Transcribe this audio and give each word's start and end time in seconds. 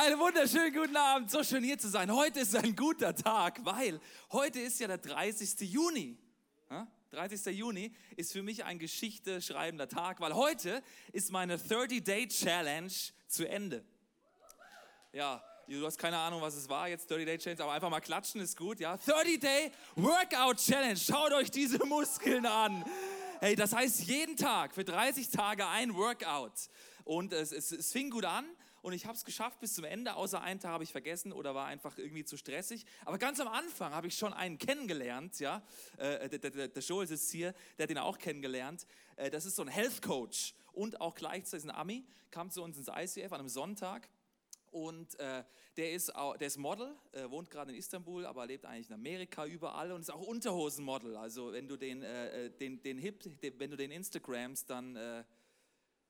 Einen 0.00 0.20
wunderschönen 0.20 0.72
guten 0.72 0.96
Abend. 0.96 1.28
So 1.28 1.42
schön 1.42 1.64
hier 1.64 1.76
zu 1.76 1.88
sein. 1.88 2.14
Heute 2.14 2.38
ist 2.38 2.54
ein 2.54 2.76
guter 2.76 3.16
Tag, 3.16 3.58
weil 3.64 4.00
heute 4.30 4.60
ist 4.60 4.78
ja 4.78 4.86
der 4.86 4.98
30. 4.98 5.72
Juni. 5.72 6.16
30. 7.10 7.46
Juni 7.46 7.92
ist 8.16 8.32
für 8.32 8.44
mich 8.44 8.62
ein 8.62 8.78
Geschichte 8.78 9.42
schreibender 9.42 9.88
Tag, 9.88 10.20
weil 10.20 10.36
heute 10.36 10.84
ist 11.10 11.32
meine 11.32 11.56
30-Day-Challenge 11.56 12.92
zu 13.26 13.48
Ende. 13.48 13.84
Ja, 15.12 15.42
du 15.66 15.84
hast 15.84 15.98
keine 15.98 16.18
Ahnung, 16.18 16.42
was 16.42 16.54
es 16.54 16.68
war 16.68 16.88
jetzt, 16.88 17.10
30-Day-Challenge, 17.10 17.64
aber 17.64 17.72
einfach 17.72 17.90
mal 17.90 17.98
klatschen 17.98 18.40
ist 18.40 18.56
gut, 18.56 18.78
ja. 18.78 18.94
30-Day-Workout-Challenge. 18.94 20.96
Schaut 20.96 21.32
euch 21.32 21.50
diese 21.50 21.84
Muskeln 21.84 22.46
an. 22.46 22.84
Hey, 23.40 23.56
das 23.56 23.72
heißt 23.72 24.02
jeden 24.02 24.36
Tag 24.36 24.76
für 24.76 24.84
30 24.84 25.30
Tage 25.30 25.66
ein 25.66 25.96
Workout. 25.96 26.52
Und 27.02 27.32
es, 27.32 27.50
es, 27.50 27.72
es 27.72 27.90
fing 27.90 28.10
gut 28.10 28.26
an 28.26 28.48
und 28.82 28.92
ich 28.92 29.06
habe 29.06 29.16
es 29.16 29.24
geschafft 29.24 29.60
bis 29.60 29.74
zum 29.74 29.84
Ende, 29.84 30.14
außer 30.14 30.40
einen 30.40 30.60
Tag 30.60 30.72
habe 30.72 30.84
ich 30.84 30.92
vergessen 30.92 31.32
oder 31.32 31.54
war 31.54 31.66
einfach 31.66 31.98
irgendwie 31.98 32.24
zu 32.24 32.36
stressig. 32.36 32.84
Aber 33.04 33.18
ganz 33.18 33.40
am 33.40 33.48
Anfang 33.48 33.92
habe 33.92 34.06
ich 34.06 34.16
schon 34.16 34.32
einen 34.32 34.58
kennengelernt, 34.58 35.38
ja, 35.40 35.62
äh, 35.96 36.28
der, 36.28 36.50
der, 36.50 36.68
der 36.68 36.82
Joel 36.82 37.06
sitzt 37.06 37.30
hier, 37.30 37.54
der 37.76 37.84
hat 37.84 37.90
ihn 37.90 37.98
auch 37.98 38.18
kennengelernt. 38.18 38.86
Äh, 39.16 39.30
das 39.30 39.46
ist 39.46 39.56
so 39.56 39.62
ein 39.62 39.68
Health 39.68 40.02
Coach 40.02 40.54
und 40.72 41.00
auch 41.00 41.14
gleichzeitig 41.14 41.66
ein 41.66 41.74
Ami, 41.74 42.04
kam 42.30 42.50
zu 42.50 42.62
uns 42.62 42.78
ins 42.78 42.88
ICF 42.88 43.32
an 43.32 43.40
einem 43.40 43.48
Sonntag. 43.48 44.08
Und 44.70 45.18
äh, 45.18 45.44
der, 45.76 45.92
ist 45.92 46.12
der 46.14 46.46
ist 46.46 46.58
Model, 46.58 46.94
äh, 47.12 47.28
wohnt 47.30 47.50
gerade 47.50 47.72
in 47.72 47.78
Istanbul, 47.78 48.26
aber 48.26 48.46
lebt 48.46 48.66
eigentlich 48.66 48.88
in 48.88 48.94
Amerika 48.94 49.46
überall 49.46 49.92
und 49.92 50.02
ist 50.02 50.10
auch 50.10 50.20
Unterhosenmodel. 50.20 51.16
Also 51.16 51.52
wenn 51.52 51.66
du 51.66 51.76
den, 51.76 52.02
äh, 52.02 52.46
äh 52.46 52.50
den, 52.50 52.82
den 52.82 52.98
Hip, 52.98 53.22
den, 53.40 53.58
wenn 53.58 53.70
du 53.70 53.76
den 53.76 53.90
Instagrams, 53.90 54.66
dann 54.66 54.94
äh, 54.96 55.24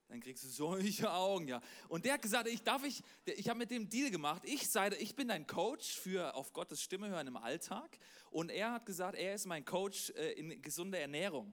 dann 0.09 0.21
kriegst 0.21 0.43
du 0.43 0.49
solche 0.49 1.11
Augen, 1.13 1.49
ja. 1.49 1.61
Und 1.89 2.05
der 2.05 2.15
hat 2.15 2.23
gesagt, 2.23 2.49
ich 2.49 2.63
darf 2.63 2.83
ich, 2.85 3.03
ich 3.27 3.49
habe 3.49 3.59
mit 3.59 3.71
dem 3.71 3.89
Deal 3.89 4.11
gemacht. 4.11 4.43
Ich 4.45 4.69
sei, 4.69 4.89
ich 4.99 5.15
bin 5.15 5.29
dein 5.29 5.47
Coach 5.47 5.99
für 5.99 6.35
auf 6.35 6.53
Gottes 6.53 6.83
Stimme 6.83 7.11
hören 7.11 7.27
im 7.27 7.37
Alltag. 7.37 7.99
Und 8.31 8.51
er 8.51 8.73
hat 8.73 8.87
gesagt, 8.87 9.17
er 9.17 9.35
ist 9.35 9.47
mein 9.47 9.65
Coach 9.65 10.11
äh, 10.17 10.33
in 10.33 10.63
gesunder 10.63 10.99
Ernährung. 10.99 11.53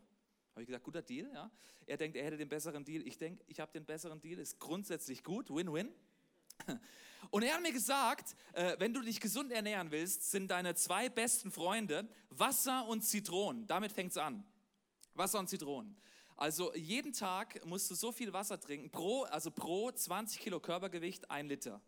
Habe 0.51 0.61
ich 0.61 0.67
gesagt, 0.67 0.85
guter 0.85 1.01
Deal, 1.01 1.29
ja. 1.33 1.51
Er 1.85 1.97
denkt, 1.97 2.15
er 2.15 2.23
hätte 2.23 2.37
den 2.37 2.47
besseren 2.47 2.85
Deal. 2.85 3.05
Ich 3.05 3.17
denke, 3.17 3.43
ich 3.47 3.59
habe 3.59 3.71
den 3.73 3.85
besseren 3.85 4.21
Deal. 4.21 4.39
Ist 4.39 4.57
grundsätzlich 4.57 5.23
gut, 5.23 5.49
Win-Win. 5.49 5.93
Und 7.31 7.43
er 7.43 7.55
hat 7.55 7.61
mir 7.61 7.73
gesagt, 7.73 8.35
äh, 8.53 8.75
wenn 8.79 8.93
du 8.93 9.01
dich 9.01 9.19
gesund 9.19 9.51
ernähren 9.51 9.91
willst, 9.91 10.31
sind 10.31 10.49
deine 10.49 10.75
zwei 10.75 11.09
besten 11.09 11.51
Freunde 11.51 12.07
Wasser 12.29 12.87
und 12.87 13.01
Zitronen. 13.01 13.67
Damit 13.67 13.91
fängt 13.91 14.11
es 14.11 14.17
an. 14.17 14.45
Wasser 15.13 15.39
und 15.39 15.49
Zitronen. 15.49 15.97
Also 16.37 16.73
jeden 16.75 17.13
Tag 17.13 17.65
musst 17.65 17.89
du 17.89 17.95
so 17.95 18.11
viel 18.11 18.33
Wasser 18.33 18.59
trinken, 18.59 18.89
pro, 18.89 19.23
also 19.23 19.51
pro 19.51 19.91
20 19.91 20.39
Kilo 20.39 20.59
Körpergewicht 20.59 21.31
ein 21.31 21.47
Liter. 21.47 21.81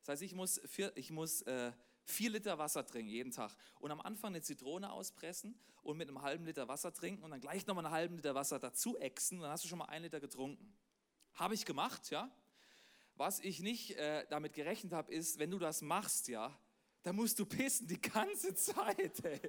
Das 0.00 0.08
heißt, 0.08 0.22
ich 0.22 0.34
muss, 0.34 0.60
vier, 0.66 0.92
ich 0.96 1.10
muss 1.10 1.42
äh, 1.42 1.72
vier 2.04 2.30
Liter 2.30 2.58
Wasser 2.58 2.84
trinken 2.84 3.08
jeden 3.08 3.30
Tag. 3.30 3.56
Und 3.78 3.92
am 3.92 4.00
Anfang 4.00 4.32
eine 4.32 4.42
Zitrone 4.42 4.90
auspressen 4.90 5.58
und 5.82 5.96
mit 5.96 6.08
einem 6.08 6.22
halben 6.22 6.44
Liter 6.44 6.66
Wasser 6.66 6.92
trinken 6.92 7.22
und 7.22 7.30
dann 7.30 7.40
gleich 7.40 7.66
nochmal 7.66 7.86
einen 7.86 7.94
halben 7.94 8.16
Liter 8.16 8.34
Wasser 8.34 8.58
dazu 8.58 8.98
exen. 8.98 9.40
Dann 9.40 9.50
hast 9.50 9.64
du 9.64 9.68
schon 9.68 9.78
mal 9.78 9.86
ein 9.86 10.02
Liter 10.02 10.20
getrunken. 10.20 10.76
Habe 11.34 11.54
ich 11.54 11.64
gemacht, 11.64 12.10
ja. 12.10 12.30
Was 13.16 13.38
ich 13.38 13.60
nicht 13.60 13.92
äh, 13.92 14.26
damit 14.28 14.54
gerechnet 14.54 14.92
habe, 14.92 15.12
ist, 15.12 15.38
wenn 15.38 15.52
du 15.52 15.60
das 15.60 15.82
machst, 15.82 16.26
ja, 16.26 16.58
da 17.04 17.12
musst 17.12 17.38
du 17.38 17.44
pissen 17.44 17.86
die 17.86 18.00
ganze 18.00 18.54
Zeit. 18.54 19.24
Ey. 19.24 19.40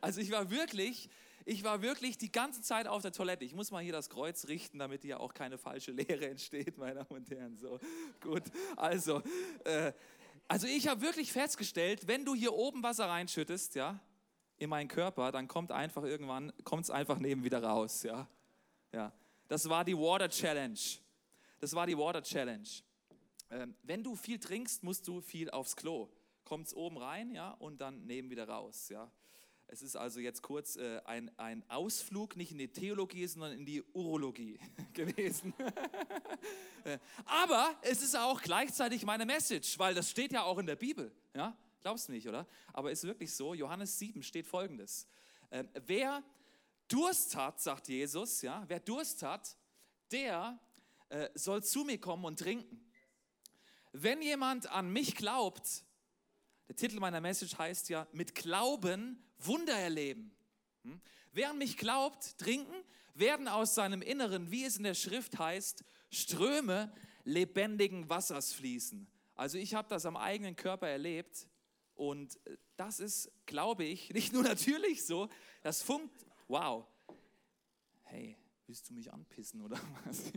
Also 0.00 0.20
ich 0.20 0.30
war 0.32 0.50
wirklich, 0.50 1.10
ich 1.44 1.62
war 1.62 1.82
wirklich 1.82 2.16
die 2.16 2.32
ganze 2.32 2.62
Zeit 2.62 2.86
auf 2.86 3.02
der 3.02 3.12
Toilette. 3.12 3.44
Ich 3.44 3.54
muss 3.54 3.70
mal 3.70 3.82
hier 3.82 3.92
das 3.92 4.08
Kreuz 4.08 4.48
richten, 4.48 4.78
damit 4.78 5.02
hier 5.02 5.20
auch 5.20 5.34
keine 5.34 5.58
falsche 5.58 5.92
Lehre 5.92 6.28
entsteht, 6.28 6.78
meine 6.78 6.94
Damen 6.94 7.10
und 7.10 7.30
Herren. 7.30 7.56
So, 7.58 7.78
gut. 8.20 8.44
Also, 8.76 9.22
äh, 9.64 9.92
also 10.48 10.66
ich 10.66 10.88
habe 10.88 11.02
wirklich 11.02 11.32
festgestellt, 11.32 12.08
wenn 12.08 12.24
du 12.24 12.34
hier 12.34 12.54
oben 12.54 12.82
Wasser 12.82 13.06
reinschüttest, 13.08 13.74
ja, 13.74 14.00
in 14.56 14.70
meinen 14.70 14.88
Körper, 14.88 15.32
dann 15.32 15.48
kommt 15.48 15.70
einfach 15.70 16.04
irgendwann, 16.04 16.50
kommt 16.64 16.84
es 16.84 16.90
einfach 16.90 17.18
neben 17.18 17.44
wieder 17.44 17.62
raus, 17.62 18.04
ja. 18.04 18.26
Ja. 18.92 19.12
Das 19.48 19.68
war 19.68 19.84
die 19.84 19.96
Water 19.96 20.30
Challenge. 20.30 20.78
Das 21.60 21.74
war 21.74 21.86
die 21.86 21.98
Water 21.98 22.22
Challenge. 22.22 22.68
Ähm, 23.50 23.74
wenn 23.82 24.02
du 24.02 24.16
viel 24.16 24.38
trinkst, 24.38 24.82
musst 24.82 25.06
du 25.06 25.20
viel 25.20 25.50
aufs 25.50 25.76
Klo 25.76 26.08
kommt 26.44 26.66
es 26.66 26.74
oben 26.74 26.98
rein, 26.98 27.34
ja, 27.34 27.50
und 27.52 27.80
dann 27.80 28.06
neben 28.06 28.30
wieder 28.30 28.48
raus, 28.48 28.88
ja. 28.88 29.10
Es 29.68 29.80
ist 29.80 29.96
also 29.96 30.20
jetzt 30.20 30.42
kurz 30.42 30.76
äh, 30.76 31.00
ein, 31.06 31.30
ein 31.38 31.64
Ausflug, 31.70 32.36
nicht 32.36 32.52
in 32.52 32.58
die 32.58 32.68
Theologie, 32.68 33.26
sondern 33.26 33.52
in 33.52 33.64
die 33.64 33.82
Urologie 33.94 34.58
gewesen. 34.92 35.54
Äh, 36.84 36.98
aber 37.26 37.76
es 37.82 38.02
ist 38.02 38.16
auch 38.16 38.42
gleichzeitig 38.42 39.04
meine 39.04 39.24
Message, 39.24 39.78
weil 39.78 39.94
das 39.94 40.10
steht 40.10 40.32
ja 40.32 40.42
auch 40.42 40.58
in 40.58 40.66
der 40.66 40.74
Bibel, 40.74 41.12
ja. 41.32 41.56
Glaubst 41.80 42.08
du 42.08 42.12
nicht, 42.12 42.28
oder? 42.28 42.44
Aber 42.72 42.90
es 42.90 43.04
ist 43.04 43.08
wirklich 43.08 43.32
so, 43.32 43.54
Johannes 43.54 43.98
7 44.00 44.20
steht 44.24 44.48
folgendes. 44.48 45.06
Äh, 45.50 45.64
wer 45.86 46.24
Durst 46.88 47.36
hat, 47.36 47.60
sagt 47.60 47.88
Jesus, 47.88 48.42
ja, 48.42 48.64
wer 48.66 48.80
Durst 48.80 49.22
hat, 49.22 49.56
der 50.10 50.58
äh, 51.08 51.28
soll 51.34 51.62
zu 51.62 51.84
mir 51.84 51.98
kommen 51.98 52.24
und 52.24 52.38
trinken. 52.38 52.84
Wenn 53.92 54.22
jemand 54.22 54.66
an 54.70 54.92
mich 54.92 55.14
glaubt, 55.16 55.84
der 56.72 56.88
Titel 56.88 57.00
meiner 57.00 57.20
Message 57.20 57.58
heißt 57.58 57.90
ja, 57.90 58.06
mit 58.12 58.34
Glauben 58.34 59.22
Wunder 59.38 59.74
erleben. 59.74 60.34
Hm? 60.84 61.02
Wer 61.32 61.50
an 61.50 61.58
mich 61.58 61.76
glaubt, 61.76 62.38
trinken, 62.38 62.74
werden 63.12 63.46
aus 63.46 63.74
seinem 63.74 64.00
Inneren, 64.00 64.50
wie 64.50 64.64
es 64.64 64.78
in 64.78 64.84
der 64.84 64.94
Schrift 64.94 65.38
heißt, 65.38 65.84
Ströme 66.08 66.90
lebendigen 67.24 68.08
Wassers 68.08 68.54
fließen. 68.54 69.06
Also 69.34 69.58
ich 69.58 69.74
habe 69.74 69.86
das 69.90 70.06
am 70.06 70.16
eigenen 70.16 70.56
Körper 70.56 70.88
erlebt 70.88 71.46
und 71.94 72.38
äh, 72.46 72.56
das 72.76 73.00
ist, 73.00 73.30
glaube 73.44 73.84
ich, 73.84 74.08
nicht 74.14 74.32
nur 74.32 74.42
natürlich 74.42 75.04
so, 75.04 75.28
das 75.60 75.82
funkt, 75.82 76.24
wow, 76.48 76.86
hey, 78.04 78.34
willst 78.66 78.88
du 78.88 78.94
mich 78.94 79.12
anpissen 79.12 79.60
oder 79.60 79.78
was? 80.06 80.32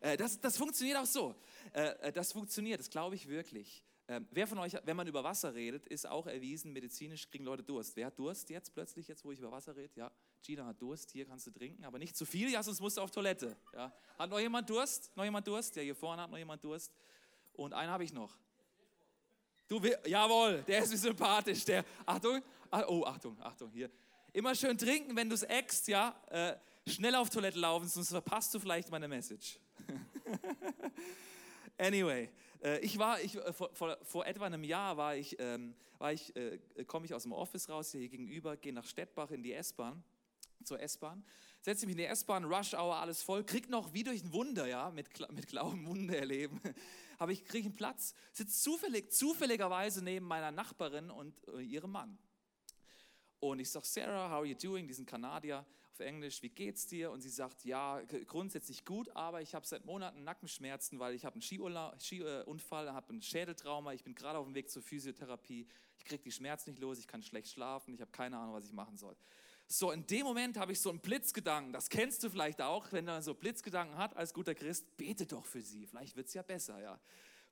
Äh, 0.00 0.16
das, 0.16 0.40
das 0.40 0.56
funktioniert 0.56 0.96
auch 0.96 1.06
so. 1.06 1.34
Äh, 1.72 2.12
das 2.12 2.30
funktioniert, 2.30 2.78
das 2.78 2.88
glaube 2.88 3.16
ich 3.16 3.26
wirklich. 3.26 3.82
Ähm, 4.10 4.26
wer 4.30 4.46
von 4.46 4.58
euch, 4.58 4.72
wenn 4.84 4.96
man 4.96 5.06
über 5.06 5.22
Wasser 5.22 5.54
redet, 5.54 5.86
ist 5.86 6.06
auch 6.06 6.26
erwiesen, 6.26 6.72
medizinisch 6.72 7.28
kriegen 7.28 7.44
Leute 7.44 7.62
Durst. 7.62 7.94
Wer 7.94 8.06
hat 8.06 8.18
Durst 8.18 8.48
jetzt 8.48 8.72
plötzlich, 8.72 9.06
jetzt 9.06 9.22
wo 9.22 9.32
ich 9.32 9.38
über 9.38 9.52
Wasser 9.52 9.76
rede? 9.76 9.92
Ja, 9.96 10.10
Gina 10.42 10.64
hat 10.64 10.80
Durst, 10.80 11.10
hier 11.10 11.26
kannst 11.26 11.46
du 11.46 11.50
trinken, 11.50 11.84
aber 11.84 11.98
nicht 11.98 12.16
zu 12.16 12.24
viel, 12.24 12.50
ja, 12.50 12.62
sonst 12.62 12.80
musst 12.80 12.96
du 12.96 13.02
auf 13.02 13.10
Toilette. 13.10 13.54
Ja. 13.74 13.92
Hat 14.18 14.30
noch 14.30 14.40
jemand 14.40 14.70
Durst? 14.70 15.14
Noch 15.14 15.24
jemand 15.24 15.46
Durst? 15.46 15.76
Ja, 15.76 15.82
hier 15.82 15.94
vorne 15.94 16.22
hat 16.22 16.30
noch 16.30 16.38
jemand 16.38 16.64
Durst. 16.64 16.90
Und 17.52 17.74
einen 17.74 17.90
habe 17.90 18.02
ich 18.02 18.12
noch. 18.14 18.38
Du, 19.68 19.78
jawohl, 20.06 20.62
der 20.66 20.84
ist 20.84 20.96
sympathisch. 20.96 21.66
Der, 21.66 21.84
Achtung, 22.06 22.40
ah, 22.70 22.84
oh, 22.88 23.04
Achtung, 23.04 23.38
Achtung, 23.42 23.70
hier. 23.72 23.90
Immer 24.32 24.54
schön 24.54 24.78
trinken, 24.78 25.14
wenn 25.16 25.28
du 25.28 25.34
es 25.34 25.42
eckst, 25.42 25.86
ja. 25.86 26.18
Äh, 26.30 26.56
schnell 26.88 27.14
auf 27.14 27.28
Toilette 27.28 27.58
laufen, 27.58 27.86
sonst 27.86 28.08
verpasst 28.08 28.54
du 28.54 28.58
vielleicht 28.58 28.90
meine 28.90 29.06
Message. 29.06 29.58
Anyway, 31.78 32.28
ich 32.80 32.98
war, 32.98 33.20
ich, 33.20 33.36
äh, 33.36 33.52
vor, 33.52 33.98
vor, 34.02 34.26
etwa 34.26 34.46
einem 34.46 34.64
Jahr 34.64 34.96
war 34.96 35.16
ich, 35.16 35.38
ähm, 35.38 35.74
war 35.98 36.12
ich, 36.12 36.34
äh, 36.36 36.58
komme 36.86 37.06
ich 37.06 37.14
aus 37.14 37.22
dem 37.22 37.32
Office 37.32 37.68
raus, 37.68 37.92
hier 37.92 38.08
gegenüber, 38.08 38.56
gehe 38.56 38.72
nach 38.72 38.86
Stettbach 38.86 39.30
in 39.30 39.42
die 39.42 39.52
S-Bahn, 39.52 40.02
zur 40.64 40.80
S-Bahn, 40.80 41.24
setze 41.60 41.86
mich 41.86 41.92
in 41.92 41.98
die 41.98 42.06
S-Bahn, 42.06 42.44
Rush 42.44 42.74
Hour, 42.74 42.96
alles 42.96 43.22
voll, 43.22 43.44
krieg 43.44 43.68
noch 43.68 43.92
wie 43.92 44.04
durch 44.04 44.22
ein 44.22 44.32
Wunder, 44.32 44.66
ja, 44.66 44.90
mit, 44.90 45.08
mit 45.32 45.46
Glauben 45.46 45.86
Wunder 45.86 46.16
erleben, 46.16 46.60
aber 47.18 47.32
ich 47.32 47.44
kriege 47.44 47.66
einen 47.66 47.76
Platz, 47.76 48.14
sitze 48.32 48.60
zufällig, 48.60 49.12
zufälligerweise 49.12 50.02
neben 50.02 50.26
meiner 50.26 50.50
Nachbarin 50.50 51.10
und 51.10 51.34
äh, 51.48 51.60
ihrem 51.60 51.92
Mann. 51.92 52.18
Und 53.40 53.60
ich 53.60 53.70
sage, 53.70 53.86
Sarah, 53.86 54.30
how 54.30 54.38
are 54.38 54.46
you 54.46 54.56
doing? 54.56 54.88
Diesen 54.88 55.06
Kanadier 55.06 55.64
auf 55.98 56.06
Englisch, 56.06 56.42
wie 56.42 56.48
geht's 56.48 56.86
dir? 56.86 57.10
Und 57.10 57.22
sie 57.22 57.28
sagt, 57.28 57.64
ja, 57.64 58.00
grundsätzlich 58.26 58.84
gut, 58.84 59.08
aber 59.16 59.42
ich 59.42 59.54
habe 59.54 59.66
seit 59.66 59.84
Monaten 59.84 60.22
Nackenschmerzen, 60.22 61.00
weil 61.00 61.14
ich 61.14 61.24
habe 61.24 61.34
einen 61.34 61.42
Skiunfall, 62.00 62.92
habe 62.92 63.12
ein 63.12 63.20
Schädeltrauma, 63.20 63.92
ich 63.94 64.04
bin 64.04 64.14
gerade 64.14 64.38
auf 64.38 64.46
dem 64.46 64.54
Weg 64.54 64.70
zur 64.70 64.80
Physiotherapie, 64.80 65.66
ich 65.98 66.04
kriege 66.04 66.22
die 66.22 66.30
Schmerzen 66.30 66.70
nicht 66.70 66.80
los, 66.80 67.00
ich 67.00 67.08
kann 67.08 67.22
schlecht 67.22 67.48
schlafen, 67.48 67.94
ich 67.94 68.00
habe 68.00 68.12
keine 68.12 68.38
Ahnung, 68.38 68.54
was 68.54 68.66
ich 68.66 68.72
machen 68.72 68.96
soll. 68.96 69.16
So, 69.66 69.90
in 69.90 70.06
dem 70.06 70.24
Moment 70.24 70.56
habe 70.56 70.70
ich 70.70 70.80
so 70.80 70.88
einen 70.88 71.00
Blitzgedanken, 71.00 71.72
das 71.72 71.88
kennst 71.88 72.22
du 72.22 72.30
vielleicht 72.30 72.62
auch, 72.62 72.92
wenn 72.92 73.04
man 73.04 73.20
so 73.20 73.34
Blitzgedanken 73.34 73.98
hat 73.98 74.16
als 74.16 74.32
guter 74.32 74.54
Christ, 74.54 74.96
bete 74.96 75.26
doch 75.26 75.44
für 75.44 75.62
sie, 75.62 75.86
vielleicht 75.86 76.14
wird 76.14 76.28
es 76.28 76.34
ja 76.34 76.42
besser, 76.42 76.80
ja. 76.80 77.00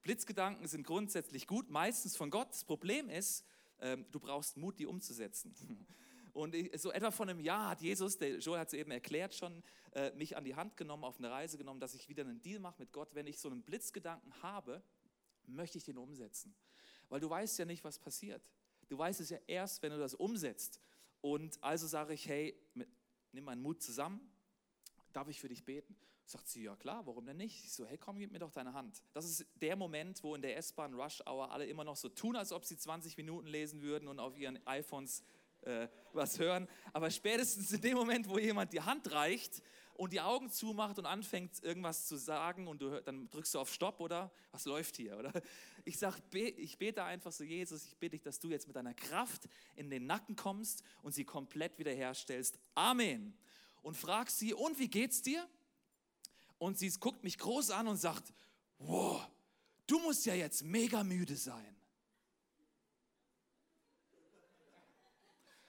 Blitzgedanken 0.02 0.69
sind 0.69 0.87
grundsätzlich 0.87 1.48
gut, 1.48 1.69
meistens 1.69 2.16
von 2.16 2.31
Gott. 2.31 2.50
Das 2.50 2.62
Problem 2.62 3.10
ist, 3.10 3.44
ähm, 3.81 4.06
du 4.12 4.20
brauchst 4.20 4.56
Mut, 4.56 4.78
die 4.78 4.87
umzusetzen. 4.87 5.52
Und 6.36 6.54
so 6.78 6.92
etwa 6.92 7.10
vor 7.10 7.26
einem 7.26 7.40
Jahr 7.40 7.70
hat 7.70 7.80
Jesus, 7.80 8.18
der 8.18 8.36
Joel 8.40 8.60
hat 8.60 8.68
es 8.68 8.74
eben 8.74 8.90
erklärt 8.90 9.34
schon, 9.34 9.62
äh, 9.92 10.12
mich 10.12 10.36
an 10.36 10.44
die 10.44 10.54
Hand 10.54 10.76
genommen, 10.76 11.02
auf 11.02 11.16
eine 11.16 11.30
Reise 11.30 11.56
genommen, 11.56 11.80
dass 11.80 11.94
ich 11.94 12.10
wieder 12.10 12.24
einen 12.24 12.42
Deal 12.42 12.60
mache 12.60 12.74
mit 12.78 12.92
Gott. 12.92 13.14
Wenn 13.14 13.26
ich 13.26 13.38
so 13.38 13.48
einen 13.48 13.62
Blitzgedanken 13.62 14.42
habe, 14.42 14.82
möchte 15.46 15.78
ich 15.78 15.84
den 15.84 15.96
umsetzen. 15.96 16.54
Weil 17.08 17.20
du 17.20 17.30
weißt 17.30 17.58
ja 17.58 17.64
nicht, 17.64 17.82
was 17.84 17.98
passiert. 17.98 18.42
Du 18.88 18.98
weißt 18.98 19.20
es 19.20 19.30
ja 19.30 19.38
erst, 19.46 19.82
wenn 19.82 19.92
du 19.92 19.98
das 19.98 20.12
umsetzt. 20.12 20.78
Und 21.22 21.56
also 21.64 21.86
sage 21.86 22.12
ich, 22.12 22.28
hey, 22.28 22.54
nimm 23.32 23.44
meinen 23.44 23.62
Mut 23.62 23.82
zusammen, 23.82 24.20
darf 25.14 25.28
ich 25.28 25.40
für 25.40 25.48
dich 25.48 25.64
beten? 25.64 25.96
Sagt 26.26 26.48
sie, 26.48 26.64
ja 26.64 26.76
klar, 26.76 27.06
warum 27.06 27.24
denn 27.24 27.38
nicht? 27.38 27.64
Ich 27.64 27.72
so, 27.72 27.86
hey 27.86 27.96
komm, 27.96 28.18
gib 28.18 28.30
mir 28.30 28.40
doch 28.40 28.50
deine 28.50 28.74
Hand. 28.74 29.02
Das 29.14 29.24
ist 29.24 29.46
der 29.54 29.76
Moment, 29.76 30.22
wo 30.22 30.34
in 30.34 30.42
der 30.42 30.58
S-Bahn 30.58 30.92
Rush 30.92 31.22
Hour 31.24 31.50
alle 31.50 31.64
immer 31.64 31.84
noch 31.84 31.96
so 31.96 32.10
tun, 32.10 32.36
als 32.36 32.52
ob 32.52 32.66
sie 32.66 32.76
20 32.76 33.16
Minuten 33.16 33.46
lesen 33.46 33.80
würden 33.80 34.06
und 34.06 34.18
auf 34.18 34.36
ihren 34.36 34.64
iPhones 34.66 35.22
äh, 35.66 35.88
was 36.12 36.38
hören. 36.38 36.68
Aber 36.92 37.10
spätestens 37.10 37.72
in 37.72 37.80
dem 37.80 37.96
Moment, 37.96 38.28
wo 38.28 38.38
jemand 38.38 38.72
die 38.72 38.80
Hand 38.80 39.10
reicht 39.12 39.62
und 39.94 40.12
die 40.12 40.20
Augen 40.20 40.50
zumacht 40.50 40.98
und 40.98 41.06
anfängt 41.06 41.62
irgendwas 41.62 42.06
zu 42.06 42.16
sagen 42.16 42.68
und 42.68 42.80
du, 42.80 43.02
dann 43.02 43.28
drückst 43.28 43.54
du 43.54 43.58
auf 43.58 43.72
Stopp 43.72 44.00
oder 44.00 44.32
was 44.52 44.64
läuft 44.64 44.96
hier? 44.96 45.18
Oder 45.18 45.32
ich 45.84 45.98
sage, 45.98 46.22
ich 46.32 46.78
bete 46.78 47.02
einfach 47.02 47.32
so, 47.32 47.44
Jesus, 47.44 47.84
ich 47.84 47.96
bitte 47.96 48.12
dich, 48.12 48.22
dass 48.22 48.38
du 48.38 48.48
jetzt 48.48 48.66
mit 48.66 48.76
deiner 48.76 48.94
Kraft 48.94 49.48
in 49.74 49.90
den 49.90 50.06
Nacken 50.06 50.36
kommst 50.36 50.82
und 51.02 51.12
sie 51.12 51.24
komplett 51.24 51.78
wiederherstellst. 51.78 52.58
Amen. 52.74 53.36
Und 53.82 53.96
frag 53.96 54.30
sie, 54.30 54.54
und 54.54 54.78
wie 54.78 54.88
geht's 54.88 55.22
dir? 55.22 55.46
Und 56.58 56.78
sie 56.78 56.90
guckt 56.98 57.22
mich 57.22 57.38
groß 57.38 57.70
an 57.70 57.86
und 57.88 57.96
sagt, 57.96 58.32
wow, 58.78 59.26
du 59.86 59.98
musst 60.00 60.26
ja 60.26 60.34
jetzt 60.34 60.62
mega 60.64 61.04
müde 61.04 61.36
sein. 61.36 61.75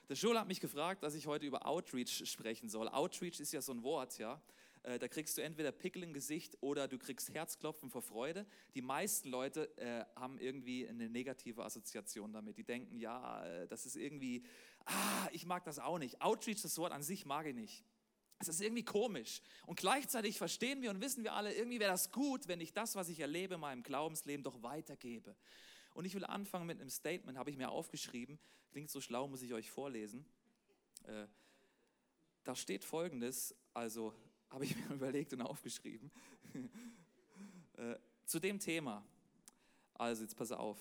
Der 0.09 0.15
Joel 0.15 0.39
hat 0.39 0.47
mich 0.47 0.61
gefragt, 0.61 1.03
dass 1.03 1.15
ich 1.15 1.27
heute 1.27 1.45
über 1.45 1.65
Outreach 1.67 2.29
sprechen 2.29 2.69
soll. 2.69 2.87
Outreach 2.87 3.41
ist 3.41 3.51
ja 3.51 3.61
so 3.61 3.73
ein 3.73 3.83
Wort, 3.83 4.17
ja. 4.17 4.41
Äh, 4.83 4.99
da 4.99 5.09
kriegst 5.09 5.37
du 5.37 5.41
entweder 5.41 5.73
Pickel 5.73 6.01
im 6.03 6.13
Gesicht 6.13 6.57
oder 6.61 6.87
du 6.87 6.97
kriegst 6.97 7.33
Herzklopfen 7.33 7.89
vor 7.89 8.01
Freude. 8.01 8.45
Die 8.73 8.81
meisten 8.81 9.27
Leute 9.27 9.69
äh, 9.77 10.05
haben 10.15 10.39
irgendwie 10.39 10.87
eine 10.87 11.09
negative 11.09 11.65
Assoziation 11.65 12.31
damit. 12.31 12.57
Die 12.57 12.63
denken, 12.63 12.97
ja, 12.99 13.45
äh, 13.45 13.67
das 13.67 13.85
ist 13.85 13.97
irgendwie, 13.97 14.45
ah, 14.85 15.27
ich 15.33 15.45
mag 15.45 15.65
das 15.65 15.77
auch 15.77 15.99
nicht. 15.99 16.21
Outreach, 16.21 16.61
das 16.61 16.77
Wort 16.77 16.93
an 16.93 17.03
sich 17.03 17.25
mag 17.25 17.45
ich 17.45 17.55
nicht. 17.55 17.83
Es 18.39 18.47
ist 18.47 18.61
irgendwie 18.61 18.85
komisch. 18.85 19.41
Und 19.65 19.77
gleichzeitig 19.77 20.37
verstehen 20.37 20.81
wir 20.81 20.91
und 20.91 21.01
wissen 21.01 21.23
wir 21.25 21.33
alle, 21.33 21.53
irgendwie 21.53 21.81
wäre 21.81 21.91
das 21.91 22.13
gut, 22.13 22.47
wenn 22.47 22.61
ich 22.61 22.71
das, 22.71 22.95
was 22.95 23.09
ich 23.09 23.19
erlebe 23.19 23.55
in 23.55 23.59
meinem 23.59 23.83
Glaubensleben, 23.83 24.43
doch 24.43 24.61
weitergebe. 24.63 25.35
Und 25.97 26.05
ich 26.05 26.13
will 26.13 26.25
anfangen 26.25 26.67
mit 26.67 26.79
einem 26.79 26.91
Statement, 26.91 27.39
habe 27.39 27.49
ich 27.49 27.57
mir 27.57 27.71
aufgeschrieben. 27.71 28.37
Klingt 28.69 28.91
so 28.91 29.01
schlau, 29.01 29.27
muss 29.27 29.41
ich 29.41 29.51
euch 29.55 29.71
vorlesen. 29.71 30.27
Äh, 31.07 31.25
da 32.43 32.55
steht 32.55 32.83
folgendes, 32.83 33.55
also 33.73 34.13
habe 34.51 34.65
ich 34.65 34.75
mir 34.89 34.93
überlegt 34.93 35.33
und 35.33 35.41
aufgeschrieben. 35.41 36.11
äh, 37.77 37.95
zu 38.25 38.39
dem 38.39 38.59
Thema. 38.59 39.03
Also 39.95 40.21
jetzt 40.21 40.35
pass 40.35 40.51
auf. 40.51 40.77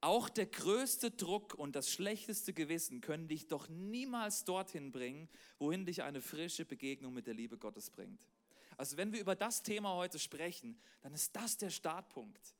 Auch 0.00 0.28
der 0.28 0.46
größte 0.46 1.10
Druck 1.10 1.54
und 1.54 1.74
das 1.74 1.90
schlechteste 1.90 2.52
Gewissen 2.52 3.00
können 3.00 3.26
dich 3.26 3.48
doch 3.48 3.68
niemals 3.68 4.44
dorthin 4.44 4.92
bringen, 4.92 5.28
wohin 5.58 5.86
dich 5.86 6.04
eine 6.04 6.20
frische 6.20 6.64
Begegnung 6.64 7.14
mit 7.14 7.26
der 7.26 7.34
Liebe 7.34 7.58
Gottes 7.58 7.90
bringt. 7.90 8.28
Also 8.76 8.96
wenn 8.96 9.12
wir 9.12 9.20
über 9.20 9.34
das 9.34 9.64
Thema 9.64 9.92
heute 9.96 10.20
sprechen, 10.20 10.80
dann 11.00 11.12
ist 11.14 11.34
das 11.34 11.56
der 11.56 11.70
Startpunkt. 11.70 12.54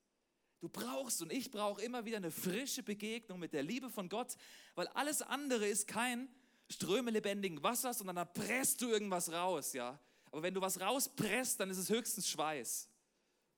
Du 0.64 0.70
brauchst 0.70 1.20
und 1.20 1.30
ich 1.30 1.50
brauche 1.50 1.82
immer 1.82 2.06
wieder 2.06 2.16
eine 2.16 2.30
frische 2.30 2.82
Begegnung 2.82 3.38
mit 3.38 3.52
der 3.52 3.62
Liebe 3.62 3.90
von 3.90 4.08
Gott, 4.08 4.34
weil 4.74 4.86
alles 4.94 5.20
andere 5.20 5.68
ist 5.68 5.86
kein 5.86 6.26
Ströme 6.70 7.10
lebendigen 7.10 7.62
Wassers, 7.62 7.98
sondern 7.98 8.16
da 8.16 8.24
presst 8.24 8.80
du 8.80 8.88
irgendwas 8.88 9.30
raus, 9.30 9.74
ja. 9.74 10.00
Aber 10.30 10.42
wenn 10.42 10.54
du 10.54 10.62
was 10.62 10.80
rauspresst, 10.80 11.60
dann 11.60 11.68
ist 11.68 11.76
es 11.76 11.90
höchstens 11.90 12.30
Schweiß. 12.30 12.88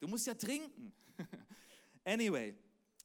Du 0.01 0.09
musst 0.09 0.27
ja 0.27 0.35
trinken. 0.35 0.93
anyway, 2.05 2.57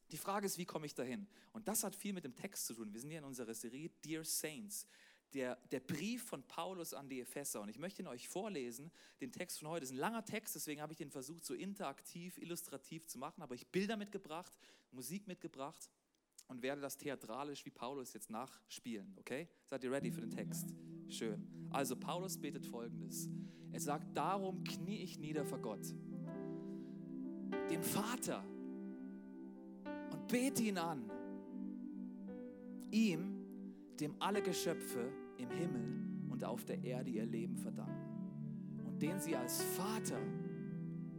die 0.09 0.18
Frage 0.18 0.47
ist, 0.47 0.57
wie 0.57 0.65
komme 0.65 0.88
ich 0.88 0.95
dahin? 0.95 1.27
Und 1.54 1.68
das 1.68 1.83
hat 1.83 1.95
viel 1.95 2.13
mit 2.13 2.24
dem 2.24 2.33
Text 2.33 2.65
zu 2.65 2.74
tun. 2.74 2.92
Wir 2.92 3.00
sind 3.00 3.12
hier 3.12 3.19
in 3.19 3.25
unserer 3.25 3.54
Serie 3.54 3.92
Dear 4.04 4.25
Saints, 4.25 4.88
der, 5.33 5.56
der 5.72 5.80
Brief 5.80 6.24
von 6.24 6.44
Paulus 6.44 6.94
an 6.94 7.10
die 7.10 7.22
Epheser. 7.22 7.62
Und 7.62 7.69
ich 7.69 7.80
möchte 7.80 8.01
ihn 8.01 8.07
euch 8.07 8.28
vorlesen, 8.28 8.92
den 9.19 9.31
Text 9.31 9.60
von 9.60 9.69
heute. 9.69 9.81
Das 9.81 9.89
ist 9.89 9.95
ein 9.95 10.00
langer 10.00 10.25
Text, 10.25 10.56
deswegen 10.56 10.81
habe 10.81 10.94
ich 10.94 10.98
den 10.98 11.10
versucht, 11.10 11.45
so 11.45 11.54
interaktiv, 11.54 12.38
illustrativ 12.38 13.07
zu 13.07 13.18
machen. 13.18 13.42
Aber 13.42 13.56
ich 13.56 13.68
Bilder 13.68 13.98
mitgebracht, 13.98 14.54
Musik 14.92 15.28
mitgebracht 15.28 15.89
und 16.48 16.62
werde 16.62 16.81
das 16.81 16.98
theatralisch 16.98 17.66
wie 17.66 17.72
Paulus 17.72 18.13
jetzt 18.13 18.30
nachspielen. 18.30 19.16
Okay? 19.19 19.48
Seid 19.66 19.83
ihr 19.83 19.92
ready 19.92 20.12
für 20.12 20.22
den 20.22 20.31
Text? 20.31 20.74
Schön. 21.07 21.48
Also, 21.72 21.95
Paulus 21.95 22.38
betet 22.38 22.66
folgendes: 22.66 23.30
Er 23.72 23.80
sagt, 23.80 24.16
darum 24.16 24.63
knie 24.63 25.04
ich 25.04 25.18
nieder 25.18 25.45
vor 25.45 25.60
Gott, 25.60 25.86
dem 27.69 27.83
Vater 27.83 28.44
bete 30.31 30.63
ihn 30.63 30.78
an. 30.78 31.12
Ihm, 32.89 33.45
dem 34.00 34.16
alle 34.19 34.42
Geschöpfe 34.42 35.12
im 35.41 35.49
Himmel 35.49 36.29
und 36.29 36.43
auf 36.43 36.65
der 36.65 36.83
Erde 36.83 37.09
ihr 37.09 37.25
Leben 37.25 37.57
verdanken 37.57 38.85
und 38.85 39.01
den 39.01 39.19
sie 39.19 39.35
als 39.35 39.61
Vater 39.61 40.19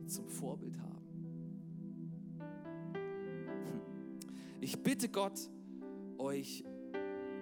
zum 0.06 0.28
Vorbild 0.28 0.78
haben. 0.78 1.06
Hm. 2.92 3.80
Ich 4.60 4.82
bitte 4.82 5.08
Gott, 5.08 5.50
euch 6.18 6.64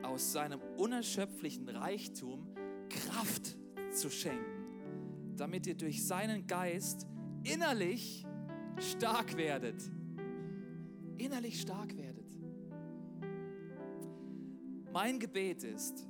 aus 0.02 0.32
seinem 0.32 0.60
unerschöpflichen 0.76 1.68
Reichtum 1.68 2.46
Kraft 2.88 3.56
zu 3.92 4.10
schenken, 4.10 5.36
damit 5.36 5.66
ihr 5.66 5.76
durch 5.76 6.06
seinen 6.06 6.46
Geist 6.46 7.06
innerlich 7.44 8.26
stark 8.78 9.36
werdet 9.36 9.90
innerlich 11.20 11.60
stark 11.60 11.96
werdet. 11.96 12.26
Mein 14.92 15.18
Gebet 15.18 15.62
ist, 15.62 16.08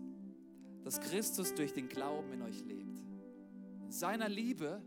dass 0.85 1.00
Christus 1.00 1.55
durch 1.55 1.73
den 1.73 1.88
Glauben 1.88 2.32
in 2.32 2.43
euch 2.43 2.65
lebt. 2.65 2.99
In 3.85 3.91
seiner 3.91 4.29
Liebe 4.29 4.82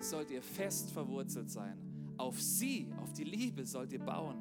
sollt 0.00 0.30
ihr 0.30 0.42
fest 0.42 0.90
verwurzelt 0.90 1.50
sein. 1.50 1.78
Auf 2.16 2.40
sie, 2.40 2.92
auf 3.02 3.12
die 3.12 3.24
Liebe 3.24 3.64
sollt 3.64 3.92
ihr 3.92 4.00
bauen. 4.00 4.38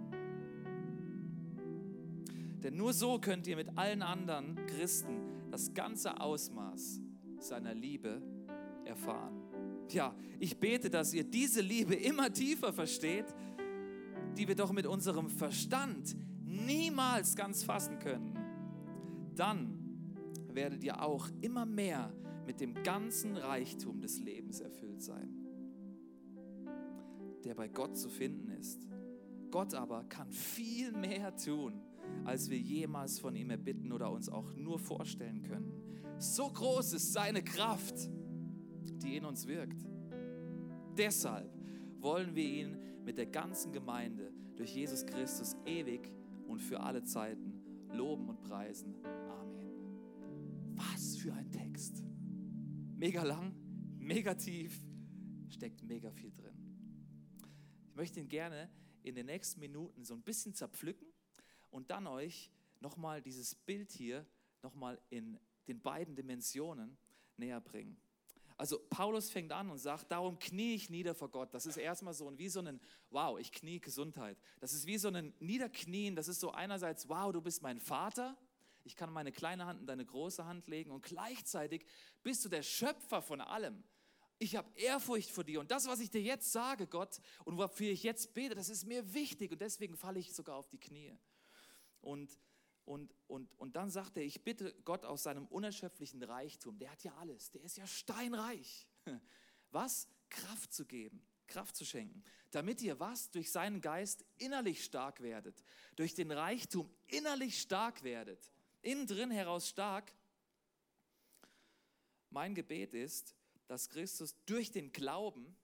Denn 2.64 2.78
nur 2.78 2.94
so 2.94 3.20
könnt 3.20 3.48
ihr 3.48 3.56
mit 3.56 3.78
allen 3.78 4.02
anderen 4.02 4.56
Christen 4.68 5.50
das 5.52 5.74
ganze 5.74 6.20
Ausmaß 6.20 7.02
seiner 7.40 7.74
Liebe 7.74 8.22
erfahren. 8.86 9.34
Ja, 9.90 10.16
ich 10.40 10.58
bete, 10.58 10.90
dass 10.90 11.14
ihr 11.14 11.24
diese 11.24 11.62
Liebe 11.62 11.94
immer 11.94 12.32
tiefer 12.32 12.72
versteht, 12.72 13.26
die 14.38 14.48
wir 14.48 14.56
doch 14.56 14.72
mit 14.72 14.88
unserem 14.88 15.30
Verstand 15.30 16.16
niemals 16.46 17.36
ganz 17.36 17.64
fassen 17.64 18.00
können, 18.00 18.38
dann 19.36 19.83
werdet 20.56 20.84
ihr 20.84 21.02
auch 21.02 21.30
immer 21.42 21.66
mehr 21.66 22.14
mit 22.46 22.60
dem 22.60 22.74
ganzen 22.84 23.38
Reichtum 23.38 24.02
des 24.02 24.20
Lebens 24.20 24.60
erfüllt 24.60 25.02
sein, 25.02 25.30
der 27.44 27.56
bei 27.56 27.68
Gott 27.68 27.98
zu 27.98 28.10
finden 28.10 28.50
ist. 28.52 28.88
Gott 29.52 29.74
aber 29.74 30.04
kann 30.06 30.32
viel 30.32 30.92
mehr 30.92 31.36
tun, 31.36 31.82
als 32.26 32.50
wir 32.50 32.58
jemals 32.58 33.20
von 33.20 33.36
ihm 33.36 33.50
erbitten 33.50 33.92
oder 33.92 34.12
uns 34.12 34.30
auch 34.30 34.54
nur 34.56 34.80
vorstellen 34.80 35.44
können. 35.44 35.74
So 36.18 36.50
groß 36.50 36.94
ist 36.94 37.14
seine 37.14 37.44
Kraft, 37.44 38.10
die 39.02 39.18
in 39.18 39.26
uns 39.26 39.48
wirkt. 39.48 39.86
Deshalb 40.98 41.52
wollen 42.00 42.36
wir 42.36 42.44
ihn 42.44 42.78
mit 43.06 43.18
der 43.18 43.26
ganzen 43.26 43.72
Gemeinde 43.72 44.32
durch 44.56 44.76
Jesus 44.76 45.06
Christus 45.06 45.56
ewig 45.66 46.12
und 46.48 46.62
für 46.62 46.80
alle 46.80 47.04
Zeiten 47.04 47.62
loben 47.92 48.30
und 48.30 48.42
preisen. 48.42 48.96
Für 51.24 51.34
ein 51.36 51.50
Text. 51.54 52.04
Mega 52.98 53.24
lang, 53.24 53.56
mega 53.98 54.34
tief, 54.34 54.78
steckt 55.48 55.82
mega 55.82 56.12
viel 56.12 56.34
drin. 56.34 56.54
Ich 57.88 57.96
möchte 57.96 58.20
ihn 58.20 58.28
gerne 58.28 58.70
in 59.04 59.16
den 59.16 59.28
nächsten 59.28 59.62
Minuten 59.62 60.04
so 60.04 60.16
ein 60.16 60.22
bisschen 60.22 60.54
zerpflücken 60.54 61.08
und 61.72 61.92
dann 61.92 62.08
euch 62.08 62.52
nochmal 62.82 63.22
dieses 63.22 63.56
Bild 63.56 63.94
hier 63.94 64.26
nochmal 64.64 65.00
in 65.12 65.40
den 65.70 65.80
beiden 65.80 66.14
Dimensionen 66.14 66.98
näher 67.38 67.62
bringen. 67.62 67.96
Also 68.58 68.80
Paulus 68.90 69.30
fängt 69.30 69.54
an 69.54 69.70
und 69.70 69.78
sagt, 69.78 70.12
darum 70.12 70.38
knie 70.40 70.76
ich 70.76 70.90
nieder 70.90 71.16
vor 71.16 71.32
Gott. 71.32 71.54
Das 71.54 71.66
ist 71.66 71.78
erstmal 71.78 72.14
so 72.14 72.38
wie 72.38 72.50
so 72.50 72.60
ein, 72.60 72.82
wow, 73.12 73.40
ich 73.40 73.54
knie 73.54 73.80
Gesundheit. 73.80 74.38
Das 74.60 74.74
ist 74.74 74.88
wie 74.88 74.98
so 74.98 75.08
ein 75.08 75.34
Niederknien. 75.40 76.18
Das 76.18 76.28
ist 76.28 76.42
so 76.42 76.52
einerseits, 76.52 77.08
wow, 77.08 77.32
du 77.32 77.42
bist 77.42 77.62
mein 77.62 77.80
Vater. 77.80 78.38
Ich 78.84 78.96
kann 78.96 79.12
meine 79.12 79.32
kleine 79.32 79.66
Hand 79.66 79.80
in 79.82 79.88
deine 79.88 80.06
große 80.06 80.46
Hand 80.46 80.68
legen 80.68 80.92
und 80.92 81.04
gleichzeitig 81.04 81.86
bist 82.22 82.44
du 82.46 82.50
der 82.50 82.64
Schöpfer 82.64 83.22
von 83.22 83.42
allem. 83.42 83.84
Ich 84.40 84.56
habe 84.56 84.70
Ehrfurcht 84.76 85.30
vor 85.30 85.44
dir 85.44 85.60
und 85.60 85.72
das, 85.72 85.88
was 85.88 86.00
ich 86.00 86.10
dir 86.10 86.22
jetzt 86.22 86.52
sage, 86.52 86.88
Gott, 86.88 87.22
und 87.46 87.58
wofür 87.58 87.92
ich 87.92 88.04
jetzt 88.04 88.34
bete, 88.34 88.56
das 88.56 88.70
ist 88.70 88.86
mir 88.86 89.14
wichtig 89.14 89.52
und 89.52 89.62
deswegen 89.62 89.96
falle 89.96 90.20
ich 90.20 90.34
sogar 90.34 90.58
auf 90.58 90.68
die 90.68 90.80
Knie. 90.80 91.18
Und 92.02 92.38
und, 92.86 93.14
und, 93.28 93.58
und 93.60 93.76
dann 93.76 93.90
sagt 93.90 94.18
er, 94.18 94.24
ich 94.24 94.44
bitte 94.44 94.74
Gott 94.84 95.06
aus 95.06 95.24
seinem 95.24 95.46
unerschöpflichen 95.48 96.22
Reichtum, 96.22 96.78
der 96.78 96.92
hat 96.92 97.04
ja 97.04 97.14
alles, 97.16 97.52
der 97.52 97.64
ist 97.64 97.78
ja 97.78 97.88
steinreich. 97.88 98.88
Was? 99.72 100.08
Kraft 100.30 100.74
zu 100.74 100.86
geben, 100.86 101.26
Kraft 101.48 101.76
zu 101.76 101.86
schenken, 101.86 102.24
damit 102.50 102.82
ihr 102.82 103.00
was? 103.00 103.30
Durch 103.30 103.52
seinen 103.52 103.82
Geist 103.82 104.26
innerlich 104.38 104.84
stark 104.84 105.22
werdet, 105.22 105.64
durch 105.96 106.16
den 106.16 106.32
Reichtum 106.32 106.90
innerlich 107.06 107.62
stark 107.62 108.02
werdet, 108.02 108.52
innen 108.84 109.08
drin 109.08 109.32
heraus 109.32 109.70
stark. 109.70 110.14
Mein 112.30 112.54
Gebet 112.54 112.94
ist, 112.94 113.36
dass 113.68 113.90
Christus 113.90 114.36
durch 114.46 114.72
den 114.72 114.92
Glauben, 114.92 115.56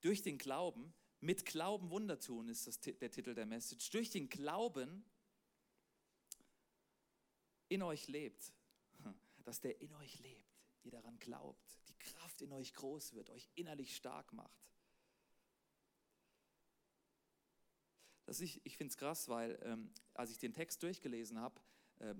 durch 0.00 0.22
den 0.22 0.38
Glauben, 0.38 0.94
mit 1.20 1.46
Glauben 1.46 1.90
Wunder 1.90 2.20
tun, 2.20 2.48
ist 2.48 2.66
das, 2.66 2.80
der 2.80 3.10
Titel 3.10 3.34
der 3.34 3.46
Message, 3.46 3.90
durch 3.90 4.10
den 4.10 4.28
Glauben 4.28 5.04
in 7.68 7.82
euch 7.82 8.06
lebt, 8.08 8.52
dass 9.44 9.60
der 9.60 9.80
in 9.80 9.92
euch 9.94 10.18
lebt, 10.20 10.60
ihr 10.84 10.90
daran 10.90 11.18
glaubt, 11.18 11.78
die 11.88 11.98
Kraft 11.98 12.42
in 12.42 12.52
euch 12.52 12.74
groß 12.74 13.14
wird, 13.14 13.30
euch 13.30 13.48
innerlich 13.54 13.96
stark 13.96 14.32
macht. 14.32 14.70
Das 18.26 18.40
ich 18.40 18.60
ich 18.64 18.76
finde 18.76 18.90
es 18.90 18.96
krass, 18.96 19.28
weil 19.28 19.58
ähm, 19.62 19.92
als 20.14 20.30
ich 20.30 20.38
den 20.38 20.52
Text 20.52 20.82
durchgelesen 20.82 21.38
habe, 21.38 21.60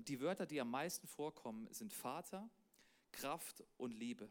die 0.06 0.20
Wörter, 0.20 0.46
die 0.46 0.60
am 0.60 0.70
meisten 0.70 1.06
vorkommen, 1.06 1.68
sind 1.72 1.92
Vater, 1.92 2.48
Kraft 3.12 3.62
und 3.76 3.92
Liebe. 3.92 4.30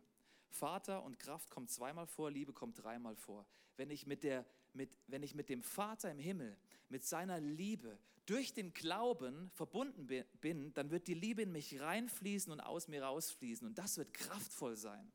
Vater 0.50 1.04
und 1.04 1.20
Kraft 1.20 1.50
kommt 1.50 1.70
zweimal 1.70 2.08
vor, 2.08 2.32
Liebe 2.32 2.54
kommt 2.54 2.82
dreimal 2.82 3.16
vor. 3.16 3.46
Wenn 3.78 3.90
ich 3.92 4.08
mit, 4.08 4.24
der, 4.24 4.46
mit, 4.74 4.98
wenn 5.08 5.22
ich 5.22 5.36
mit 5.36 5.50
dem 5.50 5.62
Vater 5.62 6.10
im 6.10 6.20
Himmel, 6.20 6.58
mit 6.90 7.04
seiner 7.04 7.40
Liebe 7.40 8.00
durch 8.26 8.54
den 8.54 8.74
Glauben 8.74 9.52
verbunden 9.52 10.08
bin, 10.42 10.74
dann 10.74 10.90
wird 10.90 11.08
die 11.08 11.14
Liebe 11.14 11.44
in 11.44 11.52
mich 11.52 11.80
reinfließen 11.80 12.52
und 12.52 12.60
aus 12.60 12.88
mir 12.88 13.04
rausfließen. 13.04 13.68
Und 13.68 13.78
das 13.78 13.98
wird 13.98 14.14
kraftvoll 14.14 14.76
sein. 14.78 15.12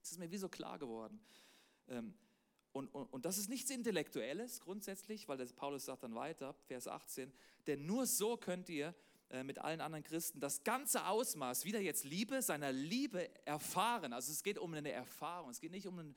Das 0.00 0.12
ist 0.12 0.18
mir 0.18 0.30
wie 0.30 0.38
so 0.38 0.48
klar 0.48 0.78
geworden. 0.78 1.18
Ähm, 1.88 2.14
und, 2.72 2.88
und, 2.88 3.06
und 3.06 3.24
das 3.24 3.38
ist 3.38 3.48
nichts 3.48 3.70
Intellektuelles 3.70 4.60
grundsätzlich, 4.60 5.28
weil 5.28 5.38
das 5.38 5.52
Paulus 5.52 5.84
sagt 5.86 6.02
dann 6.02 6.14
weiter, 6.14 6.54
Vers 6.66 6.88
18, 6.88 7.32
denn 7.66 7.86
nur 7.86 8.06
so 8.06 8.36
könnt 8.36 8.68
ihr 8.68 8.94
mit 9.42 9.58
allen 9.58 9.80
anderen 9.80 10.04
Christen 10.04 10.38
das 10.38 10.62
ganze 10.62 11.06
Ausmaß, 11.06 11.64
wieder 11.64 11.80
jetzt 11.80 12.04
Liebe, 12.04 12.42
seiner 12.42 12.72
Liebe 12.72 13.28
erfahren. 13.46 14.12
Also 14.12 14.32
es 14.32 14.42
geht 14.42 14.58
um 14.58 14.74
eine 14.74 14.92
Erfahrung, 14.92 15.50
es 15.50 15.60
geht 15.60 15.72
nicht 15.72 15.86
um, 15.86 15.98
ein, 15.98 16.14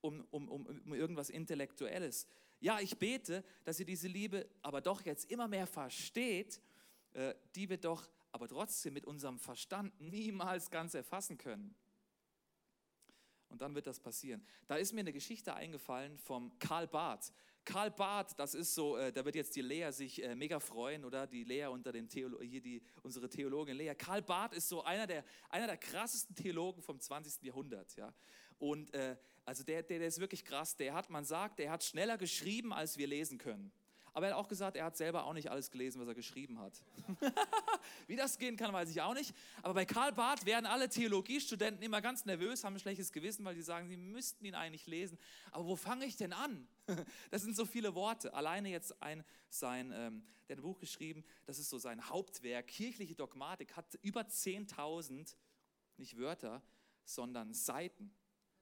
um, 0.00 0.24
um, 0.30 0.48
um, 0.48 0.66
um 0.66 0.94
irgendwas 0.94 1.30
Intellektuelles. 1.30 2.26
Ja, 2.60 2.80
ich 2.80 2.98
bete, 2.98 3.44
dass 3.64 3.78
ihr 3.78 3.86
diese 3.86 4.08
Liebe 4.08 4.48
aber 4.62 4.80
doch 4.80 5.02
jetzt 5.04 5.30
immer 5.30 5.48
mehr 5.48 5.66
versteht, 5.66 6.60
äh, 7.12 7.34
die 7.54 7.68
wir 7.68 7.78
doch 7.78 8.08
aber 8.32 8.48
trotzdem 8.48 8.94
mit 8.94 9.06
unserem 9.06 9.38
Verstand 9.38 9.98
niemals 10.00 10.70
ganz 10.70 10.94
erfassen 10.94 11.38
können. 11.38 11.74
Und 13.48 13.62
dann 13.62 13.74
wird 13.74 13.86
das 13.86 14.00
passieren. 14.00 14.44
Da 14.66 14.76
ist 14.76 14.92
mir 14.92 15.00
eine 15.00 15.12
Geschichte 15.12 15.54
eingefallen 15.54 16.18
vom 16.18 16.58
Karl 16.58 16.86
Barth. 16.86 17.32
Karl 17.68 17.90
Barth, 17.90 18.32
das 18.38 18.54
ist 18.54 18.74
so, 18.74 18.96
äh, 18.96 19.12
da 19.12 19.22
wird 19.26 19.34
jetzt 19.34 19.54
die 19.54 19.60
Lea 19.60 19.90
sich 19.90 20.24
äh, 20.24 20.34
mega 20.34 20.58
freuen, 20.58 21.04
oder? 21.04 21.26
Die 21.26 21.44
Lea 21.44 21.66
unter 21.66 21.92
den 21.92 22.08
Theolo 22.08 22.40
hier 22.40 22.62
die, 22.62 22.80
unsere 23.02 23.28
Theologin 23.28 23.76
Lea. 23.76 23.94
Karl 23.94 24.22
Barth 24.22 24.54
ist 24.54 24.70
so 24.70 24.82
einer 24.84 25.06
der, 25.06 25.22
einer 25.50 25.66
der 25.66 25.76
krassesten 25.76 26.34
Theologen 26.34 26.80
vom 26.80 26.98
20. 26.98 27.42
Jahrhundert, 27.42 27.94
ja. 27.96 28.14
Und 28.56 28.94
äh, 28.94 29.18
also 29.44 29.64
der, 29.64 29.82
der, 29.82 29.98
der 29.98 30.08
ist 30.08 30.18
wirklich 30.18 30.46
krass. 30.46 30.76
Der 30.76 30.94
hat, 30.94 31.10
man 31.10 31.26
sagt, 31.26 31.58
der 31.58 31.70
hat 31.70 31.84
schneller 31.84 32.16
geschrieben, 32.16 32.72
als 32.72 32.96
wir 32.96 33.06
lesen 33.06 33.36
können. 33.36 33.70
Aber 34.18 34.26
er 34.26 34.34
hat 34.34 34.44
auch 34.44 34.48
gesagt, 34.48 34.76
er 34.76 34.84
hat 34.84 34.96
selber 34.96 35.26
auch 35.26 35.32
nicht 35.32 35.48
alles 35.48 35.70
gelesen, 35.70 36.00
was 36.00 36.08
er 36.08 36.14
geschrieben 36.16 36.58
hat. 36.58 36.72
Wie 38.08 38.16
das 38.16 38.36
gehen 38.36 38.56
kann, 38.56 38.72
weiß 38.72 38.90
ich 38.90 39.00
auch 39.00 39.14
nicht. 39.14 39.32
Aber 39.62 39.74
bei 39.74 39.84
Karl 39.84 40.12
Barth 40.12 40.44
werden 40.44 40.66
alle 40.66 40.88
Theologiestudenten 40.88 41.84
immer 41.84 42.00
ganz 42.00 42.24
nervös, 42.24 42.64
haben 42.64 42.74
ein 42.74 42.80
schlechtes 42.80 43.12
Gewissen, 43.12 43.44
weil 43.44 43.54
die 43.54 43.62
sagen, 43.62 43.86
sie 43.86 43.96
müssten 43.96 44.44
ihn 44.44 44.56
eigentlich 44.56 44.88
lesen. 44.88 45.20
Aber 45.52 45.66
wo 45.66 45.76
fange 45.76 46.04
ich 46.04 46.16
denn 46.16 46.32
an? 46.32 46.66
Das 47.30 47.42
sind 47.42 47.54
so 47.54 47.64
viele 47.64 47.94
Worte. 47.94 48.34
Alleine 48.34 48.70
jetzt 48.70 49.00
ein, 49.00 49.22
sein, 49.50 49.92
ähm, 49.94 50.26
der 50.48 50.56
ein 50.56 50.62
Buch 50.62 50.80
geschrieben, 50.80 51.24
das 51.46 51.60
ist 51.60 51.70
so 51.70 51.78
sein 51.78 52.08
Hauptwerk, 52.08 52.66
kirchliche 52.66 53.14
Dogmatik, 53.14 53.76
hat 53.76 53.94
über 54.02 54.22
10.000, 54.22 55.36
nicht 55.96 56.18
Wörter, 56.18 56.60
sondern 57.04 57.54
Seiten. 57.54 58.12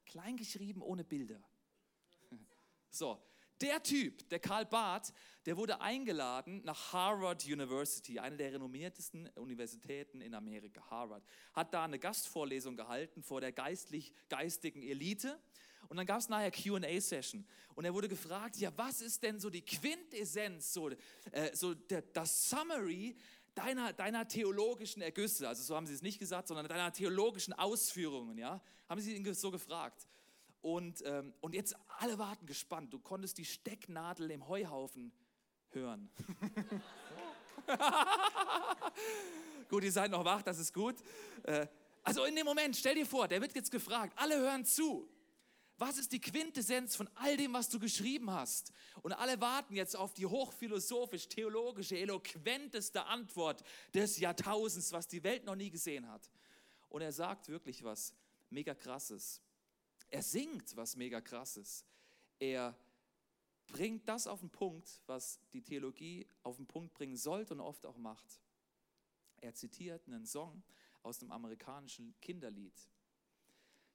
Klein 0.05 0.37
geschrieben, 0.37 0.83
ohne 0.83 1.03
Bilder. 1.03 1.43
So, 2.91 3.23
der 3.61 3.83
Typ, 3.83 4.29
der 4.29 4.39
Karl 4.39 4.67
Barth, 4.67 5.13
der 5.47 5.57
wurde 5.57 5.81
eingeladen 5.81 6.61
nach 6.65 6.93
Harvard 6.93 7.45
University, 7.47 8.19
eine 8.19 8.37
der 8.37 8.53
renommiertesten 8.53 9.29
Universitäten 9.37 10.21
in 10.21 10.35
Amerika, 10.35 10.83
Harvard. 10.91 11.25
Hat 11.53 11.73
da 11.73 11.85
eine 11.85 11.99
Gastvorlesung 11.99 12.77
gehalten 12.77 13.23
vor 13.23 13.41
der 13.41 13.53
geistlich-geistigen 13.53 14.83
Elite. 14.83 15.41
Und 15.89 15.97
dann 15.97 16.07
gab 16.07 16.19
es 16.19 16.29
nachher 16.29 16.51
QA-Session. 16.51 17.47
Und 17.75 17.85
er 17.85 17.95
wurde 17.95 18.09
gefragt: 18.09 18.57
Ja, 18.57 18.73
was 18.77 19.01
ist 19.01 19.23
denn 19.23 19.39
so 19.39 19.51
die 19.51 19.65
Quintessenz, 19.65 20.73
so, 20.73 20.91
äh, 21.31 21.55
so 21.55 21.75
der, 21.75 22.03
das 22.03 22.51
Summary 22.51 23.17
deiner, 23.55 23.93
deiner 23.93 24.27
theologischen 24.27 25.01
Ergüsse? 25.01 25.49
Also, 25.49 25.63
so 25.63 25.77
haben 25.77 25.87
sie 25.87 25.95
es 25.95 26.03
nicht 26.03 26.19
gesagt, 26.19 26.49
sondern 26.49 26.67
deiner 26.67 26.93
theologischen 26.93 27.53
Ausführungen. 27.53 28.37
Ja? 28.37 28.61
Haben 28.89 29.01
sie 29.01 29.15
ihn 29.15 29.35
so 29.35 29.51
gefragt. 29.51 30.07
Und, 30.67 31.01
ähm, 31.07 31.33
und 31.43 31.55
jetzt 31.55 31.77
alle 32.01 32.19
warten 32.19 32.45
gespannt. 32.45 32.93
Du 32.93 32.99
konntest 32.99 33.39
die 33.39 33.45
Stecknadel 33.45 34.33
im 34.33 34.49
Heuhaufen 34.49 35.13
hören. 35.71 36.11
gut, 39.69 39.85
ihr 39.85 39.93
seid 39.93 40.11
noch 40.11 40.25
wach, 40.25 40.43
das 40.43 40.59
ist 40.59 40.75
gut. 40.75 40.97
Äh, 41.45 41.69
also 42.03 42.25
in 42.25 42.35
dem 42.35 42.45
Moment, 42.45 42.77
stell 42.77 42.97
dir 42.97 43.07
vor, 43.07 43.29
der 43.29 43.41
wird 43.41 43.55
jetzt 43.55 43.71
gefragt, 43.71 44.13
alle 44.17 44.41
hören 44.41 44.65
zu. 44.65 45.09
Was 45.79 45.99
ist 45.99 46.11
die 46.11 46.21
Quintessenz 46.21 46.97
von 46.97 47.09
all 47.15 47.37
dem, 47.37 47.53
was 47.53 47.69
du 47.69 47.79
geschrieben 47.79 48.33
hast? 48.33 48.73
Und 49.03 49.13
alle 49.13 49.41
warten 49.41 49.77
jetzt 49.77 49.95
auf 49.95 50.15
die 50.15 50.27
hochphilosophisch, 50.27 51.29
theologische, 51.29 51.97
eloquenteste 51.97 53.07
Antwort 53.07 53.63
des 53.95 54.19
Jahrtausends, 54.19 54.91
was 54.91 55.07
die 55.07 55.23
Welt 55.23 55.45
noch 55.45 55.55
nie 55.55 55.71
gesehen 55.71 56.09
hat. 56.09 56.29
Und 56.89 57.03
er 57.03 57.13
sagt 57.13 57.51
wirklich 57.51 57.85
was 57.85 58.13
mega 58.51 58.75
krasses. 58.75 59.41
Er 60.11 60.23
singt 60.23 60.77
was 60.77 60.97
mega 60.97 61.21
krasses. 61.21 61.85
Er 62.39 62.75
bringt 63.67 64.09
das 64.09 64.27
auf 64.27 64.41
den 64.41 64.51
Punkt, 64.51 65.03
was 65.07 65.41
die 65.53 65.63
Theologie 65.63 66.27
auf 66.43 66.57
den 66.57 66.67
Punkt 66.67 66.95
bringen 66.95 67.17
sollte 67.17 67.55
und 67.55 67.61
oft 67.61 67.85
auch 67.87 67.99
macht. 67.99 68.41
Er 69.41 69.55
zitiert 69.55 70.07
einen 70.07 70.27
Song 70.27 70.63
aus 71.03 71.19
dem 71.19 71.31
amerikanischen 71.31 72.15
Kinderlied. 72.21 72.89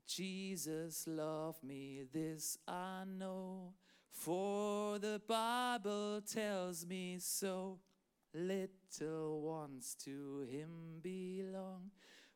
Jesus 0.06 1.06
love 1.06 1.66
me, 1.66 2.08
this 2.12 2.60
I 2.68 3.06
know, 3.06 3.74
for 4.10 5.00
the 5.00 5.20
Bible 5.20 6.22
tells 6.26 6.86
me 6.86 7.18
so. 7.20 7.80
Little 8.34 9.42
ones 9.42 9.98
to 9.98 10.42
him 10.42 11.02
belong. 11.02 11.92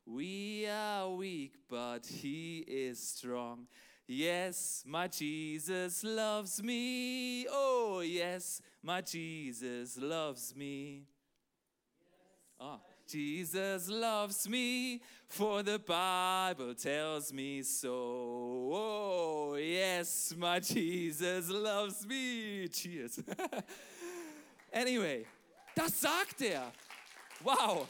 We 0.06 0.68
are 0.68 1.10
weak, 1.10 1.54
but 1.68 2.06
He 2.06 2.60
is 2.68 3.00
strong. 3.00 3.66
Yes, 4.08 4.84
my 4.86 5.08
Jesus 5.08 6.04
loves 6.04 6.62
me. 6.62 7.48
Oh, 7.50 8.02
yes, 8.06 8.62
my 8.84 9.02
Jesus 9.02 9.98
loves 10.00 10.56
me. 10.56 11.08
Oh, 12.60 12.80
Jesus 13.08 13.90
loves 13.90 14.48
me, 14.48 15.02
for 15.28 15.64
the 15.64 15.80
Bible 15.80 16.76
tells 16.76 17.34
me 17.34 17.64
so. 17.64 17.90
Oh, 17.92 19.56
yes, 19.60 20.36
my 20.38 20.60
Jesus 20.60 21.50
loves 21.50 22.06
me. 22.06 22.68
Cheers. 22.68 23.20
anyway, 24.72 25.26
das 25.76 26.00
sagt 26.00 26.42
er. 26.42 26.72
Wow. 27.44 27.88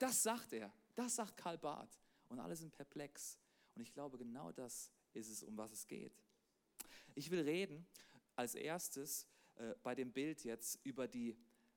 Das 0.00 0.22
sagt 0.22 0.54
er. 0.54 0.72
Das 0.94 1.16
sagt 1.16 1.36
Karl 1.36 1.58
Barth. 1.58 2.00
Und 2.30 2.40
alle 2.40 2.56
sind 2.56 2.72
perplex. 2.72 3.38
Und 3.74 3.82
ich 3.82 3.92
glaube, 3.92 4.16
genau 4.16 4.50
das 4.50 4.90
ist 5.12 5.28
es, 5.28 5.42
um 5.42 5.56
was 5.58 5.72
es 5.72 5.86
geht. 5.86 6.24
Ich 7.14 7.30
will 7.30 7.42
reden 7.42 7.86
als 8.34 8.54
erstes 8.54 9.26
äh, 9.56 9.74
bei 9.82 9.94
dem 9.94 10.10
Bild 10.10 10.42
jetzt 10.44 10.78
über 10.84 11.06
die 11.06 11.36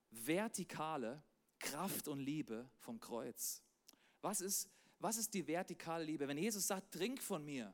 vertikale 0.10 1.22
Kraft 1.60 2.08
und 2.08 2.20
Liebe 2.20 2.70
vom 2.77 2.98
Kreuz. 3.00 3.62
Was 4.22 4.39
ist, 4.39 4.70
was 5.00 5.18
ist 5.18 5.34
die 5.34 5.46
vertikale 5.46 6.06
Liebe? 6.06 6.25
Wenn 6.27 6.38
Jesus 6.38 6.65
sagt, 6.65 6.94
trink 6.94 7.22
von 7.22 7.44
mir, 7.44 7.74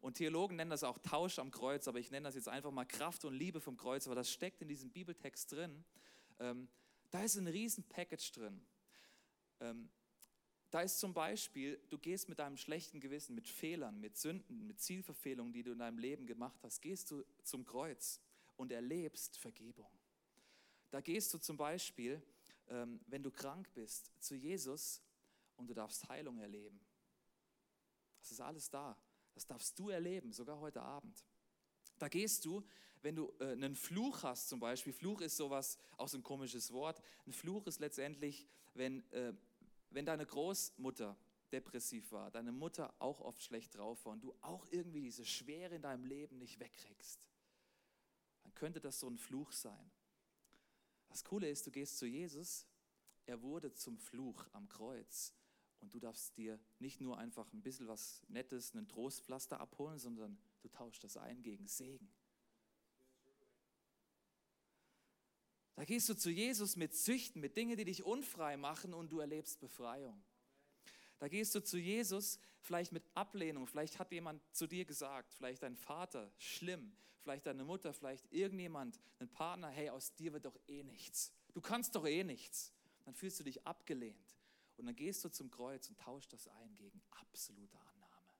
und 0.00 0.18
Theologen 0.18 0.56
nennen 0.56 0.70
das 0.70 0.84
auch 0.84 0.98
Tausch 0.98 1.38
am 1.38 1.50
Kreuz, 1.50 1.88
aber 1.88 1.98
ich 1.98 2.10
nenne 2.10 2.24
das 2.24 2.34
jetzt 2.34 2.48
einfach 2.48 2.70
mal 2.70 2.84
Kraft 2.84 3.24
und 3.24 3.32
Liebe 3.32 3.58
vom 3.58 3.78
Kreuz, 3.78 4.06
aber 4.06 4.16
das 4.16 4.30
steckt 4.30 4.60
in 4.60 4.68
diesem 4.68 4.90
Bibeltext 4.90 5.50
drin. 5.52 5.82
Ähm, 6.40 6.68
da 7.10 7.22
ist 7.22 7.36
ein 7.36 7.46
riesen 7.46 7.84
Package 7.84 8.32
drin. 8.32 8.60
Ähm, 9.64 9.88
da 10.70 10.82
ist 10.82 10.98
zum 10.98 11.14
Beispiel, 11.14 11.80
du 11.88 11.98
gehst 11.98 12.28
mit 12.28 12.38
deinem 12.38 12.56
schlechten 12.56 13.00
Gewissen, 13.00 13.34
mit 13.34 13.48
Fehlern, 13.48 14.00
mit 14.00 14.16
Sünden, 14.16 14.66
mit 14.66 14.80
Zielverfehlungen, 14.80 15.52
die 15.52 15.62
du 15.62 15.72
in 15.72 15.78
deinem 15.78 15.98
Leben 15.98 16.26
gemacht 16.26 16.58
hast, 16.62 16.80
gehst 16.80 17.10
du 17.10 17.24
zum 17.44 17.64
Kreuz 17.64 18.20
und 18.56 18.72
erlebst 18.72 19.36
Vergebung. 19.38 19.90
Da 20.90 21.00
gehst 21.00 21.32
du 21.32 21.38
zum 21.38 21.56
Beispiel, 21.56 22.20
ähm, 22.68 23.00
wenn 23.06 23.22
du 23.22 23.30
krank 23.30 23.72
bist, 23.74 24.12
zu 24.20 24.34
Jesus 24.34 25.00
und 25.56 25.68
du 25.68 25.74
darfst 25.74 26.08
Heilung 26.08 26.38
erleben. 26.38 26.80
Das 28.20 28.32
ist 28.32 28.40
alles 28.40 28.68
da. 28.68 28.96
Das 29.32 29.46
darfst 29.46 29.78
du 29.78 29.90
erleben, 29.90 30.32
sogar 30.32 30.58
heute 30.60 30.82
Abend. 30.82 31.24
Da 31.98 32.08
gehst 32.08 32.44
du, 32.44 32.64
wenn 33.02 33.14
du 33.14 33.32
äh, 33.38 33.52
einen 33.52 33.76
Fluch 33.76 34.22
hast 34.22 34.48
zum 34.48 34.60
Beispiel. 34.60 34.92
Fluch 34.92 35.20
ist 35.20 35.36
sowas, 35.36 35.78
auch 35.96 36.08
so 36.08 36.18
ein 36.18 36.22
komisches 36.22 36.72
Wort. 36.72 37.00
Ein 37.26 37.32
Fluch 37.32 37.66
ist 37.66 37.80
letztendlich, 37.80 38.46
wenn, 38.74 39.08
äh, 39.12 39.34
wenn 39.94 40.04
deine 40.04 40.26
Großmutter, 40.26 41.16
depressiv 41.52 42.10
war, 42.10 42.32
deine 42.32 42.50
Mutter 42.50 42.92
auch 42.98 43.20
oft 43.20 43.42
schlecht 43.42 43.76
drauf 43.76 44.04
war 44.04 44.12
und 44.14 44.24
du 44.24 44.34
auch 44.40 44.66
irgendwie 44.70 45.02
diese 45.02 45.24
Schwere 45.24 45.76
in 45.76 45.82
deinem 45.82 46.04
Leben 46.04 46.38
nicht 46.38 46.58
wegkriegst, 46.58 47.28
dann 48.42 48.54
könnte 48.54 48.80
das 48.80 48.98
so 48.98 49.08
ein 49.08 49.18
Fluch 49.18 49.52
sein. 49.52 49.90
Das 51.08 51.22
Coole 51.22 51.48
ist, 51.48 51.64
du 51.66 51.70
gehst 51.70 51.98
zu 51.98 52.06
Jesus, 52.06 52.66
er 53.26 53.40
wurde 53.42 53.72
zum 53.72 53.96
Fluch 53.98 54.48
am 54.52 54.68
Kreuz 54.68 55.32
und 55.78 55.94
du 55.94 56.00
darfst 56.00 56.36
dir 56.36 56.58
nicht 56.80 57.00
nur 57.00 57.18
einfach 57.18 57.52
ein 57.52 57.62
bisschen 57.62 57.86
was 57.86 58.22
Nettes, 58.26 58.74
einen 58.74 58.88
Trostpflaster 58.88 59.60
abholen, 59.60 59.98
sondern 60.00 60.36
du 60.60 60.68
tauschst 60.68 61.04
das 61.04 61.16
ein 61.16 61.42
gegen 61.42 61.68
Segen. 61.68 62.12
Da 65.74 65.84
gehst 65.84 66.08
du 66.08 66.14
zu 66.14 66.30
Jesus 66.30 66.76
mit 66.76 66.94
Süchten, 66.94 67.40
mit 67.40 67.56
Dingen, 67.56 67.76
die 67.76 67.84
dich 67.84 68.04
unfrei 68.04 68.56
machen 68.56 68.94
und 68.94 69.10
du 69.10 69.20
erlebst 69.20 69.60
Befreiung. 69.60 70.22
Da 71.18 71.28
gehst 71.28 71.54
du 71.54 71.62
zu 71.62 71.78
Jesus 71.78 72.38
vielleicht 72.60 72.92
mit 72.92 73.04
Ablehnung. 73.14 73.66
Vielleicht 73.66 73.98
hat 73.98 74.12
jemand 74.12 74.42
zu 74.54 74.66
dir 74.66 74.84
gesagt, 74.84 75.32
vielleicht 75.34 75.62
dein 75.62 75.76
Vater, 75.76 76.30
schlimm. 76.38 76.96
Vielleicht 77.22 77.46
deine 77.46 77.64
Mutter, 77.64 77.94
vielleicht 77.94 78.30
irgendjemand, 78.30 79.00
ein 79.18 79.30
Partner, 79.30 79.68
hey, 79.68 79.88
aus 79.88 80.14
dir 80.14 80.34
wird 80.34 80.44
doch 80.44 80.58
eh 80.68 80.82
nichts. 80.82 81.32
Du 81.54 81.62
kannst 81.62 81.94
doch 81.94 82.06
eh 82.06 82.22
nichts. 82.22 82.74
Dann 83.04 83.14
fühlst 83.14 83.40
du 83.40 83.44
dich 83.44 83.66
abgelehnt. 83.66 84.36
Und 84.76 84.86
dann 84.86 84.94
gehst 84.94 85.24
du 85.24 85.30
zum 85.30 85.50
Kreuz 85.50 85.88
und 85.88 85.98
tauschst 85.98 86.32
das 86.32 86.48
ein 86.48 86.74
gegen 86.74 87.00
absolute 87.10 87.78
Annahme. 87.78 88.34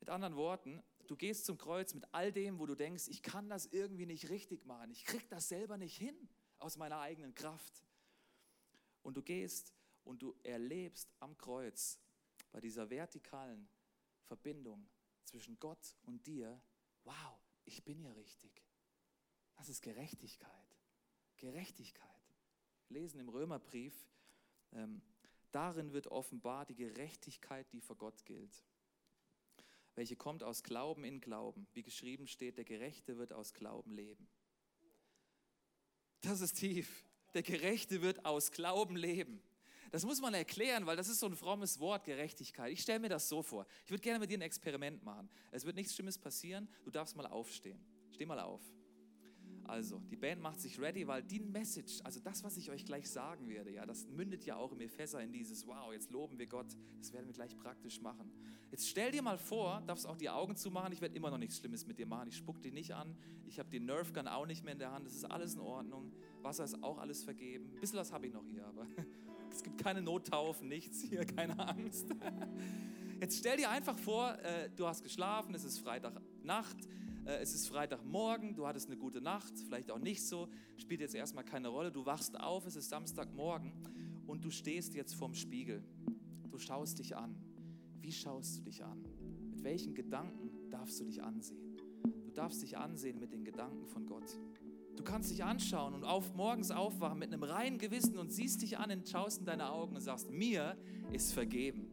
Mit 0.00 0.08
anderen 0.08 0.36
Worten, 0.36 0.82
du 1.06 1.16
gehst 1.16 1.46
zum 1.46 1.58
Kreuz 1.58 1.94
mit 1.94 2.06
all 2.12 2.32
dem, 2.32 2.58
wo 2.58 2.66
du 2.66 2.74
denkst, 2.74 3.08
ich 3.08 3.22
kann 3.22 3.48
das 3.48 3.66
irgendwie 3.66 4.06
nicht 4.06 4.28
richtig 4.28 4.64
machen. 4.66 4.90
Ich 4.90 5.04
krieg 5.04 5.28
das 5.28 5.48
selber 5.48 5.76
nicht 5.76 5.96
hin 5.96 6.28
aus 6.58 6.76
meiner 6.76 7.00
eigenen 7.00 7.34
Kraft. 7.34 7.84
Und 9.02 9.16
du 9.16 9.22
gehst 9.22 9.72
und 10.04 10.22
du 10.22 10.34
erlebst 10.42 11.12
am 11.20 11.36
Kreuz 11.36 11.98
bei 12.52 12.60
dieser 12.60 12.90
vertikalen 12.90 13.68
Verbindung 14.24 14.88
zwischen 15.24 15.58
Gott 15.58 15.96
und 16.02 16.26
dir, 16.26 16.60
wow, 17.04 17.38
ich 17.64 17.84
bin 17.84 18.00
ja 18.00 18.12
richtig. 18.12 18.64
Das 19.56 19.68
ist 19.68 19.82
Gerechtigkeit. 19.82 20.76
Gerechtigkeit. 21.36 22.10
Lesen 22.88 23.20
im 23.20 23.28
Römerbrief, 23.28 24.08
ähm, 24.72 25.02
darin 25.50 25.92
wird 25.92 26.06
offenbar 26.08 26.64
die 26.66 26.76
Gerechtigkeit, 26.76 27.70
die 27.72 27.80
vor 27.80 27.96
Gott 27.96 28.24
gilt, 28.24 28.64
welche 29.96 30.14
kommt 30.14 30.42
aus 30.42 30.62
Glauben 30.62 31.04
in 31.04 31.20
Glauben. 31.20 31.66
Wie 31.72 31.82
geschrieben 31.82 32.28
steht, 32.28 32.58
der 32.58 32.64
Gerechte 32.64 33.18
wird 33.18 33.32
aus 33.32 33.54
Glauben 33.54 33.92
leben. 33.92 34.28
Das 36.20 36.40
ist 36.40 36.54
tief. 36.54 37.04
Der 37.34 37.42
Gerechte 37.42 38.02
wird 38.02 38.24
aus 38.24 38.52
Glauben 38.52 38.96
leben. 38.96 39.42
Das 39.90 40.04
muss 40.04 40.20
man 40.20 40.34
erklären, 40.34 40.86
weil 40.86 40.96
das 40.96 41.08
ist 41.08 41.20
so 41.20 41.26
ein 41.26 41.36
frommes 41.36 41.78
Wort, 41.80 42.04
Gerechtigkeit. 42.04 42.72
Ich 42.72 42.82
stelle 42.82 42.98
mir 42.98 43.08
das 43.08 43.28
so 43.28 43.42
vor. 43.42 43.66
Ich 43.84 43.90
würde 43.90 44.02
gerne 44.02 44.18
mit 44.18 44.30
dir 44.30 44.38
ein 44.38 44.42
Experiment 44.42 45.02
machen. 45.04 45.30
Es 45.50 45.64
wird 45.64 45.76
nichts 45.76 45.94
Schlimmes 45.94 46.18
passieren. 46.18 46.68
Du 46.84 46.90
darfst 46.90 47.16
mal 47.16 47.26
aufstehen. 47.26 47.80
Steh 48.10 48.26
mal 48.26 48.40
auf. 48.40 48.62
Also, 49.68 50.00
die 50.10 50.16
Band 50.16 50.40
macht 50.40 50.60
sich 50.60 50.80
ready, 50.80 51.06
weil 51.06 51.22
die 51.22 51.40
Message, 51.40 52.00
also 52.04 52.20
das, 52.20 52.44
was 52.44 52.56
ich 52.56 52.70
euch 52.70 52.84
gleich 52.84 53.08
sagen 53.08 53.48
werde, 53.48 53.70
ja, 53.70 53.84
das 53.84 54.06
mündet 54.06 54.44
ja 54.44 54.56
auch 54.56 54.72
im 54.72 54.80
Epheser 54.80 55.20
in 55.20 55.32
dieses, 55.32 55.66
wow, 55.66 55.92
jetzt 55.92 56.10
loben 56.10 56.38
wir 56.38 56.46
Gott. 56.46 56.76
Das 56.98 57.12
werden 57.12 57.26
wir 57.26 57.34
gleich 57.34 57.56
praktisch 57.56 58.00
machen. 58.00 58.30
Jetzt 58.70 58.88
stell 58.88 59.10
dir 59.10 59.22
mal 59.22 59.38
vor, 59.38 59.82
darfst 59.86 60.06
auch 60.06 60.16
die 60.16 60.30
Augen 60.30 60.56
zumachen. 60.56 60.92
Ich 60.92 61.00
werde 61.00 61.14
immer 61.14 61.30
noch 61.30 61.38
nichts 61.38 61.58
Schlimmes 61.58 61.86
mit 61.86 61.98
dir 61.98 62.06
machen. 62.06 62.28
Ich 62.28 62.36
spuck 62.36 62.60
dich 62.62 62.72
nicht 62.72 62.94
an. 62.94 63.16
Ich 63.46 63.58
habe 63.58 63.68
den 63.70 63.86
Nerf 63.86 64.12
Gun 64.12 64.28
auch 64.28 64.46
nicht 64.46 64.64
mehr 64.64 64.72
in 64.72 64.78
der 64.78 64.92
Hand. 64.92 65.06
Das 65.06 65.14
ist 65.14 65.24
alles 65.24 65.54
in 65.54 65.60
Ordnung. 65.60 66.12
Wasser 66.42 66.64
ist 66.64 66.82
auch 66.82 66.98
alles 66.98 67.24
vergeben. 67.24 67.70
Ein 67.74 67.80
bisschen 67.80 67.98
was 67.98 68.12
habe 68.12 68.26
ich 68.26 68.32
noch 68.32 68.44
hier, 68.44 68.66
aber 68.66 68.86
es 69.50 69.62
gibt 69.62 69.82
keine 69.82 70.02
Nottaufen, 70.02 70.68
nichts 70.68 71.00
hier, 71.00 71.24
keine 71.24 71.58
Angst. 71.58 72.06
Jetzt 73.20 73.38
stell 73.38 73.56
dir 73.56 73.70
einfach 73.70 73.98
vor, 73.98 74.38
äh, 74.40 74.68
du 74.76 74.86
hast 74.86 75.02
geschlafen, 75.02 75.54
es 75.54 75.64
ist 75.64 75.78
Freitagnacht, 75.78 76.76
es 77.26 77.54
ist 77.54 77.68
Freitagmorgen, 77.68 78.54
du 78.54 78.66
hattest 78.66 78.86
eine 78.86 78.96
gute 78.96 79.20
Nacht, 79.20 79.52
vielleicht 79.66 79.90
auch 79.90 79.98
nicht 79.98 80.24
so, 80.24 80.48
spielt 80.76 81.00
jetzt 81.00 81.14
erstmal 81.14 81.44
keine 81.44 81.68
Rolle. 81.68 81.90
Du 81.90 82.06
wachst 82.06 82.38
auf, 82.38 82.66
es 82.66 82.76
ist 82.76 82.88
Samstagmorgen 82.88 83.72
und 84.26 84.44
du 84.44 84.50
stehst 84.50 84.94
jetzt 84.94 85.14
vorm 85.14 85.34
Spiegel. 85.34 85.82
Du 86.50 86.58
schaust 86.58 86.98
dich 86.98 87.16
an. 87.16 87.36
Wie 88.00 88.12
schaust 88.12 88.58
du 88.58 88.62
dich 88.62 88.84
an? 88.84 89.02
Mit 89.50 89.64
welchen 89.64 89.94
Gedanken 89.94 90.70
darfst 90.70 91.00
du 91.00 91.04
dich 91.04 91.22
ansehen? 91.22 91.76
Du 92.24 92.30
darfst 92.30 92.62
dich 92.62 92.78
ansehen 92.78 93.18
mit 93.18 93.32
den 93.32 93.44
Gedanken 93.44 93.86
von 93.86 94.06
Gott. 94.06 94.38
Du 94.96 95.04
kannst 95.04 95.30
dich 95.30 95.44
anschauen 95.44 95.94
und 95.94 96.04
auf 96.04 96.34
morgens 96.34 96.70
aufwachen 96.70 97.18
mit 97.18 97.32
einem 97.32 97.42
reinen 97.42 97.78
Gewissen 97.78 98.16
und 98.18 98.32
siehst 98.32 98.62
dich 98.62 98.78
an 98.78 98.90
und 98.90 99.08
schaust 99.08 99.40
in 99.40 99.46
deine 99.46 99.70
Augen 99.70 99.94
und 99.94 100.00
sagst, 100.00 100.30
mir 100.30 100.76
ist 101.12 101.32
vergeben. 101.32 101.85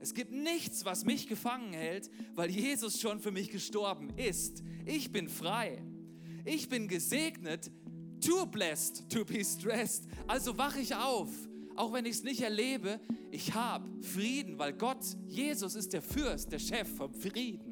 Es 0.00 0.14
gibt 0.14 0.32
nichts, 0.32 0.86
was 0.86 1.04
mich 1.04 1.26
gefangen 1.28 1.74
hält, 1.74 2.10
weil 2.34 2.50
Jesus 2.50 3.00
schon 3.00 3.20
für 3.20 3.30
mich 3.30 3.50
gestorben 3.50 4.08
ist. 4.16 4.62
Ich 4.86 5.12
bin 5.12 5.28
frei. 5.28 5.84
Ich 6.46 6.68
bin 6.70 6.88
gesegnet. 6.88 7.70
Too 8.20 8.46
blessed 8.46 9.08
to 9.10 9.24
be 9.24 9.44
stressed. 9.44 10.06
Also 10.26 10.56
wache 10.56 10.80
ich 10.80 10.94
auf, 10.94 11.28
auch 11.76 11.92
wenn 11.92 12.06
ich 12.06 12.16
es 12.16 12.22
nicht 12.22 12.40
erlebe. 12.40 12.98
Ich 13.30 13.54
habe 13.54 13.88
Frieden, 14.02 14.58
weil 14.58 14.72
Gott, 14.72 15.04
Jesus 15.26 15.74
ist 15.74 15.92
der 15.92 16.02
Fürst, 16.02 16.50
der 16.50 16.58
Chef 16.58 16.88
vom 16.96 17.12
Frieden. 17.14 17.70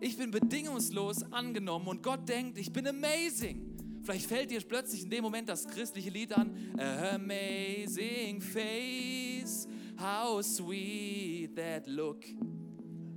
Ich 0.00 0.16
bin 0.16 0.30
bedingungslos 0.30 1.22
angenommen 1.32 1.86
und 1.86 2.02
Gott 2.02 2.28
denkt, 2.28 2.58
ich 2.58 2.72
bin 2.72 2.86
amazing. 2.86 3.70
Vielleicht 4.02 4.26
fällt 4.26 4.50
dir 4.50 4.60
plötzlich 4.62 5.02
in 5.02 5.10
dem 5.10 5.22
Moment 5.22 5.48
das 5.48 5.68
christliche 5.68 6.10
Lied 6.10 6.32
an. 6.32 6.56
Amazing 7.12 8.40
face, 8.40 9.68
how 10.00 10.42
sweet 10.42 11.54
that 11.56 11.86
look. 11.86 12.24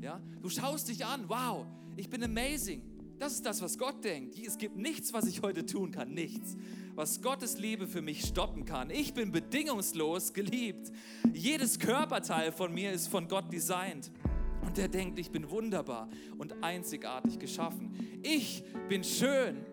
Ja, 0.01 0.21
du 0.41 0.49
schaust 0.49 0.89
dich 0.89 1.05
an, 1.05 1.29
wow, 1.29 1.65
ich 1.95 2.09
bin 2.09 2.23
amazing. 2.23 2.81
Das 3.19 3.33
ist 3.33 3.45
das, 3.45 3.61
was 3.61 3.77
Gott 3.77 4.03
denkt. 4.03 4.37
Es 4.37 4.57
gibt 4.57 4.75
nichts, 4.75 5.13
was 5.13 5.25
ich 5.27 5.41
heute 5.41 5.65
tun 5.65 5.91
kann, 5.91 6.13
nichts, 6.13 6.57
was 6.93 7.21
Gottes 7.21 7.57
Liebe 7.57 7.87
für 7.87 8.01
mich 8.01 8.25
stoppen 8.25 8.65
kann. 8.65 8.89
Ich 8.89 9.13
bin 9.13 9.31
bedingungslos 9.31 10.33
geliebt. 10.33 10.91
Jedes 11.33 11.79
Körperteil 11.79 12.51
von 12.51 12.73
mir 12.73 12.91
ist 12.91 13.07
von 13.07 13.27
Gott 13.27 13.53
designt. 13.53 14.11
Und 14.61 14.77
der 14.77 14.87
denkt, 14.87 15.19
ich 15.19 15.31
bin 15.31 15.49
wunderbar 15.49 16.09
und 16.37 16.63
einzigartig 16.63 17.39
geschaffen. 17.39 18.19
Ich 18.23 18.63
bin 18.89 19.03
schön. 19.03 19.72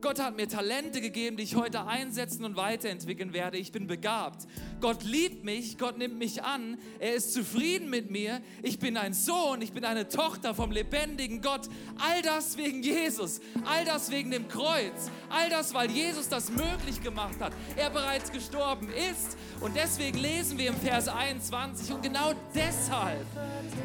Gott 0.00 0.20
hat 0.20 0.36
mir 0.36 0.48
Talente 0.48 1.00
gegeben, 1.00 1.36
die 1.36 1.42
ich 1.42 1.56
heute 1.56 1.86
einsetzen 1.86 2.44
und 2.44 2.56
weiterentwickeln 2.56 3.32
werde. 3.32 3.58
Ich 3.58 3.72
bin 3.72 3.86
begabt. 3.86 4.46
Gott 4.80 5.02
liebt 5.02 5.44
mich, 5.44 5.76
Gott 5.76 5.98
nimmt 5.98 6.18
mich 6.18 6.44
an, 6.44 6.78
er 7.00 7.14
ist 7.14 7.32
zufrieden 7.32 7.90
mit 7.90 8.10
mir. 8.10 8.40
Ich 8.62 8.78
bin 8.78 8.96
ein 8.96 9.12
Sohn, 9.12 9.60
ich 9.60 9.72
bin 9.72 9.84
eine 9.84 10.08
Tochter 10.08 10.54
vom 10.54 10.70
lebendigen 10.70 11.42
Gott. 11.42 11.68
All 11.98 12.22
das 12.22 12.56
wegen 12.56 12.82
Jesus, 12.82 13.40
all 13.64 13.84
das 13.84 14.10
wegen 14.10 14.30
dem 14.30 14.46
Kreuz, 14.46 15.10
all 15.30 15.50
das, 15.50 15.74
weil 15.74 15.90
Jesus 15.90 16.28
das 16.28 16.50
möglich 16.50 17.02
gemacht 17.02 17.40
hat. 17.40 17.52
Er 17.76 17.90
bereits 17.90 18.30
gestorben 18.30 18.88
ist 18.90 19.36
und 19.60 19.74
deswegen 19.74 20.18
lesen 20.18 20.58
wir 20.58 20.68
im 20.68 20.76
Vers 20.76 21.08
21 21.08 21.92
und 21.92 22.02
genau 22.02 22.32
deshalb 22.54 23.26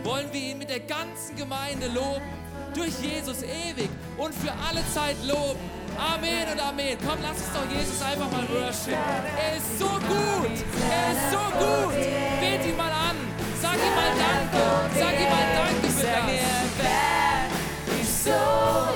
wollen 0.03 0.31
wir 0.31 0.41
ihn 0.41 0.59
mit 0.59 0.69
der 0.69 0.81
ganzen 0.81 1.35
Gemeinde 1.35 1.87
loben. 1.87 2.43
Durch 2.75 2.93
Jesus 3.01 3.43
ewig 3.43 3.89
und 4.17 4.33
für 4.33 4.51
alle 4.51 4.83
Zeit 4.93 5.15
loben. 5.27 5.82
Amen 5.97 6.45
und 6.51 6.59
Amen. 6.59 6.97
Komm, 7.05 7.19
lass 7.21 7.37
uns 7.37 7.51
doch 7.53 7.67
Jesus 7.69 8.01
einfach 8.01 8.29
mal 8.31 8.47
worship. 8.49 8.97
Er 9.37 9.57
ist 9.57 9.79
so 9.79 9.85
gut. 9.85 10.57
Er 10.89 11.11
ist 11.13 11.31
so 11.31 11.43
gut. 11.57 11.93
Bet 12.41 12.65
ihn 12.65 12.77
mal 12.77 12.91
an. 12.91 13.17
Sag 13.61 13.75
ihm 13.75 13.95
mal 13.95 14.11
Danke. 14.17 14.63
Sag 14.99 15.13
ihm 15.13 15.29
mal 15.29 15.47
Danke 15.55 15.87
für 15.89 16.05
das. 16.81 18.01
ist 18.01 18.23
so 18.25 18.39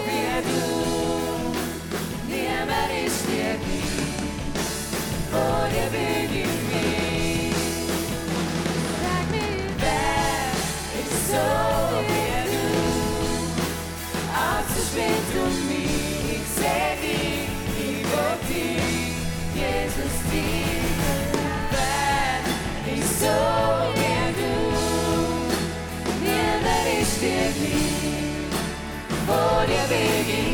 wie 0.05 0.16
Vor 29.87 30.46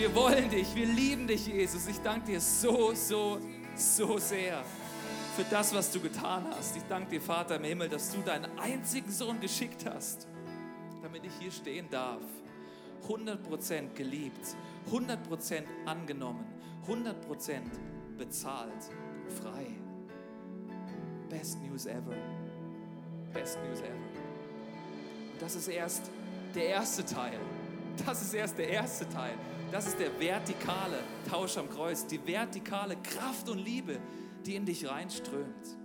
Wir 0.00 0.14
wollen 0.14 0.48
dich. 0.48 0.74
Wir 0.74 0.86
lieben 0.86 1.26
dich, 1.26 1.46
Jesus. 1.46 1.86
Ich 1.86 2.00
danke 2.00 2.28
dir 2.28 2.40
so, 2.40 2.94
so, 2.94 3.38
so 3.74 4.16
sehr 4.16 4.64
für 5.36 5.44
das, 5.50 5.74
was 5.74 5.92
du 5.92 6.00
getan 6.00 6.46
hast. 6.56 6.74
Ich 6.74 6.84
danke 6.84 7.10
dir, 7.10 7.20
Vater 7.20 7.56
im 7.56 7.64
Himmel, 7.64 7.90
dass 7.90 8.10
du 8.10 8.22
deinen 8.22 8.58
einzigen 8.58 9.10
Sohn 9.10 9.38
geschickt 9.40 9.84
hast, 9.84 10.26
damit 11.02 11.26
ich 11.26 11.32
hier 11.38 11.50
stehen 11.50 11.90
darf. 11.90 12.22
100% 13.06 13.92
geliebt, 13.92 14.56
100% 14.90 15.64
angenommen, 15.84 16.46
100% 16.88 17.60
bezahlt, 18.16 18.72
frei. 19.42 19.66
Best 21.28 21.60
News 21.60 21.84
ever. 21.84 22.16
Best 23.34 23.58
News 23.68 23.80
ever. 23.80 23.90
Und 25.34 25.42
das 25.42 25.56
ist 25.56 25.68
erst 25.68 26.10
der 26.54 26.68
erste 26.68 27.04
Teil. 27.04 27.38
Das 28.06 28.22
ist 28.22 28.34
erst 28.34 28.58
der 28.58 28.68
erste 28.68 29.08
Teil. 29.08 29.34
Das 29.70 29.86
ist 29.86 29.98
der 29.98 30.18
vertikale 30.18 30.98
Tausch 31.28 31.56
am 31.56 31.68
Kreuz, 31.68 32.06
die 32.06 32.24
vertikale 32.26 32.96
Kraft 32.96 33.48
und 33.48 33.58
Liebe, 33.58 34.00
die 34.44 34.56
in 34.56 34.64
dich 34.64 34.88
reinströmt. 34.88 35.78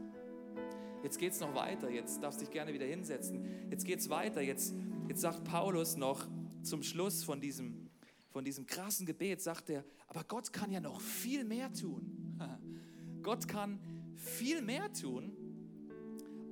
Jetzt 1.03 1.19
geht 1.19 1.33
es 1.33 1.39
noch 1.39 1.53
weiter, 1.53 1.89
jetzt 1.89 2.23
darfst 2.23 2.41
du 2.41 2.45
dich 2.45 2.51
gerne 2.51 2.73
wieder 2.73 2.85
hinsetzen. 2.85 3.45
Jetzt 3.69 3.85
geht 3.85 3.99
es 3.99 4.09
weiter, 4.09 4.41
jetzt, 4.41 4.73
jetzt 5.07 5.21
sagt 5.21 5.43
Paulus 5.43 5.97
noch 5.97 6.27
zum 6.63 6.81
Schluss 6.81 7.23
von 7.23 7.39
diesem, 7.39 7.89
von 8.31 8.43
diesem 8.43 8.65
krassen 8.65 9.05
Gebet, 9.05 9.39
sagt 9.41 9.69
er, 9.69 9.83
aber 10.07 10.23
Gott 10.23 10.51
kann 10.51 10.71
ja 10.71 10.79
noch 10.79 10.99
viel 11.01 11.43
mehr 11.43 11.71
tun. 11.71 12.39
Gott 13.21 13.47
kann 13.47 13.79
viel 14.15 14.63
mehr 14.63 14.91
tun, 14.93 15.31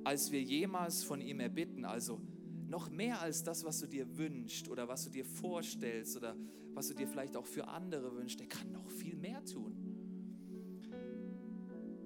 als 0.04 0.30
wir 0.30 0.40
jemals 0.40 1.02
von 1.02 1.20
ihm 1.20 1.40
erbitten. 1.40 1.84
Also 1.84 2.20
noch 2.68 2.90
mehr 2.90 3.20
als 3.20 3.42
das, 3.42 3.64
was 3.64 3.80
du 3.80 3.86
dir 3.86 4.16
wünschst 4.16 4.68
oder 4.68 4.88
was 4.88 5.04
du 5.04 5.10
dir 5.10 5.24
vorstellst 5.24 6.16
oder 6.16 6.36
was 6.72 6.88
du 6.88 6.94
dir 6.94 7.06
vielleicht 7.06 7.36
auch 7.36 7.46
für 7.46 7.68
andere 7.68 8.14
wünschst. 8.16 8.40
Er 8.40 8.46
kann 8.46 8.72
noch 8.72 8.90
viel 8.90 9.16
mehr 9.16 9.44
tun. 9.44 9.94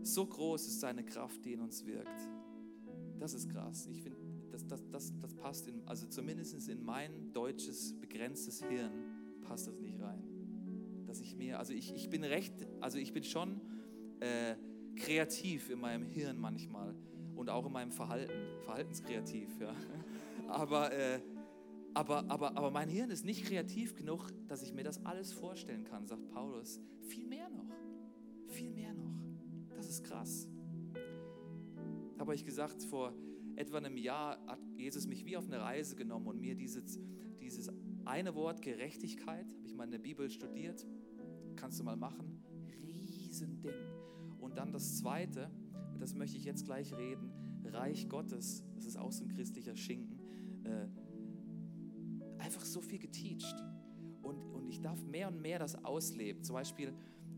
So 0.02 0.26
groß 0.26 0.66
ist 0.66 0.80
seine 0.80 1.04
Kraft, 1.04 1.44
die 1.44 1.52
in 1.52 1.60
uns 1.60 1.84
wirkt. 1.86 2.28
Das 3.18 3.34
ist 3.34 3.50
krass. 3.50 3.86
Ich 3.90 4.02
finde, 4.02 4.18
das, 4.50 4.66
das, 4.66 4.88
das, 4.90 5.12
das 5.20 5.34
passt 5.34 5.68
in, 5.68 5.86
also 5.86 6.06
zumindest 6.06 6.68
in 6.68 6.82
mein 6.82 7.32
deutsches, 7.32 7.98
begrenztes 8.00 8.64
Hirn 8.64 8.92
passt 9.42 9.66
das 9.66 9.78
nicht 9.80 10.00
rein. 10.00 10.22
Dass 11.06 11.20
ich 11.20 11.36
mir, 11.36 11.58
also 11.58 11.72
ich, 11.72 11.94
ich 11.94 12.10
bin 12.10 12.24
recht, 12.24 12.52
also 12.80 12.98
ich 12.98 13.12
bin 13.12 13.24
schon 13.24 13.60
äh, 14.20 14.56
kreativ 14.96 15.70
in 15.70 15.80
meinem 15.80 16.04
Hirn 16.04 16.38
manchmal 16.38 16.94
und 17.34 17.50
auch 17.50 17.66
in 17.66 17.72
meinem 17.72 17.92
Verhalten, 17.92 18.32
verhaltenskreativ, 18.64 19.60
ja. 19.60 19.74
Aber, 20.48 20.92
äh, 20.92 21.20
aber, 21.94 22.24
aber, 22.30 22.56
aber 22.56 22.70
mein 22.70 22.88
Hirn 22.88 23.10
ist 23.10 23.24
nicht 23.24 23.44
kreativ 23.44 23.94
genug, 23.94 24.30
dass 24.46 24.62
ich 24.62 24.72
mir 24.72 24.82
das 24.82 25.04
alles 25.04 25.32
vorstellen 25.32 25.84
kann, 25.84 26.06
sagt 26.06 26.28
Paulus. 26.28 26.80
Viel 27.02 27.26
mehr 27.26 27.48
noch, 27.50 27.74
viel 28.46 28.70
mehr 28.70 28.94
noch. 28.94 29.12
Das 29.76 29.88
ist 29.88 30.04
krass. 30.04 30.48
Habe 32.18 32.34
ich 32.34 32.44
gesagt, 32.44 32.82
vor 32.82 33.14
etwa 33.56 33.78
einem 33.78 33.96
Jahr 33.96 34.38
hat 34.46 34.60
Jesus 34.76 35.06
mich 35.06 35.24
wie 35.24 35.36
auf 35.36 35.46
eine 35.46 35.60
Reise 35.60 35.96
genommen 35.96 36.26
und 36.26 36.40
mir 36.40 36.54
dieses, 36.54 36.98
dieses 37.40 37.70
eine 38.04 38.34
Wort 38.34 38.62
Gerechtigkeit, 38.62 39.46
habe 39.54 39.66
ich 39.66 39.74
mal 39.74 39.84
in 39.84 39.90
der 39.90 39.98
Bibel 39.98 40.30
studiert, 40.30 40.86
kannst 41.56 41.78
du 41.78 41.84
mal 41.84 41.96
machen, 41.96 42.42
Riesending. 42.86 43.74
Und 44.38 44.56
dann 44.56 44.72
das 44.72 44.98
zweite, 44.98 45.50
das 45.98 46.14
möchte 46.14 46.36
ich 46.38 46.44
jetzt 46.44 46.64
gleich 46.64 46.96
reden, 46.96 47.32
Reich 47.64 48.08
Gottes, 48.08 48.64
das 48.74 48.86
ist 48.86 48.96
auch 48.96 49.12
so 49.12 49.24
ein 49.24 49.28
christlicher 49.28 49.76
Schinken, 49.76 50.17
äh, 50.64 52.42
einfach 52.42 52.64
so 52.64 52.80
viel 52.80 52.98
geteacht. 52.98 53.64
Und, 54.22 54.42
und 54.52 54.68
ich 54.68 54.80
darf 54.80 55.02
mehr 55.04 55.28
und 55.28 55.40
mehr 55.40 55.58
das 55.58 55.84
ausleben. 55.84 56.42
Zum 56.42 56.54
Beispiel 56.54 56.92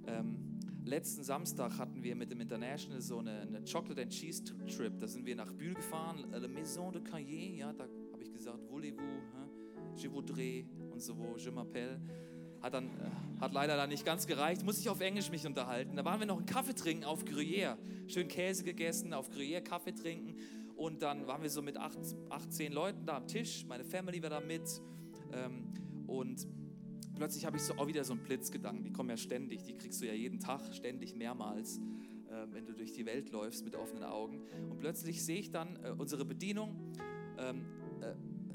ähm, 0.07 0.59
letzten 0.85 1.23
Samstag 1.23 1.79
hatten 1.79 2.03
wir 2.03 2.17
mit 2.17 2.31
dem 2.31 2.41
International 2.41 3.01
so 3.01 3.19
eine, 3.19 3.41
eine 3.41 3.63
Chocolate 3.65 4.03
and 4.03 4.13
Cheese 4.13 4.45
Trip. 4.45 4.99
Da 4.99 5.07
sind 5.07 5.27
wir 5.27 5.37
nach 5.37 5.53
Bühl 5.53 5.75
gefahren, 5.75 6.25
La 6.31 6.49
Maison 6.49 6.93
de 6.93 7.03
Cahiers. 7.03 7.59
Ja, 7.59 7.73
da 7.73 7.85
habe 8.13 8.23
ich 8.23 8.33
gesagt, 8.33 8.59
voulez-vous, 8.69 10.03
je 10.03 10.09
voudrais 10.09 10.65
und 10.91 11.01
so, 11.01 11.37
je 11.37 11.51
m'appelle. 11.51 12.01
Hat, 12.61 12.75
dann, 12.75 12.89
äh, 12.89 13.41
hat 13.41 13.55
leider 13.55 13.77
dann 13.77 13.89
nicht 13.89 14.05
ganz 14.05 14.27
gereicht, 14.27 14.65
muss 14.65 14.79
ich 14.79 14.89
auf 14.91 15.01
Englisch 15.01 15.31
mich 15.31 15.47
unterhalten. 15.47 15.97
Da 15.97 16.05
waren 16.05 16.21
wir 16.21 16.27
noch 16.27 16.37
einen 16.37 16.47
Kaffee 16.47 16.75
trinken 16.75 17.05
auf 17.05 17.25
Gruyère. 17.25 17.79
Schön 18.07 18.29
Käse 18.29 18.65
gegessen, 18.65 19.15
auf 19.15 19.31
Gruyère 19.31 19.63
Kaffee 19.63 19.93
trinken. 19.93 20.35
Und 20.81 21.03
dann 21.03 21.27
waren 21.27 21.43
wir 21.43 21.51
so 21.51 21.61
mit 21.61 21.77
18 21.77 22.73
Leuten 22.73 23.05
da 23.05 23.19
am 23.19 23.27
Tisch. 23.27 23.67
Meine 23.67 23.85
Family 23.85 24.23
war 24.23 24.31
da 24.31 24.41
mit. 24.41 24.81
Ähm, 25.31 25.75
und 26.07 26.49
plötzlich 27.15 27.45
habe 27.45 27.59
ich 27.59 27.63
so 27.65 27.75
auch 27.75 27.87
wieder 27.87 28.03
so 28.03 28.15
einen 28.15 28.23
Blitzgedanken. 28.23 28.83
Die 28.83 28.91
kommen 28.91 29.11
ja 29.11 29.19
ständig. 29.19 29.63
Die 29.63 29.77
kriegst 29.77 30.01
du 30.01 30.07
ja 30.07 30.15
jeden 30.15 30.41
Tag, 30.41 30.63
ständig, 30.75 31.15
mehrmals, 31.15 31.83
äh, 32.31 32.47
wenn 32.53 32.65
du 32.65 32.73
durch 32.73 32.95
die 32.95 33.05
Welt 33.05 33.31
läufst 33.31 33.63
mit 33.63 33.77
offenen 33.77 34.05
Augen. 34.05 34.41
Und 34.71 34.79
plötzlich 34.79 35.23
sehe 35.23 35.41
ich 35.41 35.51
dann 35.51 35.77
äh, 35.85 35.91
unsere 35.91 36.25
Bedienung. 36.25 36.95
Ähm, 37.37 37.67
äh, 38.01 38.15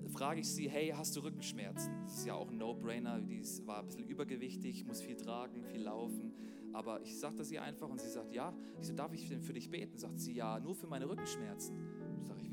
frage 0.09 0.39
ich 0.39 0.49
sie, 0.49 0.67
hey, 0.67 0.95
hast 0.97 1.15
du 1.15 1.19
Rückenschmerzen? 1.19 1.93
Das 2.05 2.17
ist 2.17 2.25
ja 2.25 2.33
auch 2.33 2.49
ein 2.49 2.57
No-Brainer. 2.57 3.21
Die 3.21 3.43
war 3.67 3.81
ein 3.81 3.85
bisschen 3.85 4.07
übergewichtig, 4.07 4.83
muss 4.85 4.99
viel 4.99 5.15
tragen, 5.15 5.63
viel 5.63 5.83
laufen. 5.83 6.33
Aber 6.73 7.01
ich 7.01 7.19
sagte 7.19 7.43
sie 7.43 7.59
einfach 7.59 7.87
und 7.87 8.01
sie 8.01 8.09
sagt, 8.09 8.33
ja. 8.33 8.53
Ich 8.81 8.87
so, 8.87 8.93
darf 8.93 9.13
ich 9.13 9.29
denn 9.29 9.41
für 9.41 9.53
dich 9.53 9.69
beten? 9.69 9.97
Sagt 9.97 10.19
sie, 10.19 10.33
ja, 10.33 10.59
nur 10.59 10.75
für 10.75 10.87
meine 10.87 11.07
Rückenschmerzen. 11.07 11.77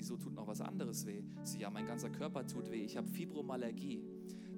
Wieso 0.02 0.16
tut 0.16 0.34
noch 0.34 0.48
was 0.48 0.60
anderes 0.60 1.06
weh? 1.06 1.22
Sie, 1.44 1.60
ja, 1.60 1.70
mein 1.70 1.86
ganzer 1.86 2.10
Körper 2.10 2.44
tut 2.44 2.68
weh. 2.72 2.82
Ich 2.82 2.96
habe 2.96 3.06
Fibromyalgie. 3.06 4.02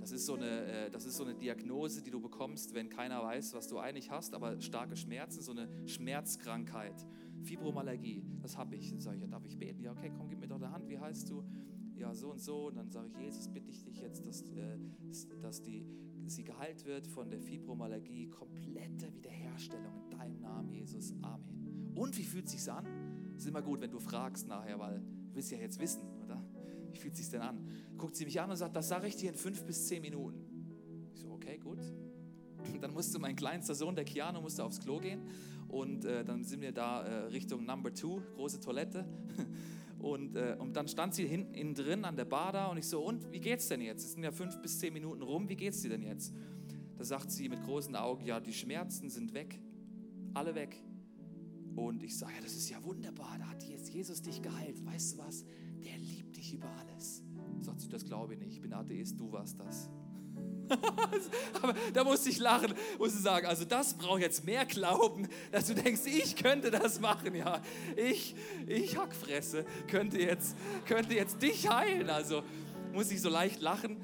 Das 0.00 0.10
ist, 0.10 0.24
so 0.24 0.36
eine, 0.36 0.46
äh, 0.46 0.90
das 0.90 1.04
ist 1.04 1.18
so 1.18 1.24
eine 1.24 1.34
Diagnose, 1.34 2.00
die 2.02 2.10
du 2.10 2.18
bekommst, 2.18 2.72
wenn 2.72 2.88
keiner 2.88 3.22
weiß, 3.22 3.52
was 3.52 3.68
du 3.68 3.78
eigentlich 3.78 4.10
hast, 4.10 4.32
aber 4.32 4.58
starke 4.62 4.96
Schmerzen, 4.96 5.42
so 5.42 5.52
eine 5.52 5.68
Schmerzkrankheit. 5.86 7.06
Fibromyalgie, 7.42 8.24
das 8.40 8.56
habe 8.56 8.74
ich. 8.76 8.88
Dann 8.88 9.00
sage 9.00 9.16
ich, 9.16 9.22
ja, 9.22 9.28
darf 9.28 9.44
ich 9.44 9.58
beten? 9.58 9.82
Ja, 9.82 9.92
okay, 9.92 10.10
komm, 10.16 10.30
gib 10.30 10.40
mir 10.40 10.48
doch 10.48 10.56
eine 10.56 10.70
Hand, 10.70 10.88
wie 10.88 10.98
heißt 10.98 11.28
du? 11.28 11.44
Ja, 11.94 12.14
so 12.14 12.30
und 12.30 12.40
so. 12.40 12.68
Und 12.68 12.76
dann 12.76 12.90
sage 12.90 13.08
ich, 13.08 13.18
Jesus, 13.18 13.46
bitte 13.46 13.70
ich 13.70 13.84
dich 13.84 14.00
jetzt, 14.00 14.26
dass, 14.26 14.40
äh, 14.48 14.78
dass 15.42 15.60
die, 15.60 15.84
sie 16.24 16.44
geheilt 16.44 16.86
wird 16.86 17.06
von 17.06 17.28
der 17.28 17.40
Fibromyalgie. 17.40 18.28
Komplette 18.28 19.12
Wiederherstellung 19.12 19.92
in 20.04 20.10
deinem 20.18 20.40
Namen, 20.40 20.70
Jesus. 20.70 21.12
Amen. 21.20 21.92
Und 21.94 22.16
wie 22.16 22.24
fühlt 22.24 22.46
es 22.46 22.52
sich 22.52 22.72
an? 22.72 22.86
Ist 23.36 23.46
immer 23.46 23.62
gut, 23.62 23.82
wenn 23.82 23.90
du 23.90 24.00
fragst 24.00 24.48
nachher, 24.48 24.78
weil 24.78 25.02
willst 25.34 25.50
ja 25.50 25.58
jetzt 25.58 25.80
wissen, 25.80 26.02
oder? 26.24 26.42
Wie 26.92 26.98
fühlt 26.98 27.16
sich 27.16 27.28
denn 27.28 27.42
an? 27.42 27.68
Guckt 27.98 28.16
sie 28.16 28.24
mich 28.24 28.40
an 28.40 28.50
und 28.50 28.56
sagt, 28.56 28.76
das 28.76 28.88
sage 28.88 29.06
ich 29.06 29.16
dir 29.16 29.30
in 29.30 29.36
fünf 29.36 29.64
bis 29.64 29.86
zehn 29.88 30.02
Minuten. 30.02 30.44
Ich 31.12 31.20
so, 31.20 31.30
okay, 31.30 31.58
gut. 31.58 31.80
Dann 32.80 32.92
musste 32.92 33.18
mein 33.18 33.36
kleinster 33.36 33.74
Sohn, 33.74 33.94
der 33.94 34.04
Keanu, 34.04 34.40
musste 34.40 34.64
aufs 34.64 34.80
Klo 34.80 34.98
gehen. 34.98 35.22
Und 35.68 36.04
äh, 36.04 36.24
dann 36.24 36.44
sind 36.44 36.60
wir 36.60 36.70
da 36.70 37.02
äh, 37.02 37.14
Richtung 37.26 37.64
Number 37.64 37.92
Two, 37.92 38.20
große 38.36 38.60
Toilette. 38.60 39.04
Und, 39.98 40.36
äh, 40.36 40.54
und 40.58 40.76
dann 40.76 40.86
stand 40.86 41.14
sie 41.14 41.26
hinten 41.26 41.54
innen 41.54 41.74
drin 41.74 42.04
an 42.04 42.14
der 42.14 42.26
Bar 42.26 42.52
da 42.52 42.66
und 42.66 42.76
ich 42.76 42.86
so, 42.86 43.02
und 43.02 43.32
wie 43.32 43.40
geht's 43.40 43.68
denn 43.68 43.80
jetzt? 43.80 44.04
Es 44.04 44.12
sind 44.12 44.22
ja 44.22 44.32
fünf 44.32 44.60
bis 44.60 44.78
zehn 44.78 44.92
Minuten 44.92 45.22
rum, 45.22 45.48
wie 45.48 45.56
geht's 45.56 45.80
dir 45.80 45.88
denn 45.88 46.02
jetzt? 46.02 46.34
Da 46.98 47.04
sagt 47.04 47.30
sie 47.30 47.48
mit 47.48 47.62
großen 47.62 47.96
Augen, 47.96 48.22
ja, 48.26 48.38
die 48.38 48.52
Schmerzen 48.52 49.08
sind 49.08 49.32
weg. 49.32 49.58
Alle 50.34 50.54
weg. 50.54 50.76
Und 51.76 52.02
ich 52.02 52.16
sage, 52.16 52.34
ja, 52.34 52.40
das 52.40 52.54
ist 52.54 52.70
ja 52.70 52.82
wunderbar, 52.84 53.36
da 53.38 53.46
hat 53.46 53.62
jetzt 53.64 53.92
Jesus 53.92 54.22
dich 54.22 54.40
geheilt. 54.40 54.84
Weißt 54.84 55.14
du 55.14 55.18
was? 55.18 55.44
Der 55.84 55.98
liebt 55.98 56.36
dich 56.36 56.54
über 56.54 56.68
alles. 56.78 57.22
Sagt 57.60 57.80
sie, 57.80 57.88
das 57.88 58.04
glaube 58.04 58.34
ich 58.34 58.40
nicht. 58.40 58.52
Ich 58.52 58.60
bin 58.60 58.72
Atheist, 58.72 59.18
du 59.18 59.32
warst 59.32 59.58
das. 59.58 59.90
Aber 61.62 61.74
da 61.92 62.04
musste 62.04 62.30
ich 62.30 62.38
lachen, 62.38 62.72
musste 62.98 63.18
sagen, 63.18 63.46
also 63.46 63.64
das 63.64 63.94
braucht 63.94 64.20
jetzt 64.20 64.44
mehr 64.44 64.64
Glauben, 64.64 65.28
dass 65.52 65.66
du 65.66 65.74
denkst, 65.74 66.02
ich 66.06 66.36
könnte 66.36 66.70
das 66.70 67.00
machen, 67.00 67.34
ja. 67.34 67.60
Ich, 67.96 68.34
ich 68.66 68.96
Hackfresse, 68.96 69.64
könnte 69.88 70.18
jetzt, 70.18 70.56
könnte 70.86 71.14
jetzt 71.14 71.42
dich 71.42 71.68
heilen. 71.68 72.08
Also 72.08 72.42
muss 72.92 73.10
ich 73.10 73.20
so 73.20 73.28
leicht 73.28 73.60
lachen. 73.60 73.98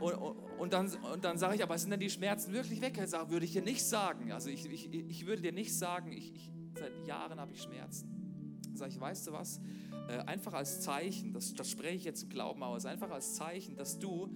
Und, 0.00 0.14
und, 0.58 0.72
dann, 0.72 0.90
und 1.12 1.24
dann 1.24 1.38
sage 1.38 1.56
ich, 1.56 1.62
aber 1.62 1.78
sind 1.78 1.90
denn 1.90 2.00
die 2.00 2.10
Schmerzen 2.10 2.52
wirklich 2.52 2.80
weg? 2.80 2.98
Er 2.98 3.06
sagt, 3.06 3.30
würde 3.30 3.44
ich 3.44 3.52
dir 3.52 3.62
nicht 3.62 3.84
sagen. 3.84 4.32
Also 4.32 4.50
ich, 4.50 4.66
ich, 4.66 4.92
ich 4.92 5.26
würde 5.26 5.42
dir 5.42 5.52
nicht 5.52 5.76
sagen, 5.76 6.12
ich, 6.12 6.34
ich, 6.34 6.50
seit 6.78 7.06
Jahren 7.06 7.40
habe 7.40 7.52
ich 7.52 7.62
Schmerzen. 7.62 8.08
Sag 8.74 8.88
ich, 8.88 9.00
weißt 9.00 9.28
du 9.28 9.32
was? 9.32 9.60
Äh, 10.08 10.18
einfach 10.26 10.52
als 10.52 10.80
Zeichen, 10.80 11.32
das, 11.32 11.54
das 11.54 11.70
spreche 11.70 11.96
ich 11.96 12.04
jetzt 12.04 12.24
im 12.24 12.28
Glauben 12.28 12.62
aus, 12.62 12.84
einfach 12.86 13.10
als 13.10 13.34
Zeichen, 13.34 13.76
dass 13.76 13.98
du 13.98 14.28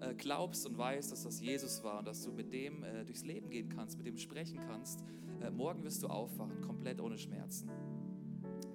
äh, 0.00 0.14
glaubst 0.14 0.66
und 0.66 0.76
weißt, 0.76 1.10
dass 1.10 1.24
das 1.24 1.40
Jesus 1.40 1.82
war 1.82 2.00
und 2.00 2.06
dass 2.06 2.22
du 2.22 2.32
mit 2.32 2.52
dem 2.52 2.82
äh, 2.84 3.04
durchs 3.04 3.24
Leben 3.24 3.50
gehen 3.50 3.68
kannst, 3.68 3.96
mit 3.96 4.06
dem 4.06 4.16
sprechen 4.16 4.60
kannst. 4.66 5.02
Morgen 5.52 5.84
wirst 5.84 6.02
du 6.02 6.06
aufwachen, 6.06 6.62
komplett 6.62 6.98
ohne 6.98 7.18
Schmerzen. 7.18 7.68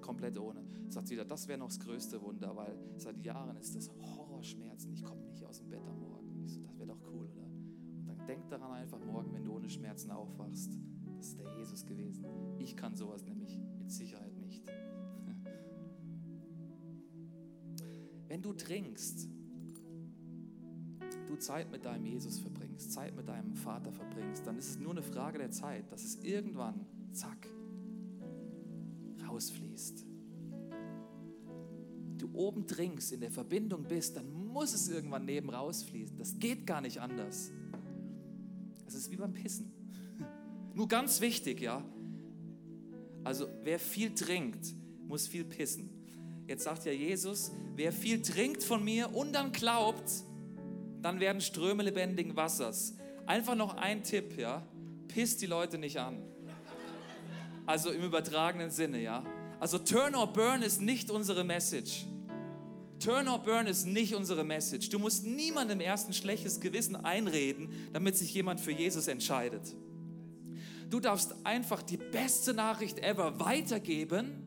Komplett 0.00 0.38
ohne. 0.38 0.64
Sagt 0.88 1.08
sie 1.08 1.14
wieder, 1.14 1.24
das 1.24 1.48
wäre 1.48 1.58
noch 1.58 1.68
das 1.68 1.80
größte 1.80 2.22
Wunder, 2.22 2.54
weil 2.54 2.78
seit 2.98 3.18
Jahren 3.24 3.56
ist 3.56 3.74
das 3.74 3.90
Horrorschmerzen. 4.16 4.92
Ich 4.92 5.02
komme 5.02 5.22
nicht 5.24 5.44
aus 5.44 5.58
dem 5.58 5.70
Bett 5.70 5.84
am 5.86 5.98
Morgen. 5.98 6.40
Ich 6.44 6.52
so, 6.52 6.62
das 6.62 6.78
wäre 6.78 6.88
doch 6.88 7.00
cool, 7.12 7.26
oder? 7.26 7.46
Und 7.46 8.06
dann 8.06 8.26
denk 8.26 8.48
daran 8.48 8.70
einfach 8.72 9.00
morgen, 9.00 9.32
wenn 9.32 9.44
du 9.44 9.54
ohne 9.54 9.68
Schmerzen 9.68 10.12
aufwachst. 10.12 10.78
Das 11.16 11.28
ist 11.28 11.40
der 11.40 11.52
Jesus 11.56 11.84
gewesen. 11.84 12.24
Ich 12.72 12.78
kann 12.78 12.96
sowas 12.96 13.22
nämlich 13.26 13.60
mit 13.78 13.92
Sicherheit 13.92 14.34
nicht. 14.38 14.62
Wenn 18.28 18.40
du 18.40 18.54
trinkst, 18.54 19.28
du 21.26 21.36
Zeit 21.36 21.70
mit 21.70 21.84
deinem 21.84 22.06
Jesus 22.06 22.38
verbringst, 22.38 22.90
Zeit 22.90 23.14
mit 23.14 23.28
deinem 23.28 23.52
Vater 23.52 23.92
verbringst, 23.92 24.46
dann 24.46 24.56
ist 24.56 24.70
es 24.70 24.78
nur 24.78 24.92
eine 24.92 25.02
Frage 25.02 25.36
der 25.36 25.50
Zeit, 25.50 25.92
dass 25.92 26.02
es 26.02 26.16
irgendwann, 26.22 26.86
zack, 27.12 27.46
rausfließt. 29.28 30.06
Du 32.16 32.30
oben 32.32 32.66
trinkst, 32.66 33.12
in 33.12 33.20
der 33.20 33.30
Verbindung 33.30 33.86
bist, 33.86 34.16
dann 34.16 34.32
muss 34.32 34.72
es 34.72 34.88
irgendwann 34.88 35.26
neben 35.26 35.50
rausfließen. 35.50 36.16
Das 36.16 36.38
geht 36.38 36.66
gar 36.66 36.80
nicht 36.80 37.02
anders. 37.02 37.50
Das 38.86 38.94
ist 38.94 39.10
wie 39.10 39.16
beim 39.16 39.34
Pissen. 39.34 39.70
Nur 40.74 40.88
ganz 40.88 41.20
wichtig, 41.20 41.60
ja. 41.60 41.84
Also 43.24 43.48
wer 43.62 43.78
viel 43.78 44.14
trinkt, 44.14 44.74
muss 45.06 45.26
viel 45.26 45.44
pissen. 45.44 45.90
Jetzt 46.46 46.64
sagt 46.64 46.84
ja 46.84 46.92
Jesus, 46.92 47.52
wer 47.76 47.92
viel 47.92 48.20
trinkt 48.20 48.62
von 48.62 48.82
mir 48.84 49.14
und 49.14 49.32
dann 49.32 49.52
glaubt, 49.52 50.10
dann 51.00 51.20
werden 51.20 51.40
Ströme 51.40 51.82
lebendigen 51.82 52.36
Wassers. 52.36 52.94
Einfach 53.26 53.54
noch 53.54 53.74
ein 53.74 54.02
Tipp, 54.02 54.36
ja. 54.38 54.66
Pisst 55.08 55.42
die 55.42 55.46
Leute 55.46 55.78
nicht 55.78 55.98
an. 55.98 56.22
Also 57.66 57.90
im 57.90 58.02
übertragenen 58.02 58.70
Sinne, 58.70 59.00
ja. 59.00 59.24
Also 59.60 59.78
Turn 59.78 60.14
or 60.14 60.32
Burn 60.32 60.62
ist 60.62 60.80
nicht 60.80 61.10
unsere 61.10 61.44
Message. 61.44 62.06
Turn 62.98 63.28
or 63.28 63.38
Burn 63.38 63.66
ist 63.66 63.86
nicht 63.86 64.14
unsere 64.14 64.44
Message. 64.44 64.88
Du 64.88 64.98
musst 64.98 65.24
niemandem 65.24 65.80
erst 65.80 66.08
ein 66.08 66.12
schlechtes 66.12 66.60
Gewissen 66.60 66.96
einreden, 66.96 67.70
damit 67.92 68.16
sich 68.16 68.32
jemand 68.34 68.60
für 68.60 68.72
Jesus 68.72 69.08
entscheidet. 69.08 69.74
Du 70.92 71.00
darfst 71.00 71.34
einfach 71.46 71.82
die 71.82 71.96
beste 71.96 72.52
Nachricht 72.52 72.98
ever 72.98 73.40
weitergeben 73.40 74.46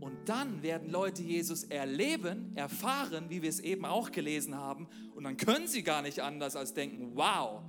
und 0.00 0.28
dann 0.28 0.60
werden 0.60 0.90
Leute 0.90 1.22
Jesus 1.22 1.62
erleben, 1.62 2.50
erfahren, 2.56 3.26
wie 3.28 3.42
wir 3.42 3.48
es 3.48 3.60
eben 3.60 3.84
auch 3.84 4.10
gelesen 4.10 4.56
haben 4.56 4.88
und 5.14 5.22
dann 5.22 5.36
können 5.36 5.68
sie 5.68 5.84
gar 5.84 6.02
nicht 6.02 6.18
anders 6.18 6.56
als 6.56 6.74
denken, 6.74 7.12
wow, 7.14 7.62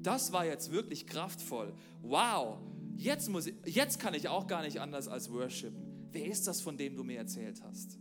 das 0.00 0.30
war 0.30 0.46
jetzt 0.46 0.70
wirklich 0.70 1.08
kraftvoll. 1.08 1.74
Wow, 2.02 2.58
jetzt, 2.96 3.28
muss 3.28 3.48
ich, 3.48 3.56
jetzt 3.64 3.98
kann 3.98 4.14
ich 4.14 4.28
auch 4.28 4.46
gar 4.46 4.62
nicht 4.62 4.80
anders 4.80 5.08
als 5.08 5.32
worshipen. 5.32 6.06
Wer 6.12 6.26
ist 6.26 6.46
das, 6.46 6.60
von 6.60 6.76
dem 6.76 6.94
du 6.94 7.02
mir 7.02 7.18
erzählt 7.18 7.60
hast? 7.64 7.98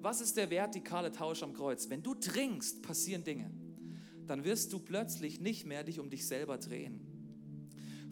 Was 0.00 0.22
ist 0.22 0.38
der 0.38 0.48
vertikale 0.48 1.12
Tausch 1.12 1.42
am 1.42 1.52
Kreuz? 1.52 1.90
Wenn 1.90 2.02
du 2.02 2.14
trinkst, 2.14 2.80
passieren 2.80 3.22
Dinge. 3.22 3.50
Dann 4.26 4.44
wirst 4.44 4.72
du 4.72 4.78
plötzlich 4.78 5.42
nicht 5.42 5.66
mehr 5.66 5.84
dich 5.84 6.00
um 6.00 6.08
dich 6.08 6.26
selber 6.26 6.56
drehen. 6.56 7.13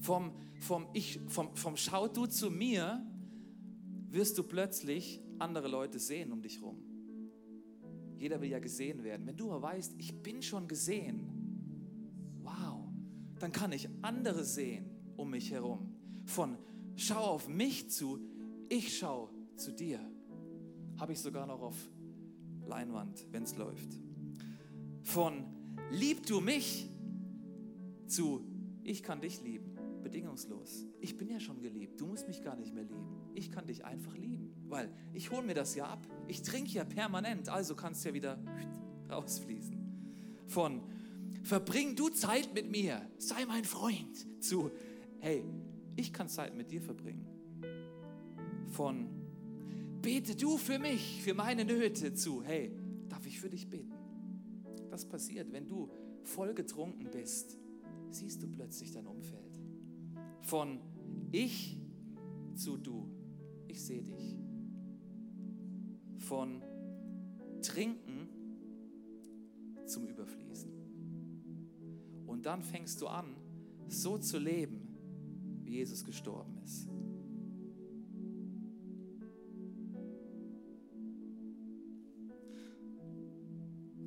Vom, 0.02 0.32
vom, 0.58 0.88
ich, 0.92 1.20
vom, 1.28 1.54
vom 1.54 1.76
Schau 1.76 2.08
du 2.08 2.26
zu 2.26 2.50
mir 2.50 3.06
wirst 4.10 4.36
du 4.36 4.42
plötzlich 4.42 5.22
andere 5.38 5.68
Leute 5.68 6.00
sehen 6.00 6.32
um 6.32 6.42
dich 6.42 6.60
rum. 6.60 6.82
Jeder 8.16 8.40
will 8.40 8.50
ja 8.50 8.58
gesehen 8.58 9.04
werden. 9.04 9.26
Wenn 9.28 9.36
du 9.36 9.52
aber 9.52 9.62
weißt, 9.62 9.94
ich 9.98 10.20
bin 10.20 10.42
schon 10.42 10.66
gesehen, 10.66 11.28
wow, 12.42 12.84
dann 13.38 13.52
kann 13.52 13.70
ich 13.70 13.88
andere 14.02 14.44
sehen 14.44 14.90
um 15.16 15.30
mich 15.30 15.52
herum. 15.52 15.94
Von 16.24 16.58
schau 16.96 17.22
auf 17.22 17.48
mich 17.48 17.88
zu, 17.90 18.18
ich 18.68 18.98
schau 18.98 19.30
zu 19.54 19.72
dir. 19.72 20.00
Habe 20.98 21.12
ich 21.12 21.20
sogar 21.20 21.46
noch 21.46 21.62
auf 21.62 21.76
Leinwand, 22.66 23.24
wenn 23.30 23.44
es 23.44 23.56
läuft. 23.56 24.00
Von 25.02 25.44
lieb 25.92 26.26
du 26.26 26.40
mich 26.40 26.88
zu 28.08 28.52
ich 28.84 29.02
kann 29.02 29.20
dich 29.20 29.42
lieben, 29.42 29.71
bedingungslos. 30.02 30.86
Ich 31.00 31.16
bin 31.16 31.28
ja 31.28 31.40
schon 31.40 31.60
geliebt, 31.60 32.00
du 32.00 32.06
musst 32.06 32.28
mich 32.28 32.42
gar 32.42 32.56
nicht 32.56 32.74
mehr 32.74 32.84
lieben. 32.84 33.06
Ich 33.34 33.50
kann 33.50 33.66
dich 33.66 33.84
einfach 33.84 34.16
lieben, 34.16 34.54
weil 34.68 34.92
ich 35.12 35.30
hole 35.30 35.42
mir 35.42 35.54
das 35.54 35.74
ja 35.74 35.86
ab. 35.86 36.06
Ich 36.28 36.42
trinke 36.42 36.70
ja 36.72 36.84
permanent, 36.84 37.48
also 37.48 37.74
kannst 37.74 38.04
ja 38.04 38.12
wieder 38.14 38.38
rausfließen. 39.10 39.78
Von 40.46 40.82
verbring 41.42 41.96
du 41.96 42.08
Zeit 42.08 42.52
mit 42.54 42.70
mir, 42.70 43.00
sei 43.18 43.44
mein 43.46 43.64
Freund, 43.64 44.42
zu 44.42 44.70
hey, 45.22 45.44
ich 45.94 46.12
kann 46.12 46.28
Zeit 46.28 46.54
mit 46.56 46.70
dir 46.70 46.82
verbringen. 46.82 47.24
Von 48.66 49.08
bete 50.02 50.34
du 50.34 50.58
für 50.58 50.78
mich, 50.78 51.22
für 51.22 51.32
meine 51.32 51.64
Nöte 51.64 52.12
zu. 52.12 52.42
Hey, 52.42 52.72
darf 53.08 53.24
ich 53.26 53.38
für 53.38 53.48
dich 53.48 53.70
beten? 53.70 53.92
Das 54.90 55.08
passiert, 55.08 55.52
wenn 55.52 55.68
du 55.68 55.90
voll 56.24 56.54
getrunken 56.54 57.08
bist, 57.10 57.56
siehst 58.10 58.42
du 58.42 58.48
plötzlich 58.48 58.90
dein 58.90 59.06
Umfeld. 59.06 59.41
Von 60.42 60.80
ich 61.30 61.78
zu 62.54 62.76
du. 62.76 63.08
Ich 63.68 63.82
sehe 63.82 64.02
dich. 64.02 64.36
Von 66.18 66.62
trinken 67.62 68.28
zum 69.86 70.06
Überfließen. 70.06 70.70
Und 72.26 72.46
dann 72.46 72.62
fängst 72.62 73.00
du 73.00 73.06
an, 73.06 73.36
so 73.88 74.18
zu 74.18 74.38
leben, 74.38 74.88
wie 75.64 75.74
Jesus 75.74 76.04
gestorben 76.04 76.58
ist. 76.64 76.88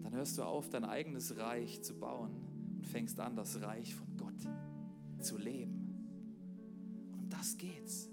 Dann 0.03 0.13
hörst 0.13 0.37
du 0.37 0.43
auf, 0.43 0.69
dein 0.69 0.85
eigenes 0.85 1.37
Reich 1.37 1.81
zu 1.81 1.93
bauen 1.97 2.31
und 2.77 2.87
fängst 2.87 3.19
an, 3.19 3.35
das 3.35 3.61
Reich 3.61 3.93
von 3.95 4.07
Gott 4.17 4.49
zu 5.19 5.37
leben. 5.37 5.74
Das 7.45 7.57
geht's. 7.57 8.09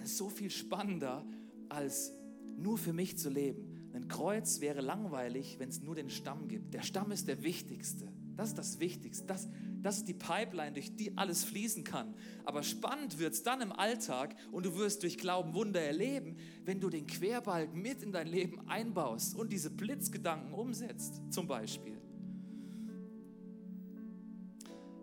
Das 0.00 0.12
ist 0.12 0.16
so 0.16 0.30
viel 0.30 0.50
spannender, 0.50 1.22
als 1.68 2.14
nur 2.56 2.78
für 2.78 2.94
mich 2.94 3.18
zu 3.18 3.28
leben. 3.28 3.90
Ein 3.92 4.08
Kreuz 4.08 4.62
wäre 4.62 4.80
langweilig, 4.80 5.58
wenn 5.58 5.68
es 5.68 5.82
nur 5.82 5.94
den 5.94 6.08
Stamm 6.08 6.48
gibt. 6.48 6.72
Der 6.72 6.80
Stamm 6.80 7.12
ist 7.12 7.28
der 7.28 7.42
wichtigste. 7.42 8.10
Das 8.36 8.48
ist 8.48 8.56
das 8.56 8.80
Wichtigste. 8.80 9.26
Das, 9.26 9.50
das 9.82 9.98
ist 9.98 10.08
die 10.08 10.14
Pipeline, 10.14 10.72
durch 10.72 10.96
die 10.96 11.14
alles 11.18 11.44
fließen 11.44 11.84
kann. 11.84 12.14
Aber 12.46 12.62
spannend 12.62 13.18
wird 13.18 13.34
es 13.34 13.42
dann 13.42 13.60
im 13.60 13.70
Alltag 13.70 14.34
und 14.50 14.64
du 14.64 14.74
wirst 14.76 15.02
durch 15.02 15.18
Glauben 15.18 15.52
Wunder 15.52 15.82
erleben, 15.82 16.38
wenn 16.64 16.80
du 16.80 16.88
den 16.88 17.06
Querbalken 17.06 17.82
mit 17.82 18.02
in 18.02 18.12
dein 18.12 18.28
Leben 18.28 18.66
einbaust 18.66 19.36
und 19.36 19.52
diese 19.52 19.68
Blitzgedanken 19.68 20.54
umsetzt, 20.54 21.20
zum 21.28 21.46
Beispiel. 21.46 22.00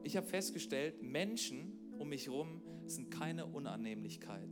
Ich 0.03 0.17
habe 0.17 0.25
festgestellt, 0.25 1.03
Menschen 1.03 1.77
um 1.99 2.09
mich 2.09 2.25
herum 2.25 2.63
sind 2.95 3.11
keine 3.11 3.45
Unannehmlichkeit, 3.45 4.49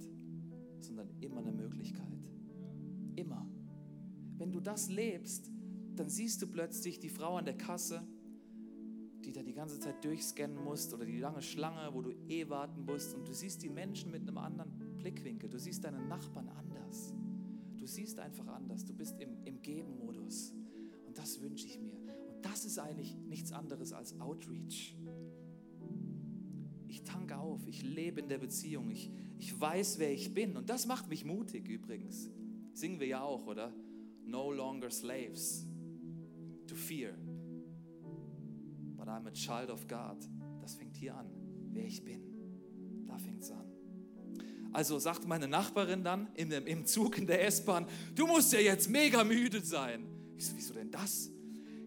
sondern 0.82 1.10
immer 1.22 1.40
eine 1.40 1.52
Möglichkeit. 1.52 2.30
Immer. 3.16 3.48
Wenn 4.38 4.52
du 4.52 4.60
das 4.60 4.90
lebst, 4.90 5.52
dann 5.96 6.10
siehst 6.10 6.42
du 6.42 6.48
plötzlich 6.48 7.00
die 7.00 7.10
Frau 7.10 7.36
an 7.36 7.46
der 7.46 7.58
Kasse, 7.58 8.08
die 9.26 9.34
da 9.34 9.44
die 9.44 9.54
ganze 9.54 9.80
Zeit 9.80 10.04
durchscannen 10.04 10.64
musst 10.64 10.94
oder 10.94 11.06
die 11.06 11.20
lange 11.20 11.42
Schlange, 11.42 11.94
wo 11.94 12.02
du 12.02 12.12
eh 12.30 12.48
warten 12.50 12.86
musst 12.86 13.14
und 13.14 13.28
du 13.28 13.34
siehst 13.34 13.62
die 13.62 13.70
Menschen 13.70 14.12
mit 14.12 14.22
einem 14.22 14.38
anderen 14.38 14.98
Blickwinkel, 14.98 15.50
du 15.50 15.60
siehst 15.60 15.84
deinen 15.84 16.08
Nachbarn 16.08 16.48
anders. 16.50 17.14
Du 17.78 17.86
siehst 17.86 18.20
einfach 18.20 18.48
anders, 18.48 18.86
du 18.86 18.94
bist 18.94 19.20
im, 19.20 19.44
im 19.46 19.62
Geben-Modus 19.62 20.54
und 21.06 21.18
das 21.18 21.42
wünsche 21.42 21.68
ich 21.68 21.80
mir. 21.80 21.98
Und 22.28 22.46
das 22.46 22.66
ist 22.66 22.80
eigentlich 22.80 23.16
nichts 23.16 23.52
anderes 23.52 23.94
als 23.94 24.20
Outreach. 24.20 24.96
Ich 27.00 27.12
tanke 27.12 27.38
auf, 27.38 27.66
ich 27.68 27.82
lebe 27.84 28.20
in 28.20 28.30
der 28.30 28.38
Beziehung, 28.38 28.90
ich, 28.92 29.12
ich 29.38 29.60
weiß, 29.60 30.00
wer 30.00 30.12
ich 30.12 30.34
bin 30.34 30.58
und 30.58 30.70
das 30.70 30.86
macht 30.86 31.10
mich 31.10 31.26
mutig 31.26 31.68
übrigens. 31.68 32.30
Singen 32.74 33.00
wir 33.00 33.08
ja 33.08 33.22
auch, 33.22 33.48
oder? 33.48 33.74
No 34.24 34.52
longer 34.52 34.92
slaves 34.92 35.66
to 36.68 36.76
fear 36.76 37.16
but 39.00 39.08
I'm 39.08 39.26
a 39.28 39.32
child 39.32 39.70
of 39.70 39.88
God. 39.88 40.18
Das 40.62 40.76
fängt 40.76 40.96
hier 40.98 41.16
an, 41.16 41.28
wer 41.72 41.86
ich 41.86 42.04
bin. 42.04 42.22
Da 43.08 43.18
fängt 43.18 43.42
es 43.42 43.52
an. 43.52 43.66
Also 44.72 45.00
sagt 45.00 45.28
meine 45.28 45.48
Nachbarin 45.48 46.04
dann 46.04 46.28
im, 46.36 46.52
im 46.52 46.86
Zug 46.86 47.18
in 47.18 47.26
der 47.26 47.46
S-Bahn, 47.48 47.88
du 48.14 48.28
musst 48.28 48.54
ja 48.54 48.60
jetzt 48.60 48.90
mega 48.90 49.24
müde 49.24 49.62
sein. 49.62 50.06
Ich 50.38 50.46
so, 50.46 50.56
wieso 50.56 50.74
denn 50.74 50.92
das? 50.92 51.32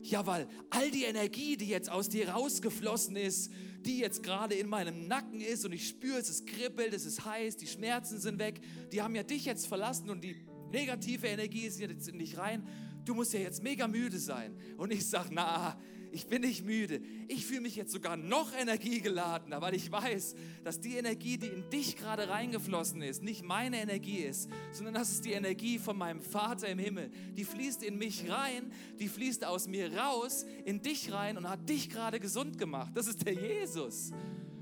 Ja, 0.00 0.26
weil 0.26 0.48
all 0.70 0.90
die 0.90 1.04
Energie, 1.04 1.56
die 1.56 1.68
jetzt 1.68 1.88
aus 1.90 2.08
dir 2.08 2.30
rausgeflossen 2.30 3.14
ist, 3.14 3.52
die 3.82 3.98
jetzt 3.98 4.22
gerade 4.22 4.54
in 4.54 4.68
meinem 4.68 5.06
Nacken 5.08 5.40
ist 5.40 5.64
und 5.64 5.72
ich 5.72 5.88
spüre, 5.88 6.18
es 6.18 6.28
ist 6.28 6.46
kribbelt, 6.46 6.94
es 6.94 7.04
ist 7.04 7.24
heiß, 7.24 7.56
die 7.56 7.66
Schmerzen 7.66 8.18
sind 8.18 8.38
weg, 8.38 8.60
die 8.92 9.02
haben 9.02 9.14
ja 9.14 9.22
dich 9.22 9.44
jetzt 9.44 9.66
verlassen 9.66 10.10
und 10.10 10.22
die 10.22 10.36
negative 10.70 11.26
Energie 11.26 11.66
ist 11.66 11.80
jetzt 11.80 12.08
in 12.08 12.18
dich 12.18 12.38
rein. 12.38 12.66
Du 13.04 13.14
musst 13.14 13.32
ja 13.32 13.40
jetzt 13.40 13.62
mega 13.62 13.88
müde 13.88 14.18
sein. 14.18 14.56
Und 14.76 14.92
ich 14.92 15.06
sage, 15.08 15.30
na, 15.32 15.78
ich 16.12 16.26
bin 16.26 16.42
nicht 16.42 16.64
müde. 16.64 17.00
Ich 17.26 17.46
fühle 17.46 17.62
mich 17.62 17.74
jetzt 17.74 17.90
sogar 17.90 18.18
noch 18.18 18.52
energiegeladener, 18.54 19.62
weil 19.62 19.74
ich 19.74 19.90
weiß, 19.90 20.34
dass 20.62 20.78
die 20.78 20.96
Energie, 20.96 21.38
die 21.38 21.46
in 21.46 21.68
dich 21.70 21.96
gerade 21.96 22.28
reingeflossen 22.28 23.00
ist, 23.00 23.22
nicht 23.22 23.42
meine 23.42 23.80
Energie 23.80 24.18
ist, 24.18 24.50
sondern 24.72 24.94
das 24.94 25.10
ist 25.10 25.24
die 25.24 25.32
Energie 25.32 25.78
von 25.78 25.96
meinem 25.96 26.20
Vater 26.20 26.68
im 26.68 26.78
Himmel. 26.78 27.10
Die 27.36 27.44
fließt 27.44 27.82
in 27.82 27.96
mich 27.96 28.30
rein, 28.30 28.70
die 29.00 29.08
fließt 29.08 29.44
aus 29.44 29.66
mir 29.66 29.96
raus, 29.96 30.44
in 30.66 30.82
dich 30.82 31.10
rein 31.12 31.38
und 31.38 31.48
hat 31.48 31.66
dich 31.68 31.88
gerade 31.88 32.20
gesund 32.20 32.58
gemacht. 32.58 32.92
Das 32.94 33.06
ist 33.06 33.24
der 33.26 33.32
Jesus. 33.32 34.12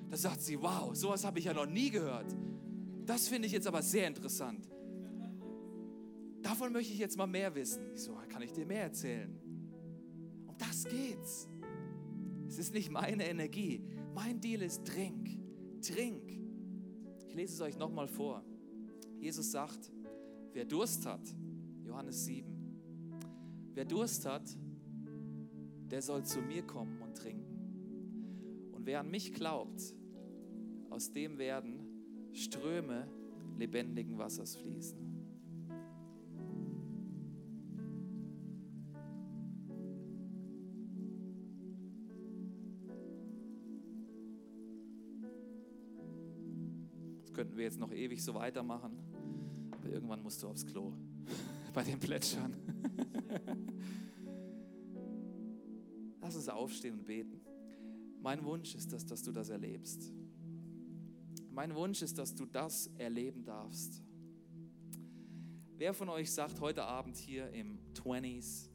Da 0.09 0.17
sagt 0.17 0.43
sie, 0.43 0.61
wow, 0.61 0.95
sowas 0.95 1.25
habe 1.25 1.41
ich 1.41 1.47
ja 1.47 1.53
noch 1.53 1.67
nie 1.67 1.91
gehört. 1.91 2.33
Das 3.05 3.27
finde 3.27 3.47
ich 3.47 3.53
jetzt 3.53 3.67
aber 3.67 3.83
sehr 3.83 4.07
interessant. 4.07 4.69
Davon 6.43 6.73
möchte 6.73 6.93
ich 6.93 6.99
jetzt 6.99 7.17
mal 7.17 7.27
mehr 7.27 7.53
wissen. 7.57 7.91
Ich 7.95 8.03
so, 8.03 8.17
kann 8.29 8.41
ich 8.43 8.53
dir 8.53 8.65
mehr 8.65 8.85
erzählen? 8.85 9.50
Das 10.61 10.85
geht's. 10.85 11.49
Es 12.47 12.59
ist 12.59 12.75
nicht 12.75 12.91
meine 12.91 13.29
Energie. 13.29 13.83
Mein 14.15 14.41
Deal 14.41 14.63
ist 14.63 14.85
trink, 14.85 15.29
trink. 15.81 16.39
Ich 17.27 17.35
lese 17.35 17.55
es 17.55 17.61
euch 17.61 17.79
nochmal 17.79 18.09
vor. 18.09 18.45
Jesus 19.19 19.51
sagt, 19.51 19.93
wer 20.53 20.65
Durst 20.65 21.07
hat, 21.07 21.23
Johannes 21.85 22.25
7, 22.25 22.49
wer 23.75 23.85
Durst 23.85 24.27
hat, 24.27 24.57
der 25.91 26.03
soll 26.03 26.25
zu 26.25 26.41
mir 26.41 26.63
kommen 26.63 27.01
und 27.03 27.17
trinken. 27.17 28.71
Und 28.73 28.87
wer 28.87 29.01
an 29.01 29.11
mich 29.11 29.33
glaubt, 29.33 29.95
aus 30.89 31.13
dem 31.13 31.39
werden 31.39 31.81
Ströme 32.33 33.09
lebendigen 33.59 34.19
Wassers 34.19 34.57
fließen. 34.57 35.10
Könnten 47.41 47.57
wir 47.57 47.65
jetzt 47.65 47.81
noch 47.81 47.91
ewig 47.91 48.23
so 48.23 48.35
weitermachen, 48.35 48.99
aber 49.71 49.89
irgendwann 49.89 50.23
musst 50.23 50.43
du 50.43 50.49
aufs 50.49 50.67
Klo 50.67 50.93
bei 51.73 51.83
den 51.83 51.99
Plätschern. 51.99 52.55
Lass 56.21 56.37
uns 56.37 56.51
aufstehen 56.51 56.99
und 56.99 57.07
beten. 57.07 57.41
Mein 58.21 58.45
Wunsch 58.45 58.75
ist, 58.75 58.93
dass, 58.93 59.07
dass 59.07 59.23
du 59.23 59.33
das 59.33 59.49
erlebst. 59.49 60.13
Mein 61.51 61.75
Wunsch 61.75 62.03
ist, 62.03 62.19
dass 62.19 62.35
du 62.35 62.45
das 62.45 62.91
erleben 62.99 63.43
darfst. 63.43 64.03
Wer 65.79 65.95
von 65.95 66.11
euch 66.11 66.31
sagt 66.31 66.61
heute 66.61 66.85
Abend 66.85 67.17
hier 67.17 67.49
im 67.53 67.79
20s, 67.95 68.69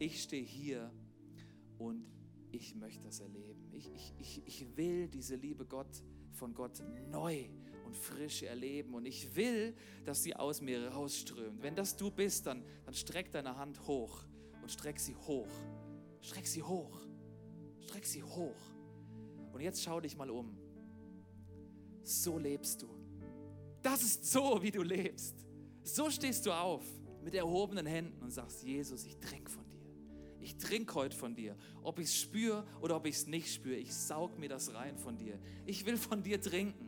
ich 0.00 0.20
stehe 0.20 0.42
hier 0.42 0.90
und 1.78 2.04
ich 2.50 2.74
möchte 2.74 3.04
das 3.04 3.20
erleben. 3.20 3.68
Ich, 3.70 3.88
ich, 3.94 4.12
ich, 4.18 4.42
ich 4.44 4.76
will 4.76 5.06
diese 5.06 5.36
Liebe 5.36 5.64
Gott 5.64 6.02
von 6.34 6.54
Gott 6.54 6.82
neu 7.10 7.48
und 7.84 7.96
frisch 7.96 8.42
erleben 8.42 8.94
und 8.94 9.06
ich 9.06 9.34
will, 9.36 9.74
dass 10.04 10.22
sie 10.22 10.34
aus 10.34 10.60
mir 10.60 10.88
rausströmt. 10.88 11.62
Wenn 11.62 11.74
das 11.74 11.96
du 11.96 12.10
bist, 12.10 12.46
dann, 12.46 12.64
dann 12.84 12.94
streck 12.94 13.30
deine 13.30 13.56
Hand 13.56 13.86
hoch 13.86 14.24
und 14.62 14.70
streck 14.70 14.98
sie 14.98 15.14
hoch. 15.14 15.48
Streck 16.20 16.46
sie 16.46 16.62
hoch. 16.62 16.98
Streck 17.80 18.06
sie 18.06 18.22
hoch. 18.22 18.56
Und 19.52 19.60
jetzt 19.60 19.82
schau 19.82 20.00
dich 20.00 20.16
mal 20.16 20.30
um. 20.30 20.56
So 22.02 22.38
lebst 22.38 22.82
du. 22.82 22.88
Das 23.82 24.02
ist 24.02 24.24
so, 24.30 24.62
wie 24.62 24.70
du 24.70 24.82
lebst. 24.82 25.36
So 25.82 26.10
stehst 26.10 26.46
du 26.46 26.52
auf 26.52 26.84
mit 27.22 27.34
erhobenen 27.34 27.86
Händen 27.86 28.22
und 28.22 28.30
sagst, 28.30 28.62
Jesus, 28.62 29.04
ich 29.04 29.18
trinke 29.18 29.50
von. 29.50 29.63
Ich 30.44 30.58
trinke 30.58 30.94
heute 30.94 31.16
von 31.16 31.34
dir. 31.34 31.56
Ob 31.82 31.98
ich 31.98 32.08
es 32.08 32.16
spüre 32.16 32.66
oder 32.82 32.96
ob 32.96 33.06
ich 33.06 33.16
es 33.16 33.26
nicht 33.26 33.50
spüre, 33.50 33.76
ich 33.76 33.94
saug 33.94 34.38
mir 34.38 34.50
das 34.50 34.74
rein 34.74 34.98
von 34.98 35.16
dir. 35.16 35.38
Ich 35.64 35.86
will 35.86 35.96
von 35.96 36.22
dir 36.22 36.38
trinken. 36.38 36.86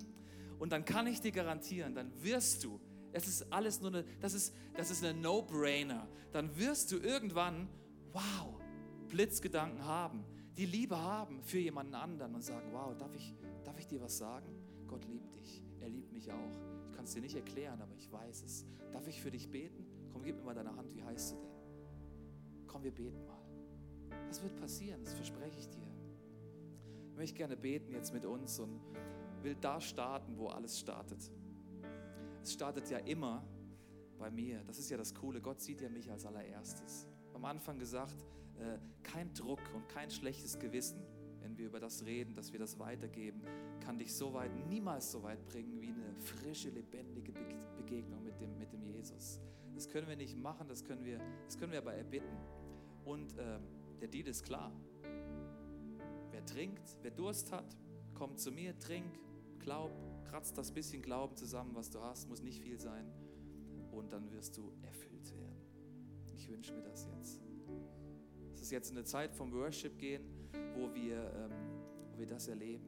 Und 0.58 0.72
dann 0.72 0.84
kann 0.84 1.06
ich 1.06 1.22
dir 1.22 1.32
garantieren, 1.32 1.94
dann 1.94 2.12
wirst 2.22 2.64
du, 2.64 2.78
es 3.12 3.26
ist 3.26 3.50
alles 3.50 3.80
nur 3.80 3.94
eine, 3.94 4.04
das 4.20 4.34
ist, 4.34 4.54
das 4.74 4.90
ist 4.90 5.02
eine 5.02 5.18
No-Brainer, 5.18 6.06
dann 6.32 6.54
wirst 6.58 6.92
du 6.92 6.96
irgendwann, 6.98 7.68
wow, 8.12 8.60
Blitzgedanken 9.08 9.84
haben, 9.84 10.24
die 10.58 10.66
Liebe 10.66 10.98
haben 10.98 11.42
für 11.42 11.58
jemanden 11.58 11.94
anderen 11.94 12.34
und 12.34 12.42
sagen, 12.42 12.68
wow, 12.72 12.94
darf 12.98 13.14
ich, 13.14 13.34
darf 13.64 13.78
ich 13.78 13.86
dir 13.86 14.02
was 14.02 14.18
sagen? 14.18 14.46
Gott 14.86 15.06
liebt 15.06 15.34
dich, 15.34 15.62
er 15.80 15.88
liebt 15.88 16.12
mich 16.12 16.30
auch. 16.30 16.60
Ich 16.90 16.92
kann 16.92 17.04
es 17.04 17.14
dir 17.14 17.22
nicht 17.22 17.36
erklären, 17.36 17.80
aber 17.80 17.94
ich 17.94 18.12
weiß 18.12 18.42
es. 18.42 18.66
Darf 18.92 19.06
ich 19.08 19.22
für 19.22 19.30
dich 19.30 19.50
beten? 19.50 19.86
Komm, 20.12 20.22
gib 20.22 20.36
mir 20.36 20.44
mal 20.44 20.54
deine 20.54 20.76
Hand, 20.76 20.94
wie 20.94 21.02
heißt 21.02 21.32
du 21.32 21.36
denn? 21.36 21.56
Komm, 22.66 22.82
wir 22.82 22.92
beten 22.92 23.26
mal. 23.26 23.35
Das 24.28 24.42
wird 24.42 24.56
passieren, 24.56 25.02
das 25.04 25.14
verspreche 25.14 25.58
ich 25.58 25.68
dir. 25.68 25.86
Ich 27.10 27.16
möchte 27.16 27.36
gerne 27.36 27.56
beten 27.56 27.92
jetzt 27.92 28.12
mit 28.12 28.24
uns 28.24 28.58
und 28.58 28.80
will 29.42 29.56
da 29.60 29.80
starten, 29.80 30.36
wo 30.36 30.48
alles 30.48 30.78
startet. 30.78 31.30
Es 32.42 32.52
startet 32.52 32.90
ja 32.90 32.98
immer 32.98 33.44
bei 34.18 34.30
mir. 34.30 34.62
Das 34.64 34.78
ist 34.78 34.90
ja 34.90 34.96
das 34.96 35.14
Coole. 35.14 35.40
Gott 35.40 35.60
sieht 35.60 35.80
ja 35.80 35.88
mich 35.88 36.10
als 36.10 36.26
allererstes. 36.26 37.06
Am 37.34 37.44
Anfang 37.44 37.78
gesagt, 37.78 38.24
äh, 38.58 38.78
kein 39.02 39.32
Druck 39.34 39.60
und 39.74 39.88
kein 39.88 40.10
schlechtes 40.10 40.58
Gewissen, 40.58 41.00
wenn 41.40 41.56
wir 41.56 41.66
über 41.66 41.80
das 41.80 42.04
reden, 42.04 42.34
dass 42.34 42.52
wir 42.52 42.58
das 42.58 42.78
weitergeben, 42.78 43.42
kann 43.80 43.98
dich 43.98 44.14
so 44.14 44.32
weit, 44.32 44.50
niemals 44.68 45.12
so 45.12 45.22
weit 45.22 45.46
bringen 45.46 45.80
wie 45.80 45.88
eine 45.88 46.14
frische, 46.16 46.70
lebendige 46.70 47.32
Begegnung 47.76 48.24
mit 48.24 48.40
dem, 48.40 48.58
mit 48.58 48.72
dem 48.72 48.82
Jesus. 48.82 49.40
Das 49.74 49.88
können 49.88 50.08
wir 50.08 50.16
nicht 50.16 50.36
machen, 50.36 50.68
das 50.68 50.84
können 50.84 51.04
wir, 51.04 51.20
das 51.44 51.58
können 51.58 51.72
wir 51.72 51.78
aber 51.78 51.94
erbitten. 51.94 52.36
Und 53.04 53.34
ähm, 53.38 53.62
der 54.00 54.08
Deal 54.08 54.26
ist 54.28 54.44
klar. 54.44 54.72
Wer 56.30 56.44
trinkt, 56.44 56.98
wer 57.02 57.10
Durst 57.10 57.52
hat, 57.52 57.76
kommt 58.14 58.38
zu 58.40 58.50
mir, 58.50 58.78
trink, 58.78 59.18
glaub, 59.58 59.90
kratz 60.24 60.52
das 60.52 60.70
bisschen 60.70 61.02
Glauben 61.02 61.36
zusammen, 61.36 61.74
was 61.74 61.90
du 61.90 62.00
hast, 62.00 62.28
muss 62.28 62.42
nicht 62.42 62.60
viel 62.60 62.78
sein. 62.78 63.06
Und 63.90 64.12
dann 64.12 64.30
wirst 64.32 64.56
du 64.56 64.72
erfüllt 64.82 65.34
werden. 65.36 65.60
Ich 66.34 66.48
wünsche 66.48 66.74
mir 66.74 66.82
das 66.82 67.06
jetzt. 67.06 67.40
Es 68.52 68.60
ist 68.60 68.70
jetzt 68.70 68.90
eine 68.90 69.04
Zeit 69.04 69.34
vom 69.34 69.52
Worship 69.52 69.98
gehen, 69.98 70.22
wo 70.74 70.92
wir, 70.94 71.32
ähm, 71.34 71.52
wo 72.10 72.18
wir 72.18 72.26
das 72.26 72.48
erleben. 72.48 72.84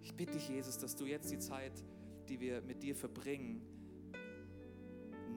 Ich 0.00 0.14
bitte 0.14 0.32
dich, 0.32 0.48
Jesus, 0.48 0.78
dass 0.78 0.96
du 0.96 1.04
jetzt 1.04 1.30
die 1.30 1.38
Zeit, 1.38 1.72
die 2.28 2.40
wir 2.40 2.60
mit 2.62 2.82
dir 2.82 2.94
verbringen, 2.94 3.62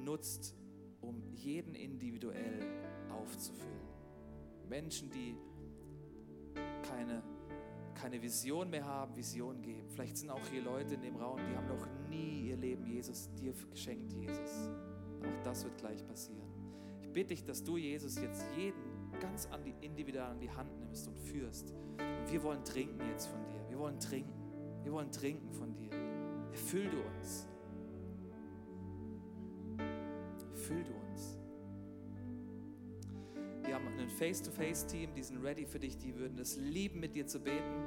nutzt, 0.04 0.56
um 1.02 1.22
jeden 1.34 1.76
individuell 1.76 2.62
aufzufüllen. 3.10 3.85
Menschen, 4.68 5.10
die 5.10 5.38
keine, 6.84 7.24
keine 7.94 8.22
Vision 8.22 8.70
mehr 8.70 8.86
haben, 8.86 9.16
Vision 9.16 9.62
geben. 9.62 9.90
Vielleicht 9.90 10.18
sind 10.18 10.30
auch 10.30 10.46
hier 10.52 10.62
Leute 10.62 10.96
in 10.96 11.02
dem 11.02 11.16
Raum, 11.16 11.40
die 11.50 11.56
haben 11.56 11.68
noch 11.68 11.88
nie 12.10 12.50
ihr 12.50 12.58
Leben 12.58 12.86
Jesus 12.86 13.30
dir 13.36 13.54
geschenkt, 13.72 14.14
Jesus. 14.14 14.70
Auch 15.22 15.44
das 15.44 15.64
wird 15.64 15.78
gleich 15.78 16.06
passieren. 16.06 16.48
Ich 17.02 17.12
bitte 17.12 17.30
dich, 17.30 17.44
dass 17.44 17.64
du, 17.64 17.78
Jesus, 17.78 18.20
jetzt 18.20 18.46
jeden 18.56 18.96
ganz 19.20 19.48
an 19.48 19.64
die, 19.64 19.74
individuell 19.82 20.26
an 20.26 20.40
die 20.40 20.52
Hand 20.52 20.78
nimmst 20.80 21.08
und 21.08 21.18
führst. 21.18 21.72
Und 21.72 22.32
wir 22.32 22.44
wollen 22.44 22.64
trinken 22.64 23.00
jetzt 23.10 23.28
von 23.28 23.40
dir. 23.48 23.70
Wir 23.70 23.80
wollen 23.80 24.00
trinken. 24.00 24.34
Wir 24.84 24.92
wollen 24.92 25.12
trinken 25.12 25.52
von 25.52 25.74
dir. 25.74 25.90
Erfüll 26.52 26.90
du 26.90 26.98
uns. 27.18 27.48
Erfüll 30.52 30.84
du 30.84 30.94
uns. 30.94 31.05
Face-to-Face-Team, 34.16 35.14
die 35.16 35.24
sind 35.24 35.44
ready 35.44 35.66
für 35.66 35.80
dich, 35.80 35.98
die 35.98 36.16
würden 36.16 36.40
es 36.40 36.58
lieben, 36.58 37.00
mit 37.00 37.16
dir 37.16 37.28
zu 37.28 37.40
beten. 37.40 37.84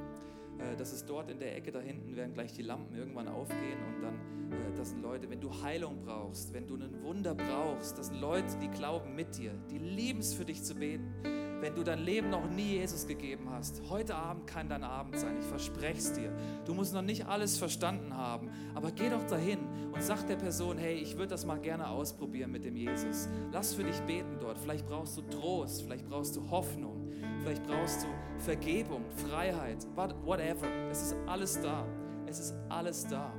Äh, 0.59 0.77
das 0.77 0.93
ist 0.93 1.09
dort 1.09 1.31
in 1.31 1.39
der 1.39 1.57
Ecke 1.57 1.73
da 1.73 1.81
hinten, 1.81 2.17
werden 2.17 2.35
gleich 2.35 2.53
die 2.53 2.63
Lampen 2.63 2.95
irgendwann 2.95 3.29
aufgehen 3.29 3.79
und 3.87 4.03
dann, 4.03 4.15
äh, 4.53 4.77
das 4.77 4.91
sind 4.91 5.03
Leute, 5.03 5.31
wenn 5.31 5.41
du 5.41 5.51
Heilung 5.63 6.03
brauchst, 6.05 6.53
wenn 6.53 6.67
du 6.67 6.77
ein 6.77 7.03
Wunder 7.03 7.35
brauchst, 7.35 7.99
das 7.99 8.09
sind 8.09 8.21
Leute, 8.21 8.57
die 8.61 8.69
glauben 8.69 9.15
mit 9.15 9.39
dir, 9.39 9.53
die 9.71 9.79
lieben 9.79 10.21
es 10.21 10.35
für 10.35 10.45
dich 10.45 10.63
zu 10.63 10.75
beten. 10.75 11.13
Wenn 11.61 11.75
du 11.75 11.83
dein 11.83 11.99
Leben 11.99 12.31
noch 12.31 12.49
nie 12.49 12.77
Jesus 12.77 13.07
gegeben 13.09 13.51
hast, 13.51 13.83
heute 13.91 14.15
Abend 14.15 14.47
kann 14.47 14.69
dein 14.69 14.85
Abend 14.85 15.19
sein, 15.19 15.39
ich 15.41 15.47
verspreche 15.47 15.99
es 15.99 16.13
dir. 16.13 16.33
Du 16.65 16.73
musst 16.73 16.95
noch 16.95 17.03
nicht 17.03 17.27
alles 17.27 17.59
verstanden 17.59 18.17
haben, 18.17 18.51
aber 18.77 18.93
geh 18.93 19.11
doch 19.11 19.25
dahin 19.25 19.59
sag 20.01 20.27
der 20.27 20.37
Person, 20.37 20.79
hey, 20.79 20.95
ich 20.95 21.17
würde 21.17 21.29
das 21.29 21.45
mal 21.45 21.59
gerne 21.59 21.89
ausprobieren 21.89 22.51
mit 22.51 22.65
dem 22.65 22.77
Jesus. 22.77 23.29
Lass 23.53 23.75
für 23.75 23.85
dich 23.85 24.01
beten 24.03 24.39
dort. 24.41 24.59
Vielleicht 24.59 24.87
brauchst 24.87 25.17
du 25.17 25.23
Trost, 25.23 25.83
vielleicht 25.83 26.09
brauchst 26.09 26.37
du 26.37 26.51
Hoffnung, 26.51 27.11
vielleicht 27.43 27.67
brauchst 27.67 28.05
du 28.05 28.09
Vergebung, 28.39 29.05
Freiheit, 29.29 29.87
whatever. 29.95 30.67
Es 30.91 31.03
ist 31.03 31.17
alles 31.27 31.61
da. 31.61 31.87
Es 32.27 32.39
ist 32.39 32.55
alles 32.69 33.07
da. 33.07 33.33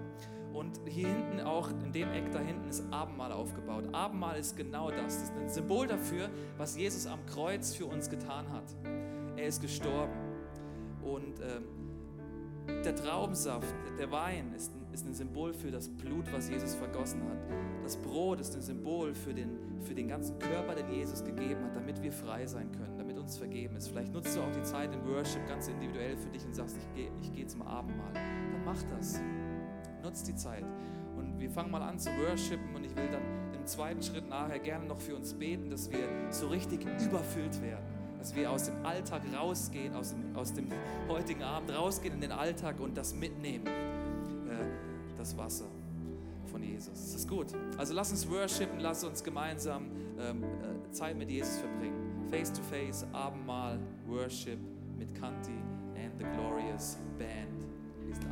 Und 0.54 0.80
hier 0.88 1.08
hinten 1.08 1.42
auch, 1.42 1.70
in 1.70 1.92
dem 1.92 2.12
Eck 2.12 2.32
da 2.32 2.40
hinten, 2.40 2.68
ist 2.68 2.84
Abendmahl 2.92 3.32
aufgebaut. 3.32 3.86
Abendmahl 3.94 4.38
ist 4.38 4.58
genau 4.58 4.90
das. 4.90 5.20
Das 5.20 5.24
ist 5.24 5.34
ein 5.38 5.50
Symbol 5.50 5.88
dafür, 5.88 6.30
was 6.58 6.76
Jesus 6.76 7.06
am 7.06 7.24
Kreuz 7.28 7.76
für 7.76 7.86
uns 7.86 8.10
getan 8.10 8.52
hat. 8.52 8.76
Er 9.38 9.46
ist 9.46 9.62
gestorben. 9.62 10.14
Und 11.04 11.40
ähm, 11.40 12.84
der 12.84 12.96
Traubensaft, 12.96 13.74
der 13.98 14.12
Wein 14.12 14.54
ist, 14.54 14.74
ist 14.92 15.06
ein 15.06 15.14
Symbol 15.14 15.54
für 15.54 15.72
das 15.72 15.88
Blut, 15.88 16.32
was 16.32 16.50
Jesus 16.50 16.76
vergossen 16.76 17.22
hat. 17.24 17.38
Das 17.84 17.96
Brot 17.96 18.40
ist 18.40 18.56
ein 18.56 18.62
Symbol 18.62 19.14
für 19.14 19.34
den, 19.34 19.50
für 19.82 19.94
den 19.94 20.08
ganzen 20.08 20.38
Körper, 20.40 20.76
den 20.76 20.92
Jesus 20.92 21.24
gegeben 21.24 21.64
hat, 21.64 21.76
damit 21.76 22.02
wir 22.02 22.12
frei 22.12 22.46
sein 22.46 22.72
können, 22.72 22.98
damit 22.98 23.18
uns 23.18 23.38
vergeben 23.38 23.76
ist. 23.76 23.90
Vielleicht 23.90 24.14
nutzt 24.14 24.36
du 24.36 24.42
auch 24.42 24.52
die 24.52 24.64
Zeit 24.64 24.94
im 24.94 25.06
Worship 25.08 25.48
ganz 25.48 25.68
individuell 25.68 26.18
für 26.18 26.30
dich 26.30 26.46
und 26.46 26.56
sagst, 26.56 26.78
ich 26.78 26.96
gehe 26.96 27.12
ich 27.22 27.34
geh 27.34 27.46
zum 27.46 27.62
Abendmahl. 27.62 28.14
Dann 28.14 28.66
mach 28.66 28.82
das. 28.98 29.22
Nutzt 30.04 30.28
die 30.28 30.36
Zeit. 30.36 30.64
Und 31.16 31.40
wir 31.40 31.50
fangen 31.50 31.72
mal 31.72 31.82
an 31.82 32.00
zu 32.00 32.10
worshipen 32.12 32.76
und 32.76 32.84
ich 32.86 32.96
will 32.96 33.10
dann 33.12 33.22
im 33.54 33.66
zweiten 33.66 34.02
Schritt 34.02 34.30
nachher 34.30 34.60
gerne 34.60 34.86
noch 34.86 35.00
für 35.00 35.16
uns 35.16 35.34
beten, 35.34 35.70
dass 35.70 35.92
wir 35.92 36.32
so 36.32 36.48
richtig 36.48 36.82
überfüllt 37.06 37.62
werden. 37.62 37.86
Dass 38.18 38.36
wir 38.36 38.52
aus 38.52 38.66
dem 38.66 38.86
Alltag 38.86 39.22
rausgehen, 39.38 39.96
aus 39.96 40.12
dem, 40.12 40.36
aus 40.36 40.54
dem 40.54 40.68
heutigen 41.08 41.44
Abend 41.44 41.74
rausgehen 41.74 42.16
in 42.16 42.22
den 42.22 42.32
Alltag 42.32 42.80
und 42.80 42.98
das 42.98 43.14
mitnehmen. 43.16 43.66
Das 45.20 45.36
Wasser 45.36 45.66
von 46.46 46.64
Jesus. 46.64 46.94
Das 46.94 47.14
ist 47.14 47.28
gut. 47.28 47.48
Also 47.78 47.94
lass 47.94 48.10
uns 48.10 48.30
worshipen, 48.30 48.80
lass 48.80 49.04
uns 49.04 49.22
gemeinsam 49.22 49.88
ähm, 50.18 50.44
äh, 50.44 50.92
Zeit 50.92 51.18
mit 51.18 51.30
Jesus 51.30 51.58
verbringen. 51.58 52.26
Face-to-Face, 52.30 53.06
Abendmahl, 53.12 53.80
Worship 54.08 54.58
mit 54.98 55.14
Kanti 55.14 55.60
and 55.98 56.18
the 56.18 56.24
Glorious 56.24 56.98
Band. 57.18 57.68
Wir 58.06 58.16
sind 58.16 58.32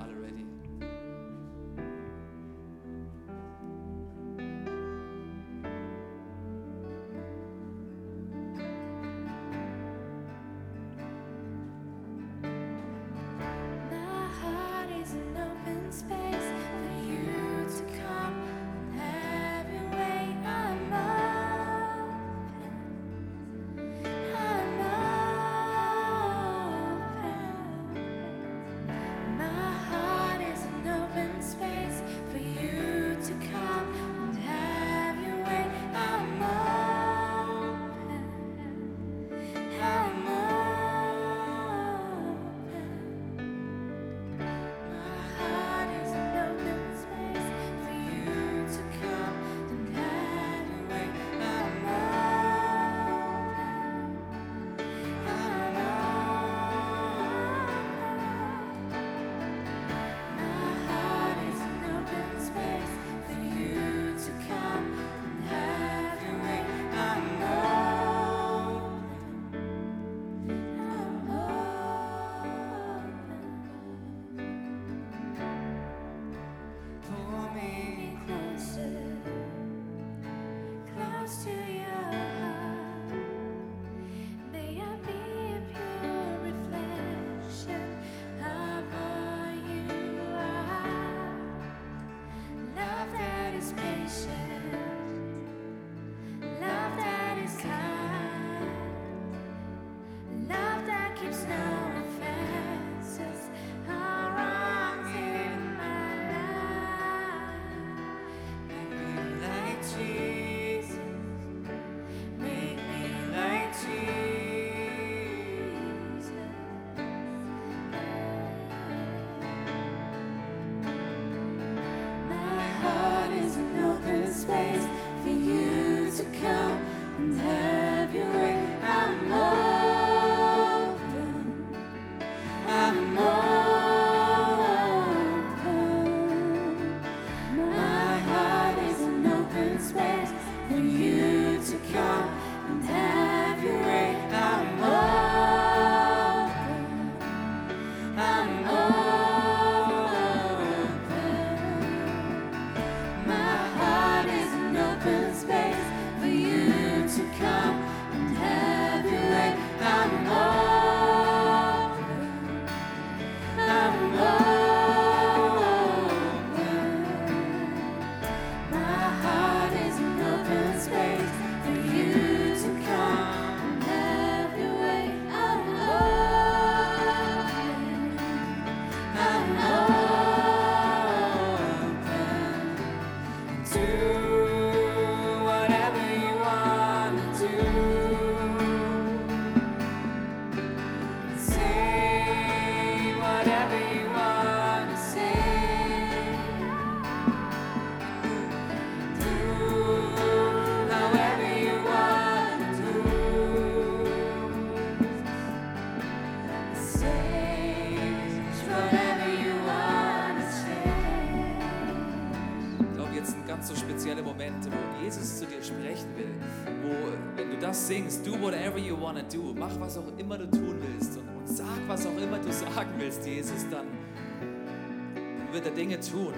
dann 225.68 225.76
wird 225.76 225.90
er 225.92 225.98
Dinge 225.98 226.00
tun. 226.00 226.34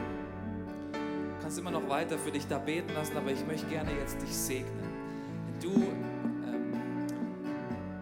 Du 0.92 1.42
kannst 1.42 1.60
immer 1.60 1.72
noch 1.72 1.88
weiter 1.90 2.18
für 2.18 2.32
dich 2.32 2.48
da 2.48 2.58
beten 2.58 2.94
lassen, 2.94 3.18
aber 3.18 3.32
ich 3.32 3.46
möchte 3.46 3.68
gerne 3.68 3.92
jetzt 4.00 4.22
dich 4.22 4.36
segnen. 4.36 4.84
Wenn 5.48 5.72
du 5.72 5.76
ähm, 5.78 6.74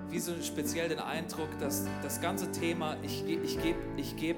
wie 0.10 0.20
so 0.20 0.34
speziell 0.42 0.90
den 0.90 1.00
Eindruck, 1.00 1.50
dass 1.60 1.86
das 2.02 2.22
ganze 2.22 2.52
Thema, 2.52 2.98
ich, 3.04 3.26
ich 3.28 3.62
gebe 3.62 3.80
ich 3.98 4.16
geb 4.16 4.38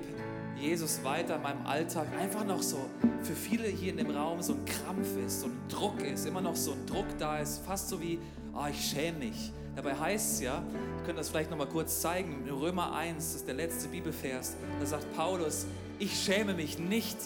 Jesus 0.57 1.03
weiter 1.03 1.37
in 1.37 1.41
meinem 1.41 1.65
Alltag, 1.65 2.07
einfach 2.19 2.45
noch 2.45 2.61
so 2.61 2.77
für 3.23 3.33
viele 3.33 3.67
hier 3.67 3.91
in 3.91 3.97
dem 3.97 4.11
Raum 4.11 4.41
so 4.41 4.53
ein 4.53 4.65
Krampf 4.65 5.15
ist, 5.25 5.41
so 5.41 5.47
ein 5.47 5.57
Druck 5.69 6.01
ist, 6.01 6.25
immer 6.25 6.41
noch 6.41 6.55
so 6.55 6.73
ein 6.73 6.85
Druck 6.85 7.05
da 7.17 7.39
ist, 7.39 7.65
fast 7.65 7.89
so 7.89 8.01
wie, 8.01 8.19
ah, 8.53 8.67
ich 8.69 8.89
schäme 8.89 9.19
mich. 9.19 9.53
Dabei 9.77 9.95
heißt 9.95 10.33
es 10.33 10.41
ja, 10.41 10.61
wir 10.97 11.05
können 11.05 11.17
das 11.17 11.29
vielleicht 11.29 11.49
noch 11.49 11.57
mal 11.57 11.67
kurz 11.67 12.01
zeigen, 12.01 12.45
in 12.45 12.53
Römer 12.53 12.93
1, 12.93 13.17
das 13.17 13.35
ist 13.35 13.47
der 13.47 13.55
letzte 13.55 13.87
Bibelvers, 13.87 14.57
da 14.81 14.85
sagt 14.85 15.15
Paulus, 15.15 15.65
ich 15.99 16.19
schäme 16.23 16.53
mich 16.53 16.79
nicht. 16.79 17.17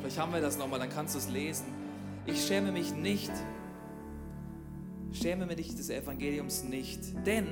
Vielleicht 0.00 0.18
haben 0.18 0.32
wir 0.32 0.40
das 0.40 0.58
noch 0.58 0.68
mal, 0.68 0.78
dann 0.78 0.90
kannst 0.90 1.14
du 1.14 1.18
es 1.18 1.28
lesen. 1.28 1.66
Ich 2.26 2.44
schäme 2.44 2.72
mich 2.72 2.92
nicht 2.92 3.32
Schäme 5.12 5.44
mich 5.44 5.74
des 5.74 5.90
Evangeliums 5.90 6.62
nicht, 6.62 7.00
denn 7.26 7.46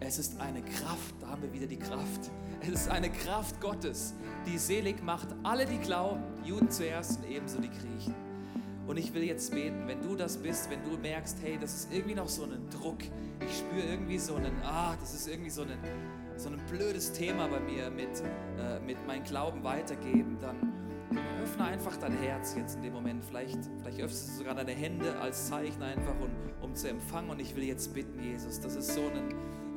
es 0.00 0.18
ist 0.18 0.40
eine 0.40 0.62
Kraft, 0.62 1.14
da 1.20 1.28
haben 1.28 1.42
wir 1.42 1.52
wieder 1.52 1.66
die 1.66 1.78
Kraft. 1.78 2.30
Es 2.60 2.68
ist 2.68 2.88
eine 2.88 3.08
Kraft 3.08 3.60
Gottes, 3.60 4.14
die 4.46 4.58
selig 4.58 5.02
macht 5.02 5.28
alle, 5.44 5.64
die 5.64 5.78
glauben, 5.78 6.22
Juden 6.44 6.70
zuerst 6.70 7.18
und 7.18 7.30
ebenso 7.30 7.60
die 7.60 7.70
Griechen. 7.70 8.14
Und 8.88 8.96
ich 8.96 9.14
will 9.14 9.22
jetzt 9.22 9.52
beten, 9.52 9.86
wenn 9.86 10.02
du 10.02 10.16
das 10.16 10.36
bist, 10.36 10.70
wenn 10.70 10.82
du 10.82 10.98
merkst, 10.98 11.38
hey, 11.42 11.56
das 11.60 11.72
ist 11.72 11.92
irgendwie 11.92 12.16
noch 12.16 12.28
so 12.28 12.44
ein 12.44 12.68
Druck, 12.70 12.98
ich 13.46 13.58
spüre 13.58 13.86
irgendwie 13.86 14.18
so 14.18 14.34
einen, 14.34 14.60
ah, 14.64 14.96
das 15.00 15.14
ist 15.14 15.28
irgendwie 15.28 15.50
so 15.50 15.62
ein, 15.62 15.70
so 16.42 16.48
ein 16.48 16.60
blödes 16.68 17.12
Thema 17.12 17.46
bei 17.46 17.60
mir 17.60 17.88
mit, 17.90 18.20
äh, 18.58 18.80
mit 18.80 19.06
meinem 19.06 19.22
Glauben 19.22 19.62
weitergeben, 19.62 20.38
dann 20.40 20.72
öffne 21.40 21.64
einfach 21.64 21.96
dein 21.98 22.16
Herz 22.18 22.54
jetzt 22.56 22.76
in 22.76 22.82
dem 22.82 22.94
Moment. 22.94 23.24
Vielleicht, 23.24 23.58
vielleicht 23.80 24.00
öffnest 24.00 24.28
du 24.30 24.32
sogar 24.38 24.54
deine 24.54 24.72
Hände 24.72 25.16
als 25.20 25.48
Zeichen 25.48 25.82
einfach, 25.82 26.14
um, 26.20 26.30
um 26.60 26.74
zu 26.74 26.88
empfangen. 26.88 27.30
Und 27.30 27.40
ich 27.40 27.54
will 27.54 27.62
jetzt 27.62 27.94
bitten, 27.94 28.20
Jesus, 28.20 28.60
das 28.60 28.74
ist 28.74 28.92
so 28.92 29.02
ein, 29.02 29.34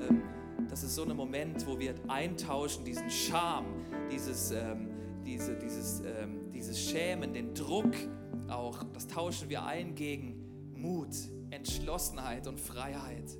ähm, 0.09 0.23
das 0.67 0.83
ist 0.83 0.95
so 0.95 1.03
ein 1.03 1.15
Moment, 1.15 1.67
wo 1.67 1.77
wir 1.77 1.93
eintauschen, 2.07 2.83
diesen 2.83 3.09
Scham, 3.11 3.65
dieses, 4.11 4.51
ähm, 4.51 4.89
diese, 5.23 5.55
dieses, 5.55 6.01
ähm, 6.01 6.51
dieses 6.51 6.79
Schämen, 6.79 7.33
den 7.33 7.53
Druck 7.53 7.93
auch, 8.47 8.83
das 8.93 9.07
tauschen 9.07 9.49
wir 9.49 9.65
ein 9.65 9.93
gegen 9.93 10.71
Mut, 10.73 11.15
Entschlossenheit 11.51 12.47
und 12.47 12.59
Freiheit. 12.59 13.37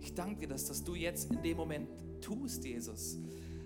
Ich 0.00 0.14
danke 0.14 0.42
dir, 0.42 0.48
dass 0.48 0.66
das 0.66 0.84
du 0.84 0.94
jetzt 0.94 1.32
in 1.32 1.42
dem 1.42 1.56
Moment 1.56 1.88
tust, 2.20 2.64
Jesus. 2.64 3.18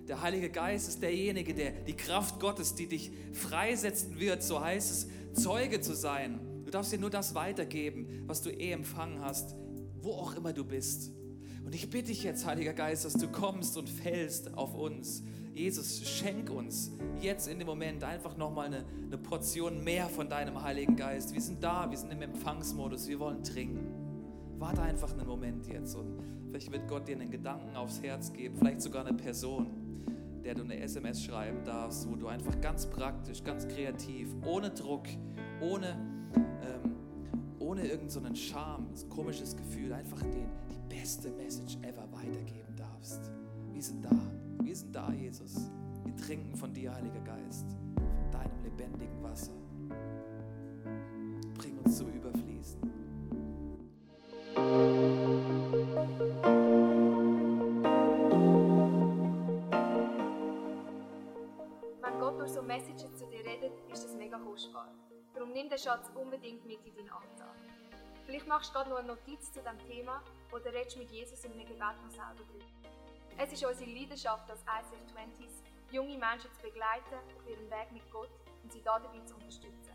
Der 0.08 0.20
Heilige 0.20 0.50
Geist 0.50 0.88
ist 0.88 1.02
derjenige, 1.02 1.54
der 1.54 1.70
die 1.70 1.94
Kraft 1.94 2.40
Gottes, 2.40 2.74
die 2.74 2.86
dich 2.86 3.12
freisetzen 3.32 4.18
wird, 4.18 4.42
so 4.42 4.60
heißt 4.60 4.90
es, 4.90 5.42
Zeuge 5.42 5.80
zu 5.80 5.94
sein. 5.94 6.40
Du 6.64 6.70
darfst 6.70 6.92
dir 6.92 6.98
nur 6.98 7.10
das 7.10 7.34
weitergeben, 7.34 8.24
was 8.26 8.42
du 8.42 8.50
eh 8.50 8.72
empfangen 8.72 9.20
hast, 9.20 9.54
wo 10.00 10.12
auch 10.12 10.34
immer 10.34 10.52
du 10.52 10.64
bist. 10.64 11.12
Und 11.64 11.74
ich 11.74 11.88
bitte 11.90 12.08
dich 12.08 12.24
jetzt, 12.24 12.44
Heiliger 12.44 12.72
Geist, 12.72 13.04
dass 13.04 13.14
du 13.14 13.28
kommst 13.28 13.76
und 13.76 13.88
fällst 13.88 14.54
auf 14.54 14.74
uns. 14.74 15.22
Jesus, 15.54 16.08
schenk 16.08 16.50
uns 16.50 16.90
jetzt 17.20 17.46
in 17.46 17.58
dem 17.58 17.66
Moment 17.66 18.02
einfach 18.04 18.36
nochmal 18.36 18.66
eine, 18.66 18.84
eine 19.06 19.18
Portion 19.18 19.84
mehr 19.84 20.08
von 20.08 20.28
deinem 20.28 20.62
Heiligen 20.62 20.96
Geist. 20.96 21.34
Wir 21.34 21.40
sind 21.40 21.62
da, 21.62 21.90
wir 21.90 21.98
sind 21.98 22.10
im 22.10 22.22
Empfangsmodus, 22.22 23.06
wir 23.06 23.20
wollen 23.20 23.44
trinken. 23.44 23.86
Warte 24.58 24.82
einfach 24.82 25.12
einen 25.12 25.26
Moment 25.26 25.66
jetzt 25.66 25.94
und 25.94 26.18
vielleicht 26.52 26.70
wird 26.70 26.86
Gott 26.86 27.08
dir 27.08 27.16
einen 27.16 27.30
Gedanken 27.30 27.74
aufs 27.74 28.02
Herz 28.02 28.30
geben, 28.30 28.54
vielleicht 28.58 28.82
sogar 28.82 29.06
eine 29.06 29.16
Person, 29.16 29.68
der 30.44 30.54
du 30.54 30.62
eine 30.62 30.78
SMS 30.80 31.24
schreiben 31.24 31.64
darfst, 31.64 32.06
wo 32.06 32.14
du 32.14 32.26
einfach 32.26 32.60
ganz 32.60 32.84
praktisch, 32.84 33.42
ganz 33.42 33.66
kreativ, 33.66 34.28
ohne 34.44 34.68
Druck, 34.68 35.06
ohne, 35.62 35.96
ähm, 36.36 36.94
ohne 37.58 37.86
irgendeinen 37.86 38.34
so 38.34 38.42
Charme, 38.42 38.86
ein 38.90 39.08
komisches 39.08 39.56
Gefühl, 39.56 39.94
einfach 39.94 40.20
den, 40.20 40.46
die 40.70 40.94
beste 40.94 41.30
Message 41.30 41.78
ever 41.80 42.06
weitergeben 42.12 42.76
darfst. 42.76 43.30
Wir 43.72 43.82
sind 43.82 44.04
da, 44.04 44.10
wir 44.62 44.76
sind 44.76 44.94
da, 44.94 45.10
Jesus. 45.10 45.70
Wir 46.04 46.14
trinken 46.16 46.54
von 46.54 46.74
dir, 46.74 46.92
Heiliger 46.94 47.20
Geist, 47.20 47.66
von 47.94 48.30
deinem 48.30 48.62
lebendigen 48.62 49.22
Wasser. 49.22 49.52
Bring 51.56 51.78
uns 51.78 51.96
zum 51.96 52.08
Überfließen. 52.08 53.01
Kostbar. 64.82 64.88
Darum 65.34 65.52
nimm 65.52 65.68
den 65.68 65.78
Schatz 65.78 66.10
unbedingt 66.14 66.64
mit 66.66 66.84
in 66.84 66.94
deinen 66.94 67.10
Alltag. 67.10 67.54
Vielleicht 68.26 68.46
machst 68.46 68.70
du 68.70 68.74
gerade 68.74 68.90
noch 68.90 68.98
eine 68.98 69.08
Notiz 69.08 69.52
zu 69.52 69.60
diesem 69.60 69.78
Thema 69.88 70.22
oder 70.52 70.72
redest 70.72 70.96
mit 70.96 71.10
Jesus 71.10 71.44
in 71.44 71.52
einem 71.52 71.66
Gebet 71.66 71.80
noch 71.80 72.10
selber 72.10 72.44
drüber. 72.50 72.66
Es 73.38 73.52
ist 73.52 73.64
unsere 73.64 73.90
Leidenschaft 73.90 74.50
als 74.50 74.60
ICF 74.60 75.16
20s, 75.16 75.62
junge 75.90 76.18
Menschen 76.18 76.52
zu 76.52 76.62
begleiten 76.62 77.14
auf 77.14 77.48
ihrem 77.48 77.70
Weg 77.70 77.92
mit 77.92 78.10
Gott 78.12 78.30
und 78.62 78.72
sie 78.72 78.82
dabei 78.82 79.08
zu 79.24 79.34
unterstützen. 79.34 79.92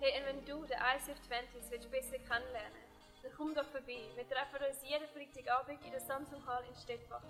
Hey, 0.00 0.18
und 0.20 0.26
wenn 0.26 0.44
du 0.44 0.64
den 0.64 0.78
ICF 0.78 1.18
20s 1.28 1.70
willst 1.70 1.90
besser 1.90 2.18
kennenlernen 2.18 2.90
dann 3.22 3.32
komm 3.36 3.54
doch 3.54 3.66
vorbei. 3.66 4.00
Wir 4.14 4.26
treffen 4.26 4.64
uns 4.66 4.82
jeden 4.82 5.06
Freitagabend 5.08 5.84
in 5.84 5.90
der 5.90 6.00
Samsung 6.00 6.40
Hall 6.46 6.64
in 6.66 6.74
Stettbach. 6.74 7.22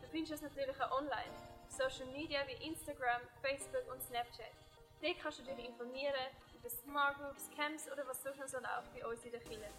Du 0.00 0.08
findest 0.08 0.32
uns 0.32 0.42
natürlich 0.42 0.80
auch 0.80 0.98
online, 0.98 1.28
auf 1.62 1.70
Social 1.70 2.10
Media 2.10 2.40
wie 2.46 2.66
Instagram, 2.66 3.20
Facebook 3.42 3.84
und 3.92 4.02
Snapchat. 4.02 4.65
Dort 5.02 5.18
kannst 5.22 5.38
du 5.38 5.42
dich 5.42 5.66
informieren 5.66 6.14
über 6.54 6.70
Smart 6.70 7.18
Groups, 7.18 7.50
Camps 7.56 7.90
oder 7.92 8.06
was 8.06 8.22
sonst 8.22 8.38
noch 8.38 8.62
läuft 8.62 8.94
bei 8.94 9.06
uns 9.06 9.24
in 9.24 9.30
der 9.30 9.40
Kirche. 9.40 9.70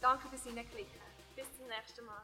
Danke 0.00 0.28
fürs 0.28 0.44
Hineinklicken. 0.44 1.00
Bis 1.34 1.46
zum 1.56 1.66
nächsten 1.66 2.04
Mal. 2.04 2.22